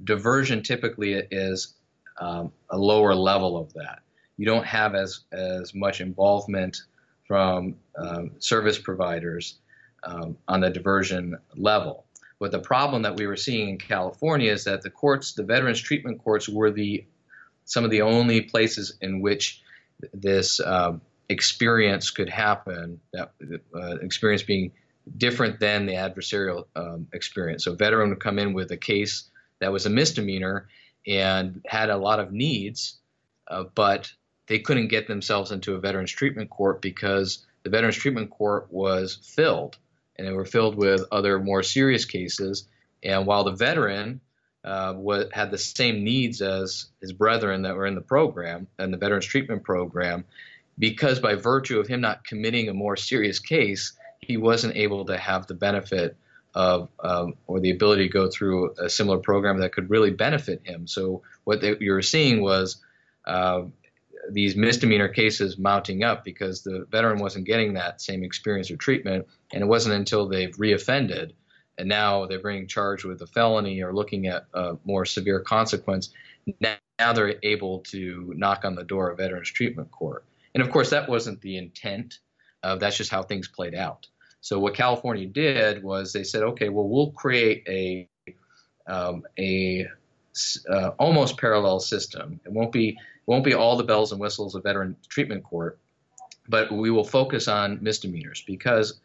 Diversion 0.03 0.63
typically 0.63 1.13
is 1.13 1.75
um, 2.19 2.51
a 2.69 2.77
lower 2.77 3.13
level 3.13 3.57
of 3.57 3.73
that. 3.73 3.99
You 4.37 4.45
don't 4.45 4.65
have 4.65 4.95
as 4.95 5.21
as 5.31 5.73
much 5.75 6.01
involvement 6.01 6.81
from 7.27 7.75
um, 7.97 8.31
service 8.39 8.77
providers 8.77 9.57
um, 10.03 10.37
on 10.47 10.61
the 10.61 10.69
diversion 10.69 11.37
level. 11.55 12.05
But 12.39 12.51
the 12.51 12.59
problem 12.59 13.03
that 13.03 13.15
we 13.15 13.25
were 13.25 13.37
seeing 13.37 13.69
in 13.69 13.77
California 13.77 14.51
is 14.51 14.65
that 14.65 14.81
the 14.81 14.89
courts, 14.89 15.33
the 15.33 15.43
veterans 15.43 15.79
treatment 15.79 16.23
courts, 16.23 16.49
were 16.49 16.71
the 16.71 17.05
some 17.65 17.85
of 17.85 17.91
the 17.91 18.01
only 18.01 18.41
places 18.41 18.97
in 19.01 19.21
which 19.21 19.61
this 20.13 20.59
um, 20.59 21.01
experience 21.29 22.11
could 22.11 22.29
happen, 22.29 22.99
that 23.13 23.31
uh, 23.75 23.95
experience 24.01 24.43
being 24.43 24.71
different 25.17 25.59
than 25.59 25.85
the 25.85 25.93
adversarial 25.93 26.65
um, 26.75 27.07
experience. 27.13 27.65
So, 27.65 27.73
a 27.73 27.75
veteran 27.75 28.09
would 28.09 28.19
come 28.19 28.39
in 28.39 28.53
with 28.53 28.71
a 28.71 28.77
case 28.77 29.29
that 29.59 29.71
was 29.71 29.85
a 29.85 29.89
misdemeanor 29.89 30.67
and 31.05 31.61
had 31.65 31.89
a 31.89 31.97
lot 31.97 32.19
of 32.19 32.31
needs, 32.31 32.99
uh, 33.47 33.65
but 33.75 34.11
they 34.47 34.59
couldn't 34.59 34.87
get 34.87 35.07
themselves 35.07 35.51
into 35.51 35.75
a 35.75 35.79
veterans 35.79 36.11
treatment 36.11 36.49
court 36.49 36.81
because 36.81 37.45
the 37.63 37.69
veterans 37.69 37.95
treatment 37.95 38.29
court 38.29 38.67
was 38.69 39.15
filled, 39.23 39.77
and 40.17 40.27
they 40.27 40.33
were 40.33 40.45
filled 40.45 40.75
with 40.75 41.05
other 41.11 41.39
more 41.39 41.63
serious 41.63 42.05
cases. 42.05 42.67
And 43.01 43.25
while 43.25 43.43
the 43.43 43.51
veteran 43.51 44.21
uh, 44.63 44.93
what, 44.93 45.33
had 45.33 45.51
the 45.51 45.57
same 45.57 46.03
needs 46.03 46.41
as 46.41 46.87
his 47.01 47.11
brethren 47.11 47.63
that 47.63 47.75
were 47.75 47.85
in 47.85 47.95
the 47.95 48.01
program 48.01 48.67
and 48.79 48.93
the 48.93 48.97
veterans 48.97 49.25
treatment 49.25 49.63
program, 49.63 50.23
because 50.79 51.19
by 51.19 51.35
virtue 51.35 51.79
of 51.79 51.87
him 51.87 52.01
not 52.01 52.23
committing 52.23 52.69
a 52.69 52.73
more 52.73 52.95
serious 52.95 53.39
case, 53.39 53.93
he 54.21 54.37
wasn't 54.37 54.75
able 54.75 55.05
to 55.05 55.17
have 55.17 55.47
the 55.47 55.53
benefit 55.53 56.15
of 56.55 56.89
um, 56.99 57.33
or 57.47 57.59
the 57.59 57.71
ability 57.71 58.07
to 58.07 58.13
go 58.13 58.29
through 58.29 58.73
a 58.77 58.89
similar 58.89 59.17
program 59.17 59.59
that 59.59 59.73
could 59.73 59.89
really 59.89 60.11
benefit 60.11 60.61
him. 60.63 60.87
So 60.87 61.23
what 61.43 61.61
they, 61.61 61.75
you 61.79 61.91
were 61.91 62.01
seeing 62.01 62.41
was 62.41 62.77
uh, 63.25 63.63
these 64.29 64.55
misdemeanor 64.55 65.09
cases 65.09 65.57
mounting 65.57 66.03
up 66.03 66.23
because 66.23 66.61
the 66.61 66.85
veteran 66.89 67.19
wasn't 67.19 67.45
getting 67.45 67.73
that 67.73 68.01
same 68.01 68.23
experience 68.23 68.71
or 68.71 68.77
treatment, 68.77 69.27
and 69.51 69.61
it 69.61 69.67
wasn't 69.67 69.95
until 69.95 70.27
they've 70.27 70.55
reoffended 70.55 71.33
and 71.77 71.89
now 71.89 72.25
they're 72.25 72.41
being 72.41 72.67
charged 72.67 73.05
with 73.05 73.21
a 73.21 73.27
felony 73.27 73.81
or 73.81 73.93
looking 73.93 74.27
at 74.27 74.45
a 74.53 74.77
more 74.85 75.05
severe 75.05 75.39
consequence. 75.39 76.09
Now, 76.59 76.75
now 76.99 77.13
they're 77.13 77.35
able 77.43 77.79
to 77.79 78.33
knock 78.35 78.65
on 78.65 78.75
the 78.75 78.83
door 78.83 79.09
of 79.09 79.17
Veterans 79.17 79.51
Treatment 79.51 79.91
Court. 79.91 80.23
And 80.53 80.61
of 80.61 80.69
course, 80.69 80.91
that 80.91 81.09
wasn't 81.09 81.41
the 81.41 81.57
intent. 81.57 82.19
Uh, 82.61 82.75
that's 82.75 82.97
just 82.97 83.11
how 83.11 83.23
things 83.23 83.47
played 83.47 83.75
out. 83.75 84.07
So 84.41 84.59
what 84.59 84.75
California 84.75 85.25
did 85.25 85.83
was 85.83 86.13
they 86.13 86.23
said, 86.23 86.43
okay, 86.43 86.69
well, 86.69 86.87
we'll 86.87 87.11
create 87.11 87.63
a 87.67 88.09
um, 88.85 89.23
a 89.39 89.87
uh, 90.69 90.89
almost 90.99 91.37
parallel 91.37 91.79
system. 91.79 92.39
It 92.45 92.51
won't 92.51 92.71
be 92.71 92.97
won't 93.25 93.45
be 93.45 93.53
all 93.53 93.77
the 93.77 93.83
bells 93.83 94.11
and 94.11 94.19
whistles 94.19 94.55
of 94.55 94.63
veteran 94.63 94.97
treatment 95.07 95.43
court, 95.43 95.79
but 96.47 96.71
we 96.71 96.91
will 96.91 97.05
focus 97.05 97.47
on 97.47 97.79
misdemeanors 97.81 98.43
because 98.45 98.99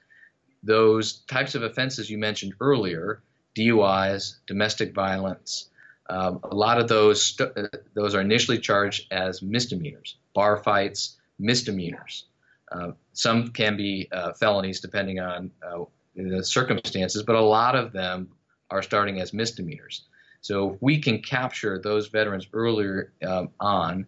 those 0.62 1.20
types 1.28 1.54
of 1.54 1.62
offenses 1.62 2.10
you 2.10 2.18
mentioned 2.18 2.54
earlier, 2.60 3.22
DUIs, 3.56 4.36
domestic 4.46 4.94
violence, 4.94 5.70
um, 6.10 6.40
a 6.42 6.54
lot 6.54 6.78
of 6.78 6.88
those 6.88 7.24
st- 7.24 7.52
uh, 7.56 7.68
those 7.94 8.14
are 8.14 8.20
initially 8.20 8.58
charged 8.58 9.12
as 9.12 9.42
misdemeanors, 9.42 10.16
bar 10.34 10.56
fights, 10.56 11.18
misdemeanors. 11.38 12.24
Uh, 12.72 12.92
some 13.12 13.48
can 13.48 13.76
be 13.76 14.08
uh, 14.12 14.32
felonies 14.32 14.80
depending 14.80 15.20
on 15.20 15.50
uh, 15.66 15.84
the 16.16 16.42
circumstances, 16.42 17.22
but 17.22 17.36
a 17.36 17.40
lot 17.40 17.74
of 17.74 17.92
them 17.92 18.28
are 18.70 18.82
starting 18.82 19.20
as 19.20 19.32
misdemeanors. 19.32 20.04
So 20.40 20.74
if 20.74 20.82
we 20.82 21.00
can 21.00 21.20
capture 21.20 21.78
those 21.78 22.08
veterans 22.08 22.46
earlier 22.52 23.12
um, 23.26 23.50
on 23.60 24.06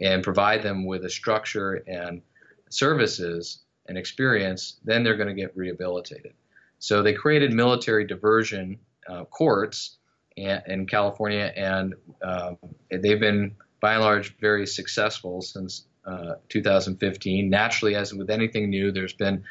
and 0.00 0.22
provide 0.22 0.62
them 0.62 0.84
with 0.86 1.04
a 1.04 1.10
structure 1.10 1.82
and 1.86 2.22
services 2.68 3.60
and 3.90 3.98
experience, 3.98 4.76
then 4.84 5.02
they're 5.02 5.16
going 5.16 5.28
to 5.28 5.34
get 5.34 5.54
rehabilitated. 5.56 6.32
So 6.78 7.02
they 7.02 7.12
created 7.12 7.52
military 7.52 8.06
diversion 8.06 8.78
uh, 9.08 9.24
courts 9.24 9.98
in, 10.36 10.86
California, 10.86 11.52
and 11.56 11.94
um, 12.22 12.56
they've 12.88 13.20
been 13.20 13.56
by 13.80 13.94
and 13.94 14.02
large 14.02 14.38
very 14.38 14.64
successful 14.64 15.42
since 15.42 15.86
uh, 16.06 16.34
2015. 16.48 17.50
Naturally, 17.50 17.96
as 17.96 18.14
with 18.14 18.30
anything 18.30 18.70
new, 18.70 18.92
there's 18.92 19.12
been 19.12 19.42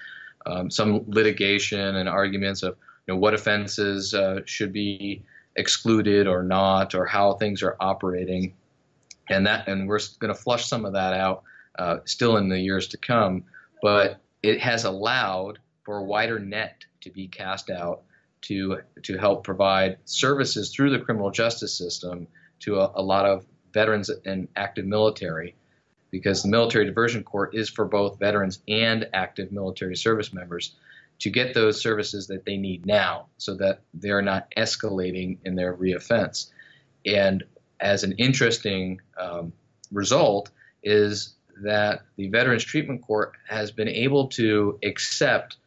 um, 0.45 0.71
some 0.71 1.03
litigation 1.07 1.97
and 1.97 2.07
arguments 2.07 2.63
of 2.63 2.77
you 3.07 3.13
know, 3.13 3.19
what 3.19 3.33
offenses 3.33 4.13
uh, 4.13 4.39
should 4.45 4.71
be 4.71 5.21
excluded 5.57 6.27
or 6.27 6.43
not, 6.43 6.95
or 6.95 7.05
how 7.05 7.33
things 7.33 7.61
are 7.61 7.75
operating, 7.79 8.53
and 9.29 9.45
that 9.45 9.67
and 9.67 9.87
we're 9.87 9.99
going 10.19 10.33
to 10.33 10.41
flush 10.41 10.65
some 10.65 10.85
of 10.85 10.93
that 10.93 11.13
out 11.13 11.43
uh, 11.77 11.97
still 12.05 12.37
in 12.37 12.47
the 12.47 12.59
years 12.59 12.87
to 12.87 12.97
come. 12.97 13.43
But 13.81 14.21
it 14.41 14.61
has 14.61 14.85
allowed 14.85 15.59
for 15.83 15.97
a 15.97 16.03
wider 16.03 16.39
net 16.39 16.85
to 17.01 17.09
be 17.09 17.27
cast 17.27 17.69
out 17.69 18.03
to 18.41 18.79
to 19.03 19.17
help 19.17 19.43
provide 19.43 19.97
services 20.05 20.73
through 20.73 20.91
the 20.91 20.99
criminal 20.99 21.31
justice 21.31 21.77
system 21.77 22.27
to 22.59 22.79
a, 22.79 22.91
a 22.95 23.01
lot 23.01 23.25
of 23.25 23.45
veterans 23.73 24.09
and 24.25 24.47
active 24.55 24.85
military 24.85 25.55
because 26.11 26.41
the 26.41 26.49
military 26.49 26.85
diversion 26.85 27.23
court 27.23 27.53
is 27.53 27.69
for 27.69 27.85
both 27.85 28.19
veterans 28.19 28.59
and 28.67 29.07
active 29.13 29.51
military 29.51 29.95
service 29.95 30.33
members 30.33 30.75
to 31.19 31.29
get 31.29 31.53
those 31.53 31.81
services 31.81 32.27
that 32.27 32.45
they 32.45 32.57
need 32.57 32.85
now 32.85 33.27
so 33.37 33.55
that 33.55 33.81
they're 33.93 34.21
not 34.21 34.47
escalating 34.57 35.37
in 35.43 35.55
their 35.55 35.75
reoffense. 35.75 36.49
And 37.05 37.43
as 37.79 38.03
an 38.03 38.13
interesting 38.13 39.01
um, 39.17 39.53
result 39.91 40.49
is 40.81 41.35
that 41.63 42.01
the 42.15 42.27
Veterans 42.27 42.63
Treatment 42.63 43.01
Court 43.01 43.33
has 43.47 43.71
been 43.71 43.87
able 43.87 44.27
to 44.29 44.79
accept 44.83 45.57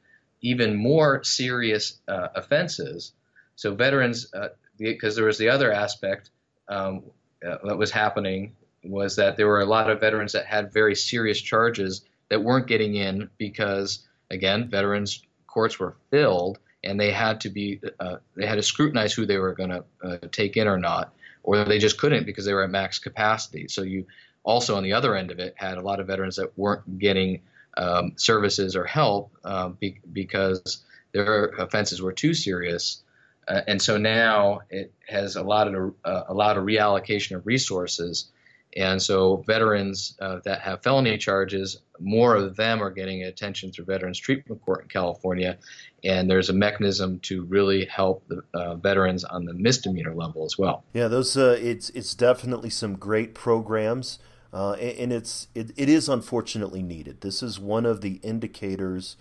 even 0.41 0.77
more 0.77 1.23
serious 1.25 1.99
uh, 2.09 2.29
offenses. 2.35 3.13
So 3.57 3.75
veterans, 3.75 4.33
because 4.79 5.15
uh, 5.15 5.17
there 5.17 5.27
was 5.27 5.39
the 5.39 5.51
other 5.51 5.73
aspect 5.73 6.31
um, 6.69 7.03
uh, 7.47 7.59
that 7.65 7.79
was 7.79 7.91
happening 7.91 8.57
was 8.85 9.17
that 9.17 9.37
there 9.37 9.47
were 9.47 9.61
a 9.61 9.67
lot 9.67 9.91
of 9.91 10.01
veterans 10.01 10.33
that 10.33 10.47
had 10.47 10.73
very 10.73 10.95
serious 10.95 11.41
charges 11.41 12.03
that 12.29 12.43
weren't 12.43 12.67
getting 12.67 12.97
in 12.97 13.31
because, 13.39 14.07
again, 14.31 14.69
veterans 14.69 15.23
courts 15.47 15.79
were 15.79 15.95
filled 16.11 16.59
and 16.83 16.99
they 16.99 17.13
had 17.13 17.41
to 17.43 17.51
be 17.51 17.81
uh, 18.01 18.17
they 18.35 18.47
had 18.47 18.57
to 18.57 18.63
scrutinize 18.63 19.13
who 19.13 19.27
they 19.27 19.39
were 19.39 19.55
going 19.55 19.71
to 19.71 19.85
uh, 20.03 20.17
take 20.33 20.57
in 20.57 20.67
or 20.67 20.79
not, 20.79 21.15
or 21.43 21.65
they 21.65 21.79
just 21.79 21.99
couldn't 21.99 22.27
because 22.27 22.45
they 22.45 22.55
were 22.55 22.65
at 22.65 22.71
max 22.71 22.99
capacity. 22.99 23.69
So 23.69 23.83
you 23.83 24.07
also 24.45 24.77
on 24.77 24.83
the 24.83 24.93
other 24.93 25.15
end 25.17 25.31
of 25.31 25.39
it 25.39 25.55
had 25.57 25.79
a 25.79 25.81
lot 25.81 26.01
of 26.01 26.07
veterans 26.07 26.37
that 26.37 26.57
weren't 26.59 26.99
getting 26.99 27.43
um, 27.77 28.13
services 28.17 28.77
or 28.77 28.85
help 28.85 29.33
uh, 29.45 29.69
be, 29.69 30.01
because 30.13 30.85
their 31.13 31.47
offenses 31.59 32.03
were 32.03 32.13
too 32.13 32.35
serious. 32.35 33.03
Uh, 33.49 33.61
and 33.67 33.81
so 33.81 33.97
now 33.97 34.61
it 34.71 34.93
has 35.09 35.37
allowed 35.37 35.75
a, 35.75 35.91
uh, 36.05 36.25
allowed 36.29 36.29
a 36.29 36.35
lot 36.35 36.59
of 36.59 36.65
reallocation 36.65 37.37
of 37.37 37.47
resources 37.47 38.31
and 38.77 39.03
so, 39.03 39.45
veterans 39.47 40.17
uh, 40.21 40.39
that 40.45 40.63
have 40.63 40.83
felony 40.83 41.19
charges, 41.19 41.79
more 42.01 42.35
of 42.35 42.57
them 42.57 42.83
are 42.83 42.91
getting 42.91 43.23
attention 43.23 43.71
through 43.71 43.85
Veterans 43.85 44.19
Treatment 44.19 44.63
Court 44.63 44.83
in 44.83 44.89
California. 44.89 45.59
And 46.03 46.31
there's 46.31 46.49
a 46.49 46.55
mechanism 46.55 47.21
to 47.21 47.45
really 47.45 47.85
help 47.85 48.27
the 48.29 48.43
uh, 48.55 48.77
veterans 48.77 49.25
on 49.25 49.45
the 49.45 49.53
misdemeanor 49.53 50.15
level 50.15 50.45
as 50.45 50.57
well. 50.57 50.85
Yeah, 50.95 51.09
those 51.09 51.37
uh, 51.37 51.59
it's 51.61 51.91
it's 51.91 52.15
definitely 52.15 52.71
some 52.71 52.95
great 52.97 53.35
programs, 53.35 54.19
uh, 54.53 54.73
and 54.73 55.13
it's 55.13 55.49
it, 55.55 55.73
it 55.77 55.89
is 55.89 56.09
unfortunately 56.09 56.83
needed. 56.83 57.21
This 57.21 57.43
is 57.43 57.59
one 57.59 57.87
of 57.87 58.01
the 58.01 58.21
indicators 58.23 59.17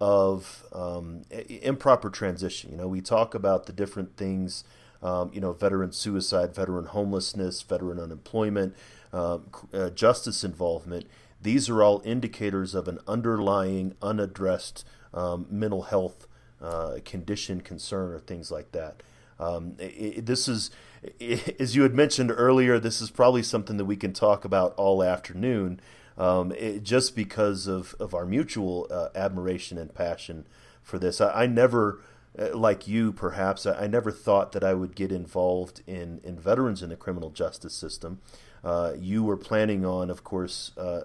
of 0.00 0.64
um, 0.72 1.22
improper 1.48 2.10
transition. 2.10 2.72
You 2.72 2.76
know, 2.76 2.88
we 2.88 3.00
talk 3.00 3.34
about 3.34 3.66
the 3.66 3.72
different 3.72 4.16
things 4.16 4.64
um, 5.04 5.30
you 5.34 5.40
know, 5.40 5.52
veteran 5.52 5.92
suicide, 5.92 6.54
veteran 6.54 6.86
homelessness, 6.86 7.60
veteran 7.62 8.00
unemployment, 8.00 8.74
uh, 9.12 9.38
uh, 9.72 9.90
justice 9.90 10.42
involvement. 10.42 11.06
These 11.40 11.68
are 11.68 11.82
all 11.82 12.00
indicators 12.06 12.74
of 12.74 12.88
an 12.88 12.98
underlying, 13.06 13.94
unaddressed 14.00 14.84
um, 15.12 15.46
mental 15.50 15.82
health 15.82 16.26
uh, 16.60 16.98
condition, 17.04 17.60
concern, 17.60 18.12
or 18.12 18.18
things 18.18 18.50
like 18.50 18.72
that. 18.72 19.02
Um, 19.38 19.74
it, 19.78 20.26
this 20.26 20.48
is, 20.48 20.70
it, 21.18 21.60
as 21.60 21.74
you 21.74 21.82
had 21.82 21.94
mentioned 21.94 22.32
earlier, 22.34 22.78
this 22.78 23.00
is 23.00 23.10
probably 23.10 23.42
something 23.42 23.76
that 23.76 23.84
we 23.84 23.96
can 23.96 24.12
talk 24.12 24.44
about 24.44 24.74
all 24.76 25.02
afternoon, 25.02 25.80
um, 26.16 26.52
just 26.82 27.16
because 27.16 27.66
of, 27.66 27.94
of 27.98 28.14
our 28.14 28.24
mutual 28.24 28.86
uh, 28.90 29.08
admiration 29.14 29.78
and 29.78 29.94
passion 29.94 30.46
for 30.82 30.98
this. 30.98 31.20
I, 31.20 31.42
I 31.42 31.46
never 31.46 32.00
uh, 32.38 32.56
like 32.56 32.88
you, 32.88 33.12
perhaps, 33.12 33.64
I, 33.64 33.84
I, 33.84 33.86
never 33.86 34.10
thought 34.10 34.52
that 34.52 34.64
I 34.64 34.74
would 34.74 34.96
get 34.96 35.12
involved 35.12 35.82
in, 35.86 36.20
in 36.24 36.36
veterans 36.36 36.82
in 36.82 36.88
the 36.88 36.96
criminal 36.96 37.30
justice 37.30 37.74
system. 37.74 38.20
Uh, 38.64 38.94
you 38.98 39.22
were 39.22 39.36
planning 39.36 39.84
on, 39.84 40.10
of 40.10 40.24
course, 40.24 40.72
uh, 40.76 41.02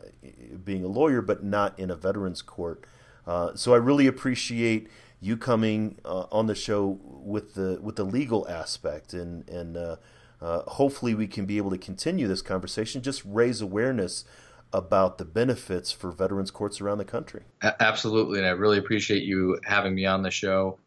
being 0.63 0.83
a 0.83 0.87
lawyer, 0.87 1.21
but 1.21 1.43
not 1.43 1.77
in 1.77 1.91
a 1.91 1.95
veterans 1.95 2.41
court. 2.41 2.83
Uh, 3.27 3.53
so 3.53 3.73
I 3.73 3.77
really 3.77 4.07
appreciate 4.07 4.89
you 5.19 5.37
coming 5.37 5.99
uh, 6.05 6.25
on 6.31 6.47
the 6.47 6.55
show 6.55 6.99
with 7.03 7.53
the 7.55 7.79
with 7.81 7.95
the 7.95 8.05
legal 8.05 8.47
aspect, 8.47 9.13
and 9.13 9.47
and 9.49 9.77
uh, 9.77 9.97
hopefully 10.41 11.13
we 11.13 11.27
can 11.27 11.45
be 11.45 11.57
able 11.57 11.71
to 11.71 11.77
continue 11.77 12.27
this 12.27 12.41
conversation. 12.41 13.01
Just 13.01 13.23
raise 13.25 13.61
awareness 13.61 14.25
about 14.71 15.17
the 15.17 15.25
benefits 15.25 15.91
for 15.91 16.11
veterans 16.11 16.51
courts 16.51 16.79
around 16.79 16.99
the 16.99 17.05
country. 17.05 17.41
Absolutely, 17.79 18.37
and 18.37 18.47
I 18.47 18.51
really 18.51 18.77
appreciate 18.77 19.23
you 19.23 19.59
having 19.65 19.95
me 19.95 20.05
on 20.05 20.21
the 20.21 20.31
show 20.31 20.77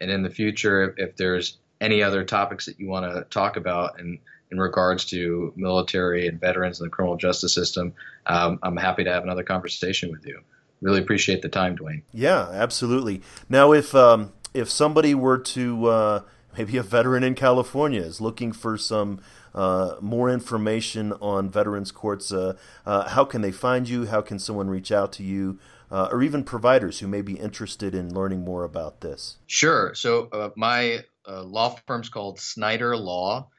and 0.00 0.10
in 0.10 0.22
the 0.22 0.30
future, 0.30 0.90
if, 0.90 1.08
if 1.08 1.16
there's 1.16 1.58
any 1.80 2.02
other 2.02 2.24
topics 2.24 2.66
that 2.66 2.78
you 2.78 2.88
want 2.88 3.12
to 3.12 3.24
talk 3.30 3.56
about 3.56 3.98
in, 4.00 4.18
in 4.50 4.58
regards 4.58 5.04
to 5.06 5.52
military 5.56 6.26
and 6.26 6.40
veterans 6.40 6.80
and 6.80 6.86
the 6.86 6.90
criminal 6.90 7.16
justice 7.16 7.54
system, 7.54 7.94
um, 8.26 8.58
I'm 8.62 8.76
happy 8.76 9.04
to 9.04 9.12
have 9.12 9.22
another 9.22 9.42
conversation 9.42 10.10
with 10.10 10.26
you. 10.26 10.40
Really 10.80 11.00
appreciate 11.00 11.42
the 11.42 11.48
time, 11.48 11.76
Duane. 11.76 12.02
Yeah, 12.12 12.48
absolutely. 12.50 13.22
Now, 13.48 13.72
if 13.72 13.94
um, 13.94 14.32
if 14.54 14.70
somebody 14.70 15.14
were 15.14 15.38
to 15.38 15.86
uh, 15.86 16.22
maybe 16.56 16.76
a 16.76 16.82
veteran 16.82 17.24
in 17.24 17.34
California 17.34 18.00
is 18.00 18.20
looking 18.20 18.52
for 18.52 18.78
some 18.78 19.20
uh, 19.54 19.96
more 20.00 20.30
information 20.30 21.12
on 21.14 21.50
veterans 21.50 21.90
courts, 21.90 22.32
uh, 22.32 22.56
uh 22.86 23.08
how 23.08 23.24
can 23.24 23.40
they 23.40 23.52
find 23.52 23.88
you? 23.88 24.06
How 24.06 24.20
can 24.20 24.38
someone 24.38 24.68
reach 24.68 24.92
out 24.92 25.12
to 25.14 25.22
you? 25.22 25.58
uh, 25.90 26.08
or 26.10 26.22
even 26.22 26.44
providers 26.44 27.00
who 27.00 27.06
may 27.06 27.22
be 27.22 27.34
interested 27.34 27.94
in 27.94 28.14
learning 28.14 28.44
more 28.44 28.64
about 28.64 29.00
this? 29.00 29.36
Sure. 29.46 29.94
So, 29.94 30.28
uh, 30.32 30.50
my 30.56 31.04
uh, 31.26 31.42
law 31.42 31.76
firm's 31.86 32.08
called 32.08 32.40
Snyder 32.40 32.96
Law, 32.96 33.50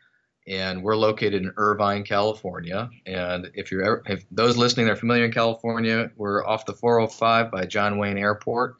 and 0.49 0.83
we're 0.83 0.97
located 0.97 1.43
in 1.43 1.53
Irvine, 1.55 2.03
California. 2.03 2.89
And 3.05 3.51
if 3.53 3.71
you're 3.71 3.83
ever, 3.83 4.03
if 4.07 4.25
those 4.31 4.57
listening 4.57 4.89
are 4.89 4.95
familiar 4.95 5.25
in 5.25 5.31
California, 5.31 6.09
we're 6.17 6.43
off 6.45 6.65
the 6.65 6.73
405 6.73 7.51
by 7.51 7.65
John 7.65 7.99
Wayne 7.99 8.17
Airport. 8.17 8.77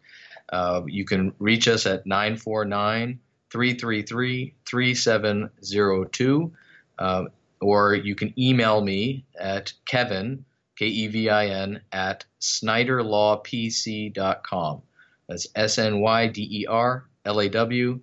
Uh, 0.52 0.82
you 0.88 1.06
can 1.06 1.32
reach 1.38 1.68
us 1.68 1.86
at 1.86 2.08
949 2.08 3.20
333 3.52 4.56
3702. 4.66 6.52
Uh, 6.98 7.26
or 7.62 7.94
you 7.94 8.16
can 8.16 8.34
email 8.38 8.82
me 8.82 9.26
at 9.40 9.72
kevin 9.86 10.44
K 10.80 10.88
E 10.88 11.08
V 11.08 11.30
I 11.30 11.46
N, 11.48 11.82
at 11.92 12.24
SnyderLawPC.com. 12.40 14.82
That's 15.28 15.48
S 15.54 15.78
N 15.78 16.00
Y 16.00 16.28
D 16.28 16.62
E 16.62 16.66
R 16.68 17.10
L 17.26 17.42
A 17.42 17.50
W 17.50 18.00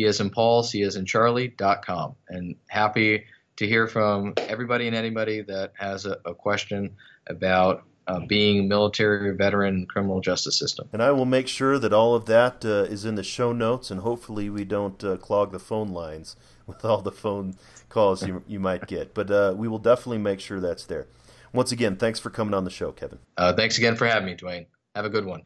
P 0.00 0.06
is 0.06 0.20
in 0.20 0.30
Paul, 0.30 0.62
C 0.62 0.80
is 0.80 0.96
in 0.96 1.04
Charlie.com. 1.04 2.14
And 2.30 2.56
happy 2.68 3.24
to 3.56 3.66
hear 3.66 3.86
from 3.86 4.32
everybody 4.38 4.86
and 4.86 4.96
anybody 4.96 5.42
that 5.42 5.72
has 5.78 6.06
a, 6.06 6.16
a 6.24 6.34
question 6.34 6.96
about 7.26 7.84
uh, 8.06 8.20
being 8.20 8.66
military 8.66 9.36
veteran 9.36 9.84
criminal 9.84 10.22
justice 10.22 10.58
system. 10.58 10.88
And 10.94 11.02
I 11.02 11.10
will 11.10 11.26
make 11.26 11.48
sure 11.48 11.78
that 11.78 11.92
all 11.92 12.14
of 12.14 12.24
that 12.26 12.64
uh, 12.64 12.90
is 12.90 13.04
in 13.04 13.16
the 13.16 13.22
show 13.22 13.52
notes, 13.52 13.90
and 13.90 14.00
hopefully 14.00 14.48
we 14.48 14.64
don't 14.64 15.04
uh, 15.04 15.18
clog 15.18 15.52
the 15.52 15.58
phone 15.58 15.88
lines 15.88 16.34
with 16.66 16.82
all 16.82 17.02
the 17.02 17.12
phone 17.12 17.56
calls 17.90 18.26
you, 18.26 18.42
you 18.46 18.58
might 18.58 18.86
get. 18.86 19.12
But 19.12 19.30
uh, 19.30 19.52
we 19.54 19.68
will 19.68 19.78
definitely 19.78 20.18
make 20.18 20.40
sure 20.40 20.60
that's 20.60 20.86
there. 20.86 21.08
Once 21.52 21.72
again, 21.72 21.96
thanks 21.96 22.18
for 22.18 22.30
coming 22.30 22.54
on 22.54 22.64
the 22.64 22.70
show, 22.70 22.90
Kevin. 22.90 23.18
Uh, 23.36 23.52
thanks 23.52 23.76
again 23.76 23.96
for 23.96 24.06
having 24.06 24.24
me, 24.24 24.34
Duane. 24.34 24.66
Have 24.94 25.04
a 25.04 25.10
good 25.10 25.26
one. 25.26 25.42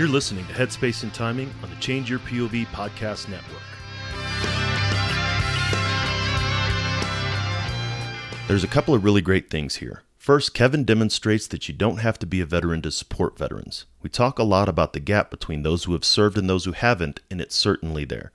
You're 0.00 0.08
listening 0.08 0.46
to 0.46 0.54
Headspace 0.54 1.02
and 1.02 1.12
Timing 1.12 1.52
on 1.62 1.68
the 1.68 1.76
Change 1.76 2.08
Your 2.08 2.20
POV 2.20 2.64
Podcast 2.68 3.28
Network. 3.28 3.60
There's 8.48 8.64
a 8.64 8.66
couple 8.66 8.94
of 8.94 9.04
really 9.04 9.20
great 9.20 9.50
things 9.50 9.76
here. 9.76 10.02
First, 10.20 10.52
Kevin 10.52 10.84
demonstrates 10.84 11.46
that 11.46 11.66
you 11.66 11.72
don't 11.72 12.00
have 12.00 12.18
to 12.18 12.26
be 12.26 12.42
a 12.42 12.44
veteran 12.44 12.82
to 12.82 12.90
support 12.90 13.38
veterans. 13.38 13.86
We 14.02 14.10
talk 14.10 14.38
a 14.38 14.42
lot 14.42 14.68
about 14.68 14.92
the 14.92 15.00
gap 15.00 15.30
between 15.30 15.62
those 15.62 15.84
who 15.84 15.94
have 15.94 16.04
served 16.04 16.36
and 16.36 16.48
those 16.48 16.66
who 16.66 16.72
haven't, 16.72 17.20
and 17.30 17.40
it's 17.40 17.54
certainly 17.54 18.04
there. 18.04 18.30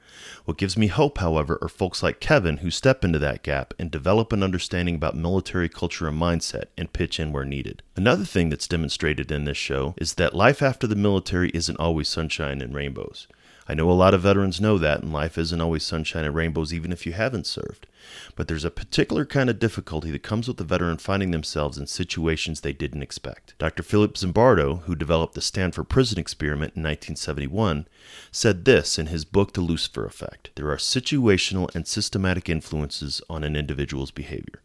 What 0.46 0.58
gives 0.58 0.76
me 0.76 0.88
hope, 0.88 1.20
however, 1.20 1.60
are 1.62 1.70
folks 1.70 2.02
like 2.02 2.20
Kevin 2.20 2.58
who 2.58 2.72
step 2.72 3.06
into 3.06 3.20
that 3.20 3.44
gap 3.44 3.76
and 3.78 3.92
develop 3.92 4.34
an 4.34 4.42
understanding 4.42 4.96
about 4.96 5.16
military 5.16 5.70
culture 5.70 6.08
and 6.08 6.20
mindset 6.20 6.66
and 6.76 6.92
pitch 6.92 7.20
in 7.20 7.32
where 7.32 7.46
needed. 7.46 7.84
Another 7.96 8.26
thing 8.26 8.50
that's 8.50 8.68
demonstrated 8.68 9.32
in 9.32 9.46
this 9.46 9.56
show 9.56 9.94
is 9.98 10.16
that 10.16 10.34
life 10.34 10.64
after 10.64 10.88
the 10.88 10.96
military 10.96 11.52
isn't 11.54 11.80
always 11.80 12.10
sunshine 12.10 12.64
and 12.64 12.74
rainbows. 12.74 13.28
I 13.68 13.74
know 13.74 13.90
a 13.90 13.94
lot 13.94 14.14
of 14.14 14.22
veterans 14.22 14.62
know 14.62 14.78
that, 14.78 15.02
and 15.02 15.12
life 15.12 15.40
isn't 15.40 15.60
always 15.60 15.84
sunshine 15.84 16.24
and 16.24 16.36
rainbows 16.36 16.72
even 16.72 16.92
if 16.92 17.06
you 17.06 17.14
haven't 17.14 17.48
served. 17.48 17.88
But 18.36 18.48
there's 18.48 18.64
a 18.64 18.70
particular 18.70 19.26
kind 19.26 19.50
of 19.50 19.58
difficulty 19.58 20.12
that 20.12 20.22
comes 20.22 20.48
with 20.48 20.58
the 20.58 20.64
veteran 20.64 20.98
finding 20.98 21.32
themselves 21.32 21.78
in 21.78 21.88
situations 21.88 22.62
they 22.62 22.74
didn't 22.74 23.02
expect. 23.02 23.56
Dr. 23.58 23.82
Philip 23.82 24.16
Zimbardo, 24.16 24.84
who 24.84 24.94
developed 24.94 25.34
the 25.34 25.42
Stanford 25.42 25.90
Prison 25.90 26.20
Experiment 26.20 26.76
in 26.76 26.84
1971, 26.84 27.88
said 28.32 28.66
this 28.66 29.00
in 29.00 29.08
his 29.08 29.26
book 29.26 29.54
The 29.54 29.62
Lucifer 29.62 30.06
Effect 30.06 30.52
There 30.56 30.70
are 30.70 30.78
situational 30.78 31.74
and 31.74 31.88
systematic 31.88 32.48
influences 32.48 33.22
on 33.30 33.44
an 33.44 33.56
individual's 33.56 34.12
behavior. 34.12 34.62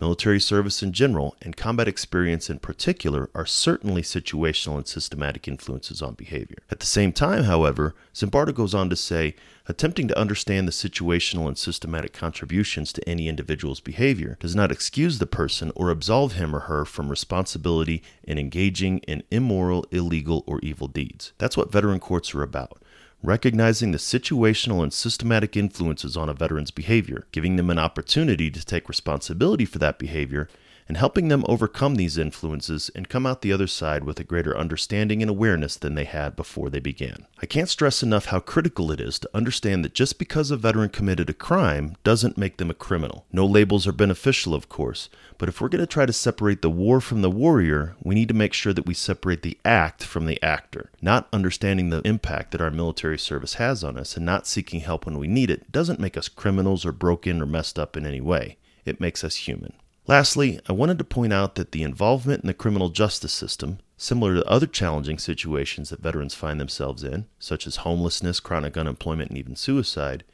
Military 0.00 0.38
service 0.38 0.80
in 0.80 0.92
general 0.92 1.34
and 1.42 1.56
combat 1.56 1.88
experience 1.88 2.48
in 2.48 2.60
particular 2.60 3.28
are 3.34 3.46
certainly 3.46 4.00
situational 4.00 4.76
and 4.76 4.86
systematic 4.86 5.48
influences 5.48 6.00
on 6.00 6.14
behavior. 6.14 6.58
At 6.70 6.78
the 6.78 6.86
same 6.86 7.12
time, 7.12 7.44
however, 7.44 7.96
Zimbardo 8.14 8.54
goes 8.54 8.74
on 8.74 8.90
to 8.90 8.96
say 8.96 9.34
attempting 9.66 10.06
to 10.06 10.18
understand 10.18 10.68
the 10.68 10.72
situational 10.72 11.48
and 11.48 11.58
systematic 11.58 12.12
contributions 12.12 12.92
to 12.92 13.08
any 13.08 13.28
individual's 13.28 13.80
behavior 13.80 14.36
does 14.38 14.54
not 14.54 14.70
excuse 14.70 15.18
the 15.18 15.26
person 15.26 15.72
or 15.74 15.90
absolve 15.90 16.34
him 16.34 16.54
or 16.54 16.60
her 16.60 16.84
from 16.84 17.08
responsibility 17.08 18.02
in 18.22 18.38
engaging 18.38 18.98
in 19.00 19.24
immoral, 19.32 19.84
illegal, 19.90 20.44
or 20.46 20.60
evil 20.60 20.86
deeds. 20.86 21.32
That's 21.38 21.56
what 21.56 21.72
veteran 21.72 21.98
courts 21.98 22.34
are 22.36 22.42
about 22.42 22.80
recognizing 23.22 23.90
the 23.90 23.98
situational 23.98 24.82
and 24.82 24.92
systematic 24.92 25.56
influences 25.56 26.16
on 26.16 26.28
a 26.28 26.34
veteran's 26.34 26.70
behavior, 26.70 27.26
giving 27.32 27.56
them 27.56 27.70
an 27.70 27.78
opportunity 27.78 28.50
to 28.50 28.64
take 28.64 28.88
responsibility 28.88 29.64
for 29.64 29.78
that 29.78 29.98
behavior, 29.98 30.48
and 30.88 30.96
helping 30.96 31.28
them 31.28 31.44
overcome 31.46 31.96
these 31.96 32.16
influences 32.16 32.90
and 32.94 33.08
come 33.08 33.26
out 33.26 33.42
the 33.42 33.52
other 33.52 33.66
side 33.66 34.04
with 34.04 34.18
a 34.18 34.24
greater 34.24 34.56
understanding 34.56 35.20
and 35.20 35.30
awareness 35.30 35.76
than 35.76 35.94
they 35.94 36.04
had 36.04 36.34
before 36.34 36.70
they 36.70 36.80
began. 36.80 37.26
I 37.42 37.46
can't 37.46 37.68
stress 37.68 38.02
enough 38.02 38.26
how 38.26 38.40
critical 38.40 38.90
it 38.90 39.00
is 39.00 39.18
to 39.18 39.30
understand 39.34 39.84
that 39.84 39.94
just 39.94 40.18
because 40.18 40.50
a 40.50 40.56
veteran 40.56 40.88
committed 40.88 41.28
a 41.28 41.34
crime 41.34 41.96
doesn't 42.04 42.38
make 42.38 42.56
them 42.56 42.70
a 42.70 42.74
criminal. 42.74 43.26
No 43.30 43.44
labels 43.44 43.86
are 43.86 43.92
beneficial, 43.92 44.54
of 44.54 44.68
course, 44.70 45.10
but 45.36 45.48
if 45.48 45.60
we're 45.60 45.68
going 45.68 45.80
to 45.80 45.86
try 45.86 46.06
to 46.06 46.12
separate 46.12 46.62
the 46.62 46.70
war 46.70 47.00
from 47.00 47.20
the 47.20 47.30
warrior, 47.30 47.94
we 48.02 48.14
need 48.14 48.28
to 48.28 48.34
make 48.34 48.54
sure 48.54 48.72
that 48.72 48.86
we 48.86 48.94
separate 48.94 49.42
the 49.42 49.58
act 49.64 50.02
from 50.02 50.26
the 50.26 50.42
actor. 50.42 50.90
Not 51.02 51.28
understanding 51.32 51.90
the 51.90 52.00
impact 52.06 52.50
that 52.52 52.60
our 52.60 52.70
military 52.70 53.18
service 53.18 53.54
has 53.54 53.84
on 53.84 53.98
us 53.98 54.16
and 54.16 54.24
not 54.24 54.46
seeking 54.46 54.80
help 54.80 55.04
when 55.04 55.18
we 55.18 55.28
need 55.28 55.50
it 55.50 55.70
doesn't 55.70 56.00
make 56.00 56.16
us 56.16 56.28
criminals 56.28 56.86
or 56.86 56.92
broken 56.92 57.42
or 57.42 57.46
messed 57.46 57.78
up 57.78 57.96
in 57.96 58.06
any 58.06 58.20
way. 58.20 58.56
It 58.84 59.00
makes 59.00 59.22
us 59.22 59.36
human. 59.36 59.74
Lastly, 60.08 60.58
I 60.66 60.72
wanted 60.72 60.96
to 60.98 61.04
point 61.04 61.34
out 61.34 61.54
that 61.56 61.72
the 61.72 61.82
involvement 61.82 62.42
in 62.42 62.46
the 62.46 62.54
criminal 62.54 62.88
justice 62.88 63.32
system, 63.32 63.78
similar 63.98 64.36
to 64.36 64.48
other 64.48 64.66
challenging 64.66 65.18
situations 65.18 65.90
that 65.90 66.00
veterans 66.00 66.32
find 66.32 66.58
themselves 66.58 67.04
in, 67.04 67.26
such 67.38 67.66
as 67.66 67.76
homelessness, 67.76 68.40
chronic 68.40 68.78
unemployment, 68.78 69.28
and 69.28 69.38
even 69.38 69.54
suicide, 69.54 70.24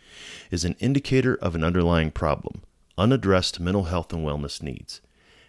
is 0.52 0.64
an 0.64 0.76
indicator 0.78 1.34
of 1.34 1.56
an 1.56 1.64
underlying 1.64 2.12
problem 2.12 2.62
unaddressed 2.96 3.58
mental 3.58 3.84
health 3.84 4.12
and 4.12 4.24
wellness 4.24 4.62
needs. 4.62 5.00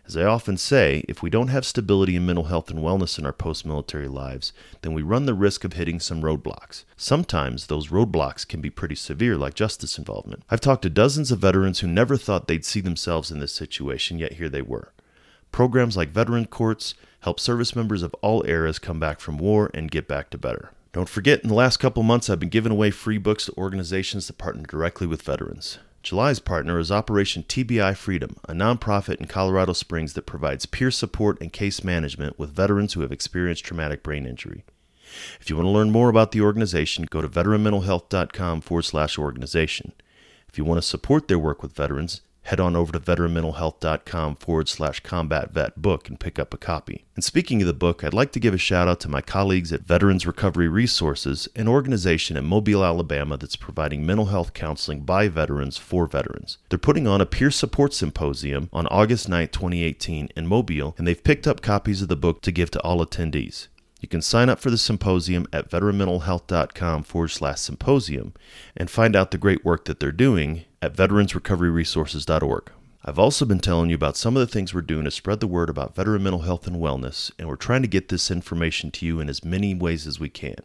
As 0.07 0.15
I 0.15 0.23
often 0.23 0.55
say, 0.55 1.03
if 1.07 1.23
we 1.23 1.31
don't 1.31 1.47
have 1.47 1.65
stability 1.65 2.15
in 2.15 2.27
mental 2.27 2.45
health 2.45 2.69
and 2.69 2.79
wellness 2.79 3.17
in 3.17 3.25
our 3.25 3.33
post 3.33 3.65
military 3.65 4.07
lives, 4.07 4.53
then 4.83 4.93
we 4.93 5.01
run 5.01 5.25
the 5.25 5.33
risk 5.33 5.63
of 5.63 5.73
hitting 5.73 5.99
some 5.99 6.21
roadblocks. 6.21 6.83
Sometimes 6.95 7.65
those 7.65 7.87
roadblocks 7.87 8.47
can 8.47 8.61
be 8.61 8.69
pretty 8.69 8.93
severe, 8.93 9.35
like 9.35 9.55
justice 9.55 9.97
involvement. 9.97 10.43
I've 10.51 10.61
talked 10.61 10.83
to 10.83 10.91
dozens 10.91 11.31
of 11.31 11.39
veterans 11.39 11.79
who 11.79 11.87
never 11.87 12.17
thought 12.17 12.47
they'd 12.47 12.63
see 12.63 12.81
themselves 12.81 13.31
in 13.31 13.39
this 13.39 13.53
situation, 13.53 14.19
yet 14.19 14.33
here 14.33 14.49
they 14.49 14.61
were. 14.61 14.93
Programs 15.51 15.97
like 15.97 16.09
veteran 16.09 16.45
courts 16.45 16.93
help 17.21 17.39
service 17.39 17.75
members 17.75 18.03
of 18.03 18.13
all 18.21 18.45
eras 18.45 18.77
come 18.77 18.99
back 18.99 19.19
from 19.19 19.39
war 19.39 19.71
and 19.73 19.89
get 19.89 20.07
back 20.07 20.29
to 20.29 20.37
better. 20.37 20.69
Don't 20.93 21.09
forget, 21.09 21.41
in 21.41 21.49
the 21.49 21.55
last 21.55 21.77
couple 21.77 22.03
months, 22.03 22.29
I've 22.29 22.39
been 22.39 22.49
giving 22.49 22.71
away 22.71 22.91
free 22.91 23.17
books 23.17 23.47
to 23.47 23.57
organizations 23.57 24.27
that 24.27 24.37
partner 24.37 24.63
directly 24.63 25.07
with 25.07 25.23
veterans. 25.23 25.79
July's 26.05 26.37
partner 26.37 26.77
is 26.77 26.91
Operation 26.91 27.41
TBI 27.41 27.95
Freedom, 27.97 28.37
a 28.47 28.53
nonprofit 28.53 29.15
in 29.15 29.25
Colorado 29.25 29.73
Springs 29.73 30.13
that 30.13 30.27
provides 30.27 30.67
peer 30.67 30.91
support 30.91 31.41
and 31.41 31.51
case 31.51 31.83
management 31.83 32.37
with 32.37 32.53
veterans 32.53 32.93
who 32.93 33.01
have 33.01 33.11
experienced 33.11 33.65
traumatic 33.65 34.03
brain 34.03 34.27
injury. 34.27 34.63
If 35.41 35.49
you 35.49 35.55
want 35.55 35.65
to 35.65 35.71
learn 35.71 35.89
more 35.89 36.09
about 36.09 36.31
the 36.31 36.41
organization, 36.41 37.07
go 37.09 37.23
to 37.23 37.27
veteranmentalhealth.com 37.27 38.61
forward 38.61 38.83
slash 38.83 39.17
organization. 39.17 39.93
If 40.47 40.59
you 40.59 40.63
want 40.63 40.77
to 40.77 40.87
support 40.87 41.27
their 41.27 41.39
work 41.39 41.63
with 41.63 41.73
veterans, 41.73 42.21
head 42.45 42.59
on 42.59 42.75
over 42.75 42.91
to 42.91 42.99
veteranmentalhealth.com 42.99 44.35
forward 44.35 44.69
slash 44.69 44.99
combat 45.01 45.51
vet 45.51 45.81
book 45.81 46.07
and 46.07 46.19
pick 46.19 46.39
up 46.39 46.53
a 46.53 46.57
copy. 46.57 47.05
And 47.15 47.23
speaking 47.23 47.61
of 47.61 47.67
the 47.67 47.73
book, 47.73 48.03
I'd 48.03 48.13
like 48.13 48.31
to 48.33 48.39
give 48.39 48.53
a 48.53 48.57
shout 48.57 48.87
out 48.87 48.99
to 49.01 49.09
my 49.09 49.21
colleagues 49.21 49.73
at 49.73 49.81
Veterans 49.81 50.27
Recovery 50.27 50.67
Resources, 50.67 51.47
an 51.55 51.67
organization 51.67 52.37
in 52.37 52.45
Mobile, 52.45 52.85
Alabama 52.85 53.35
that's 53.37 53.55
providing 53.55 54.05
mental 54.05 54.27
health 54.27 54.53
counseling 54.53 55.01
by 55.01 55.27
veterans 55.27 55.77
for 55.77 56.05
veterans. 56.05 56.57
They're 56.69 56.79
putting 56.79 57.07
on 57.07 57.21
a 57.21 57.25
peer 57.25 57.51
support 57.51 57.93
symposium 57.93 58.69
on 58.71 58.87
August 58.87 59.27
9, 59.27 59.47
2018 59.47 60.29
in 60.35 60.47
Mobile, 60.47 60.95
and 60.97 61.07
they've 61.07 61.23
picked 61.23 61.47
up 61.47 61.61
copies 61.61 62.01
of 62.01 62.07
the 62.07 62.15
book 62.15 62.41
to 62.43 62.51
give 62.51 62.69
to 62.71 62.81
all 62.81 63.05
attendees. 63.05 63.67
You 64.01 64.07
can 64.07 64.21
sign 64.21 64.49
up 64.49 64.59
for 64.59 64.69
the 64.69 64.77
symposium 64.77 65.47
at 65.51 65.71
veteranmentalhealth.com 65.71 67.03
forward 67.03 67.29
slash 67.29 67.59
symposium 67.59 68.33
and 68.77 68.87
find 68.87 69.15
out 69.15 69.31
the 69.31 69.39
great 69.39 69.65
work 69.65 69.85
that 69.85 69.99
they're 69.99 70.11
doing 70.11 70.65
at 70.85 70.93
veteransrecoveryresources.org. 70.95 72.71
I've 73.03 73.17
also 73.17 73.43
been 73.43 73.59
telling 73.59 73.89
you 73.89 73.95
about 73.95 74.15
some 74.15 74.37
of 74.37 74.39
the 74.39 74.51
things 74.51 74.71
we're 74.71 74.81
doing 74.81 75.05
to 75.05 75.11
spread 75.11 75.39
the 75.39 75.47
word 75.47 75.67
about 75.67 75.95
veteran 75.95 76.21
mental 76.21 76.41
health 76.41 76.67
and 76.67 76.75
wellness, 76.75 77.31
and 77.39 77.47
we're 77.47 77.55
trying 77.55 77.81
to 77.81 77.87
get 77.87 78.09
this 78.09 78.29
information 78.29 78.91
to 78.91 79.05
you 79.05 79.19
in 79.19 79.27
as 79.27 79.43
many 79.43 79.73
ways 79.73 80.05
as 80.05 80.19
we 80.19 80.29
can. 80.29 80.57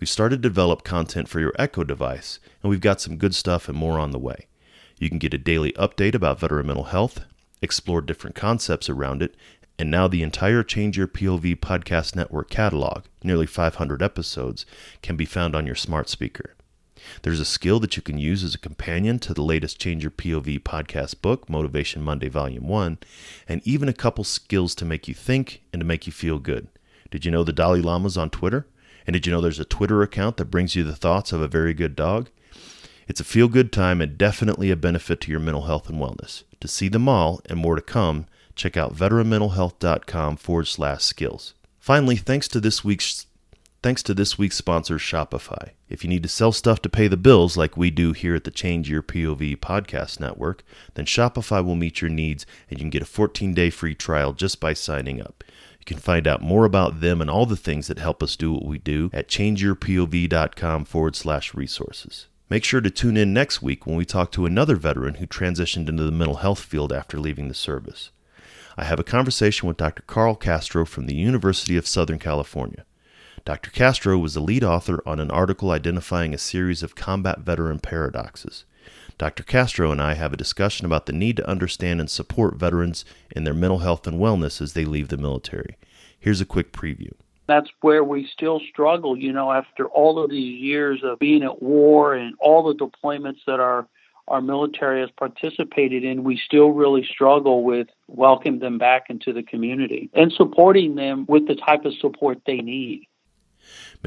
We've 0.00 0.08
started 0.08 0.42
to 0.42 0.48
develop 0.48 0.82
content 0.82 1.28
for 1.28 1.38
your 1.38 1.52
Echo 1.56 1.84
device, 1.84 2.40
and 2.62 2.70
we've 2.70 2.80
got 2.80 3.00
some 3.00 3.16
good 3.16 3.32
stuff 3.32 3.68
and 3.68 3.78
more 3.78 4.00
on 4.00 4.10
the 4.10 4.18
way. 4.18 4.48
You 4.98 5.08
can 5.08 5.18
get 5.18 5.34
a 5.34 5.38
daily 5.38 5.70
update 5.74 6.16
about 6.16 6.40
veteran 6.40 6.66
mental 6.66 6.84
health, 6.86 7.24
explore 7.62 8.00
different 8.00 8.34
concepts 8.34 8.88
around 8.88 9.22
it, 9.22 9.36
and 9.78 9.88
now 9.88 10.08
the 10.08 10.24
entire 10.24 10.64
Change 10.64 10.98
Your 10.98 11.06
POV 11.06 11.60
podcast 11.60 12.16
network 12.16 12.50
catalog, 12.50 13.04
nearly 13.22 13.46
500 13.46 14.02
episodes, 14.02 14.66
can 15.00 15.14
be 15.14 15.24
found 15.24 15.54
on 15.54 15.64
your 15.64 15.76
smart 15.76 16.08
speaker. 16.08 16.56
There's 17.22 17.40
a 17.40 17.44
skill 17.44 17.80
that 17.80 17.96
you 17.96 18.02
can 18.02 18.18
use 18.18 18.44
as 18.44 18.54
a 18.54 18.58
companion 18.58 19.18
to 19.20 19.34
the 19.34 19.42
latest 19.42 19.80
Change 19.80 20.02
Your 20.02 20.10
POV 20.10 20.60
podcast 20.60 21.20
book, 21.20 21.48
Motivation 21.48 22.02
Monday 22.02 22.28
Volume 22.28 22.68
1, 22.68 22.98
and 23.48 23.60
even 23.64 23.88
a 23.88 23.92
couple 23.92 24.24
skills 24.24 24.74
to 24.76 24.84
make 24.84 25.08
you 25.08 25.14
think 25.14 25.62
and 25.72 25.80
to 25.80 25.86
make 25.86 26.06
you 26.06 26.12
feel 26.12 26.38
good. 26.38 26.68
Did 27.10 27.24
you 27.24 27.30
know 27.30 27.44
the 27.44 27.52
Dalai 27.52 27.80
Lama's 27.80 28.16
on 28.16 28.30
Twitter? 28.30 28.66
And 29.06 29.14
did 29.14 29.26
you 29.26 29.32
know 29.32 29.40
there's 29.40 29.58
a 29.58 29.64
Twitter 29.64 30.02
account 30.02 30.36
that 30.36 30.50
brings 30.50 30.76
you 30.76 30.84
the 30.84 30.94
thoughts 30.94 31.32
of 31.32 31.40
a 31.40 31.48
very 31.48 31.72
good 31.72 31.96
dog? 31.96 32.28
It's 33.08 33.20
a 33.20 33.24
feel 33.24 33.48
good 33.48 33.72
time 33.72 34.02
and 34.02 34.18
definitely 34.18 34.70
a 34.70 34.76
benefit 34.76 35.22
to 35.22 35.30
your 35.30 35.40
mental 35.40 35.62
health 35.62 35.88
and 35.88 35.98
wellness. 35.98 36.44
To 36.60 36.68
see 36.68 36.88
them 36.88 37.08
all 37.08 37.40
and 37.46 37.58
more 37.58 37.74
to 37.74 37.80
come, 37.80 38.26
check 38.54 38.76
out 38.76 38.94
veteranmentalhealth.com 38.94 40.36
forward 40.36 40.66
slash 40.66 41.04
skills. 41.04 41.54
Finally, 41.78 42.16
thanks 42.16 42.48
to 42.48 42.60
this 42.60 42.84
week's 42.84 43.24
Thanks 43.80 44.02
to 44.02 44.14
this 44.14 44.36
week's 44.36 44.56
sponsor, 44.56 44.96
Shopify. 44.96 45.70
If 45.88 46.02
you 46.02 46.10
need 46.10 46.24
to 46.24 46.28
sell 46.28 46.50
stuff 46.50 46.82
to 46.82 46.88
pay 46.88 47.06
the 47.06 47.16
bills 47.16 47.56
like 47.56 47.76
we 47.76 47.92
do 47.92 48.12
here 48.12 48.34
at 48.34 48.42
the 48.42 48.50
Change 48.50 48.90
Your 48.90 49.04
POV 49.04 49.56
podcast 49.58 50.18
network, 50.18 50.64
then 50.94 51.04
Shopify 51.04 51.64
will 51.64 51.76
meet 51.76 52.00
your 52.00 52.10
needs 52.10 52.44
and 52.68 52.80
you 52.80 52.82
can 52.82 52.90
get 52.90 53.02
a 53.02 53.06
14 53.06 53.54
day 53.54 53.70
free 53.70 53.94
trial 53.94 54.32
just 54.32 54.58
by 54.58 54.72
signing 54.72 55.20
up. 55.20 55.44
You 55.78 55.84
can 55.86 55.98
find 55.98 56.26
out 56.26 56.42
more 56.42 56.64
about 56.64 57.00
them 57.00 57.20
and 57.20 57.30
all 57.30 57.46
the 57.46 57.56
things 57.56 57.86
that 57.86 58.00
help 58.00 58.20
us 58.20 58.34
do 58.34 58.52
what 58.52 58.64
we 58.64 58.78
do 58.78 59.10
at 59.12 59.28
changeyourpov.com 59.28 60.84
forward 60.84 61.14
slash 61.14 61.54
resources. 61.54 62.26
Make 62.50 62.64
sure 62.64 62.80
to 62.80 62.90
tune 62.90 63.16
in 63.16 63.32
next 63.32 63.62
week 63.62 63.86
when 63.86 63.94
we 63.94 64.04
talk 64.04 64.32
to 64.32 64.44
another 64.44 64.74
veteran 64.74 65.14
who 65.14 65.26
transitioned 65.28 65.88
into 65.88 66.02
the 66.02 66.10
mental 66.10 66.38
health 66.38 66.60
field 66.60 66.92
after 66.92 67.20
leaving 67.20 67.46
the 67.46 67.54
service. 67.54 68.10
I 68.76 68.82
have 68.84 68.98
a 68.98 69.04
conversation 69.04 69.68
with 69.68 69.76
Dr. 69.76 70.02
Carl 70.02 70.34
Castro 70.34 70.84
from 70.84 71.06
the 71.06 71.14
University 71.14 71.76
of 71.76 71.86
Southern 71.86 72.18
California. 72.18 72.84
Dr. 73.48 73.70
Castro 73.70 74.18
was 74.18 74.34
the 74.34 74.40
lead 74.40 74.62
author 74.62 75.02
on 75.06 75.18
an 75.18 75.30
article 75.30 75.70
identifying 75.70 76.34
a 76.34 76.36
series 76.36 76.82
of 76.82 76.94
combat 76.94 77.38
veteran 77.38 77.78
paradoxes. 77.78 78.66
Dr. 79.16 79.42
Castro 79.42 79.90
and 79.90 80.02
I 80.02 80.12
have 80.12 80.34
a 80.34 80.36
discussion 80.36 80.84
about 80.84 81.06
the 81.06 81.14
need 81.14 81.38
to 81.38 81.48
understand 81.48 81.98
and 81.98 82.10
support 82.10 82.56
veterans 82.56 83.06
in 83.34 83.44
their 83.44 83.54
mental 83.54 83.78
health 83.78 84.06
and 84.06 84.20
wellness 84.20 84.60
as 84.60 84.74
they 84.74 84.84
leave 84.84 85.08
the 85.08 85.16
military. 85.16 85.78
Here's 86.20 86.42
a 86.42 86.44
quick 86.44 86.74
preview. 86.74 87.12
That's 87.46 87.70
where 87.80 88.04
we 88.04 88.28
still 88.30 88.60
struggle, 88.68 89.16
you 89.16 89.32
know, 89.32 89.50
after 89.50 89.86
all 89.86 90.22
of 90.22 90.28
these 90.28 90.60
years 90.60 91.00
of 91.02 91.18
being 91.18 91.42
at 91.42 91.62
war 91.62 92.12
and 92.12 92.34
all 92.40 92.62
the 92.62 92.74
deployments 92.74 93.46
that 93.46 93.60
our 93.60 93.88
our 94.28 94.42
military 94.42 95.00
has 95.00 95.08
participated 95.12 96.04
in, 96.04 96.22
we 96.22 96.36
still 96.36 96.68
really 96.68 97.02
struggle 97.02 97.64
with 97.64 97.88
welcoming 98.08 98.60
them 98.60 98.76
back 98.76 99.06
into 99.08 99.32
the 99.32 99.42
community 99.42 100.10
and 100.12 100.30
supporting 100.34 100.96
them 100.96 101.24
with 101.30 101.48
the 101.48 101.54
type 101.54 101.86
of 101.86 101.94
support 101.94 102.42
they 102.44 102.58
need. 102.58 103.06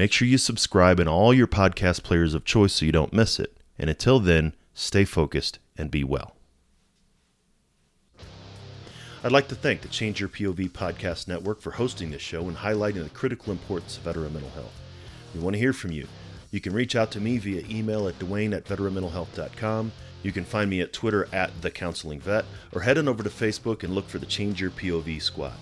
Make 0.02 0.10
sure 0.10 0.26
you 0.26 0.36
subscribe 0.36 0.98
in 0.98 1.06
all 1.06 1.32
your 1.32 1.46
podcast 1.46 2.02
players 2.02 2.34
of 2.34 2.44
choice 2.44 2.72
so 2.72 2.84
you 2.84 2.90
don't 2.90 3.12
miss 3.12 3.38
it. 3.38 3.56
And 3.78 3.88
until 3.88 4.18
then, 4.18 4.52
stay 4.74 5.04
focused 5.04 5.60
and 5.78 5.92
be 5.92 6.02
well. 6.02 6.34
I'd 9.22 9.30
like 9.30 9.46
to 9.46 9.54
thank 9.54 9.80
the 9.80 9.86
Change 9.86 10.18
Your 10.18 10.28
POV 10.28 10.70
Podcast 10.70 11.28
Network 11.28 11.60
for 11.60 11.70
hosting 11.70 12.10
this 12.10 12.20
show 12.20 12.48
and 12.48 12.56
highlighting 12.56 13.04
the 13.04 13.10
critical 13.10 13.52
importance 13.52 13.96
of 13.96 14.02
veteran 14.02 14.32
mental 14.32 14.50
health. 14.50 14.76
We 15.36 15.40
want 15.40 15.54
to 15.54 15.60
hear 15.60 15.72
from 15.72 15.92
you. 15.92 16.08
You 16.50 16.60
can 16.60 16.72
reach 16.72 16.96
out 16.96 17.12
to 17.12 17.20
me 17.20 17.38
via 17.38 17.64
email 17.70 18.08
at 18.08 18.18
duane 18.18 18.54
at 18.54 18.64
veteranmentalhealth.com. 18.64 19.92
You 20.24 20.32
can 20.32 20.44
find 20.44 20.68
me 20.68 20.80
at 20.80 20.92
Twitter 20.92 21.28
at 21.32 21.62
The 21.62 21.70
Counseling 21.70 22.18
Vet, 22.18 22.44
or 22.72 22.80
head 22.80 22.98
on 22.98 23.06
over 23.06 23.22
to 23.22 23.30
Facebook 23.30 23.84
and 23.84 23.94
look 23.94 24.08
for 24.08 24.18
the 24.18 24.26
Change 24.26 24.60
Your 24.60 24.72
POV 24.72 25.22
Squad. 25.22 25.54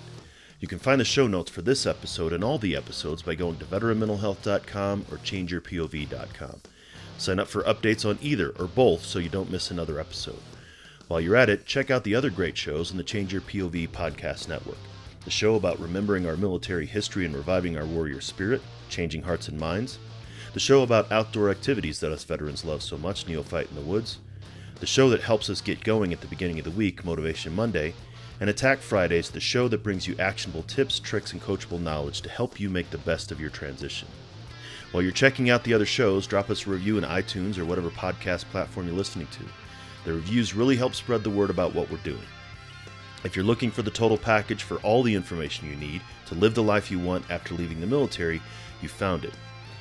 You 0.60 0.68
can 0.68 0.78
find 0.78 1.00
the 1.00 1.06
show 1.06 1.26
notes 1.26 1.50
for 1.50 1.62
this 1.62 1.86
episode 1.86 2.34
and 2.34 2.44
all 2.44 2.58
the 2.58 2.76
episodes 2.76 3.22
by 3.22 3.34
going 3.34 3.56
to 3.56 3.64
veteranmentalhealth.com 3.64 5.06
or 5.10 5.16
changeyourpov.com. 5.16 6.60
Sign 7.16 7.38
up 7.38 7.48
for 7.48 7.62
updates 7.62 8.08
on 8.08 8.18
either 8.20 8.50
or 8.58 8.66
both 8.66 9.02
so 9.02 9.18
you 9.18 9.30
don't 9.30 9.50
miss 9.50 9.70
another 9.70 9.98
episode. 9.98 10.40
While 11.08 11.22
you're 11.22 11.36
at 11.36 11.48
it, 11.48 11.64
check 11.64 11.90
out 11.90 12.04
the 12.04 12.14
other 12.14 12.28
great 12.28 12.58
shows 12.58 12.90
in 12.90 12.98
the 12.98 13.02
Change 13.02 13.32
Your 13.32 13.40
POV 13.40 13.88
podcast 13.88 14.48
network. 14.48 14.76
The 15.24 15.30
show 15.30 15.54
about 15.54 15.80
remembering 15.80 16.26
our 16.26 16.36
military 16.36 16.86
history 16.86 17.24
and 17.24 17.34
reviving 17.34 17.78
our 17.78 17.86
warrior 17.86 18.20
spirit, 18.20 18.60
changing 18.90 19.22
hearts 19.22 19.48
and 19.48 19.58
minds. 19.58 19.98
The 20.52 20.60
show 20.60 20.82
about 20.82 21.10
outdoor 21.10 21.50
activities 21.50 22.00
that 22.00 22.12
us 22.12 22.24
veterans 22.24 22.66
love 22.66 22.82
so 22.82 22.98
much, 22.98 23.26
Neophyte 23.26 23.70
in 23.70 23.76
the 23.76 23.80
Woods. 23.80 24.18
The 24.80 24.86
show 24.86 25.08
that 25.10 25.22
helps 25.22 25.48
us 25.48 25.60
get 25.60 25.84
going 25.84 26.12
at 26.12 26.20
the 26.20 26.26
beginning 26.26 26.58
of 26.58 26.64
the 26.64 26.70
week, 26.70 27.04
Motivation 27.04 27.54
Monday. 27.54 27.94
And 28.40 28.48
Attack 28.48 28.78
Fridays, 28.78 29.30
the 29.30 29.38
show 29.38 29.68
that 29.68 29.82
brings 29.82 30.08
you 30.08 30.16
actionable 30.18 30.62
tips, 30.62 30.98
tricks, 30.98 31.32
and 31.32 31.42
coachable 31.42 31.80
knowledge 31.80 32.22
to 32.22 32.30
help 32.30 32.58
you 32.58 32.70
make 32.70 32.88
the 32.88 32.96
best 32.96 33.30
of 33.30 33.38
your 33.38 33.50
transition. 33.50 34.08
While 34.92 35.02
you're 35.02 35.12
checking 35.12 35.50
out 35.50 35.62
the 35.62 35.74
other 35.74 35.84
shows, 35.84 36.26
drop 36.26 36.48
us 36.48 36.66
a 36.66 36.70
review 36.70 36.96
in 36.96 37.04
iTunes 37.04 37.58
or 37.58 37.66
whatever 37.66 37.90
podcast 37.90 38.46
platform 38.46 38.86
you're 38.86 38.96
listening 38.96 39.28
to. 39.32 39.44
The 40.06 40.14
reviews 40.14 40.54
really 40.54 40.74
help 40.76 40.94
spread 40.94 41.22
the 41.22 41.28
word 41.28 41.50
about 41.50 41.74
what 41.74 41.90
we're 41.90 41.98
doing. 41.98 42.24
If 43.24 43.36
you're 43.36 43.44
looking 43.44 43.70
for 43.70 43.82
the 43.82 43.90
total 43.90 44.16
package 44.16 44.62
for 44.62 44.78
all 44.78 45.02
the 45.02 45.14
information 45.14 45.68
you 45.68 45.76
need 45.76 46.00
to 46.26 46.34
live 46.34 46.54
the 46.54 46.62
life 46.62 46.90
you 46.90 46.98
want 46.98 47.30
after 47.30 47.54
leaving 47.54 47.80
the 47.80 47.86
military, 47.86 48.40
you 48.80 48.88
found 48.88 49.26
it. 49.26 49.34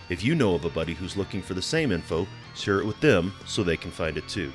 If 0.10 0.22
you 0.22 0.36
know 0.36 0.56
of 0.56 0.66
a 0.66 0.70
buddy 0.70 0.94
who's 0.94 1.16
looking 1.16 1.42
for 1.42 1.54
the 1.54 1.62
same 1.62 1.94
info, 1.94 2.28
share 2.56 2.82
it 2.82 2.86
with 2.86 3.00
them 3.00 3.34
so 3.46 3.64
they 3.64 3.78
can 3.78 3.92
find 3.92 4.18
it 4.18 4.28
too. 4.28 4.52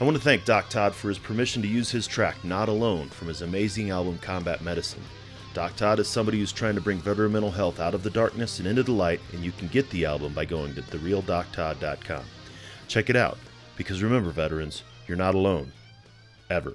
I 0.00 0.04
want 0.04 0.16
to 0.16 0.22
thank 0.22 0.44
Doc 0.44 0.68
Todd 0.68 0.94
for 0.94 1.08
his 1.08 1.18
permission 1.18 1.62
to 1.62 1.68
use 1.68 1.90
his 1.90 2.08
track 2.08 2.44
Not 2.44 2.68
Alone 2.68 3.08
from 3.08 3.28
his 3.28 3.42
amazing 3.42 3.90
album 3.90 4.18
Combat 4.18 4.60
Medicine. 4.60 5.02
Doc 5.54 5.76
Todd 5.76 6.00
is 6.00 6.08
somebody 6.08 6.40
who's 6.40 6.50
trying 6.50 6.74
to 6.74 6.80
bring 6.80 6.98
veteran 6.98 7.32
mental 7.32 7.50
health 7.50 7.78
out 7.78 7.94
of 7.94 8.02
the 8.02 8.10
darkness 8.10 8.58
and 8.58 8.66
into 8.66 8.82
the 8.82 8.90
light, 8.90 9.20
and 9.32 9.44
you 9.44 9.52
can 9.52 9.68
get 9.68 9.88
the 9.90 10.04
album 10.04 10.32
by 10.32 10.44
going 10.44 10.74
to 10.74 10.82
therealdoctodd.com. 10.82 12.24
Check 12.88 13.10
it 13.10 13.16
out. 13.16 13.38
Because 13.76 14.02
remember, 14.02 14.30
veterans, 14.30 14.82
you're 15.06 15.16
not 15.16 15.34
alone. 15.34 15.70
Ever. 16.50 16.74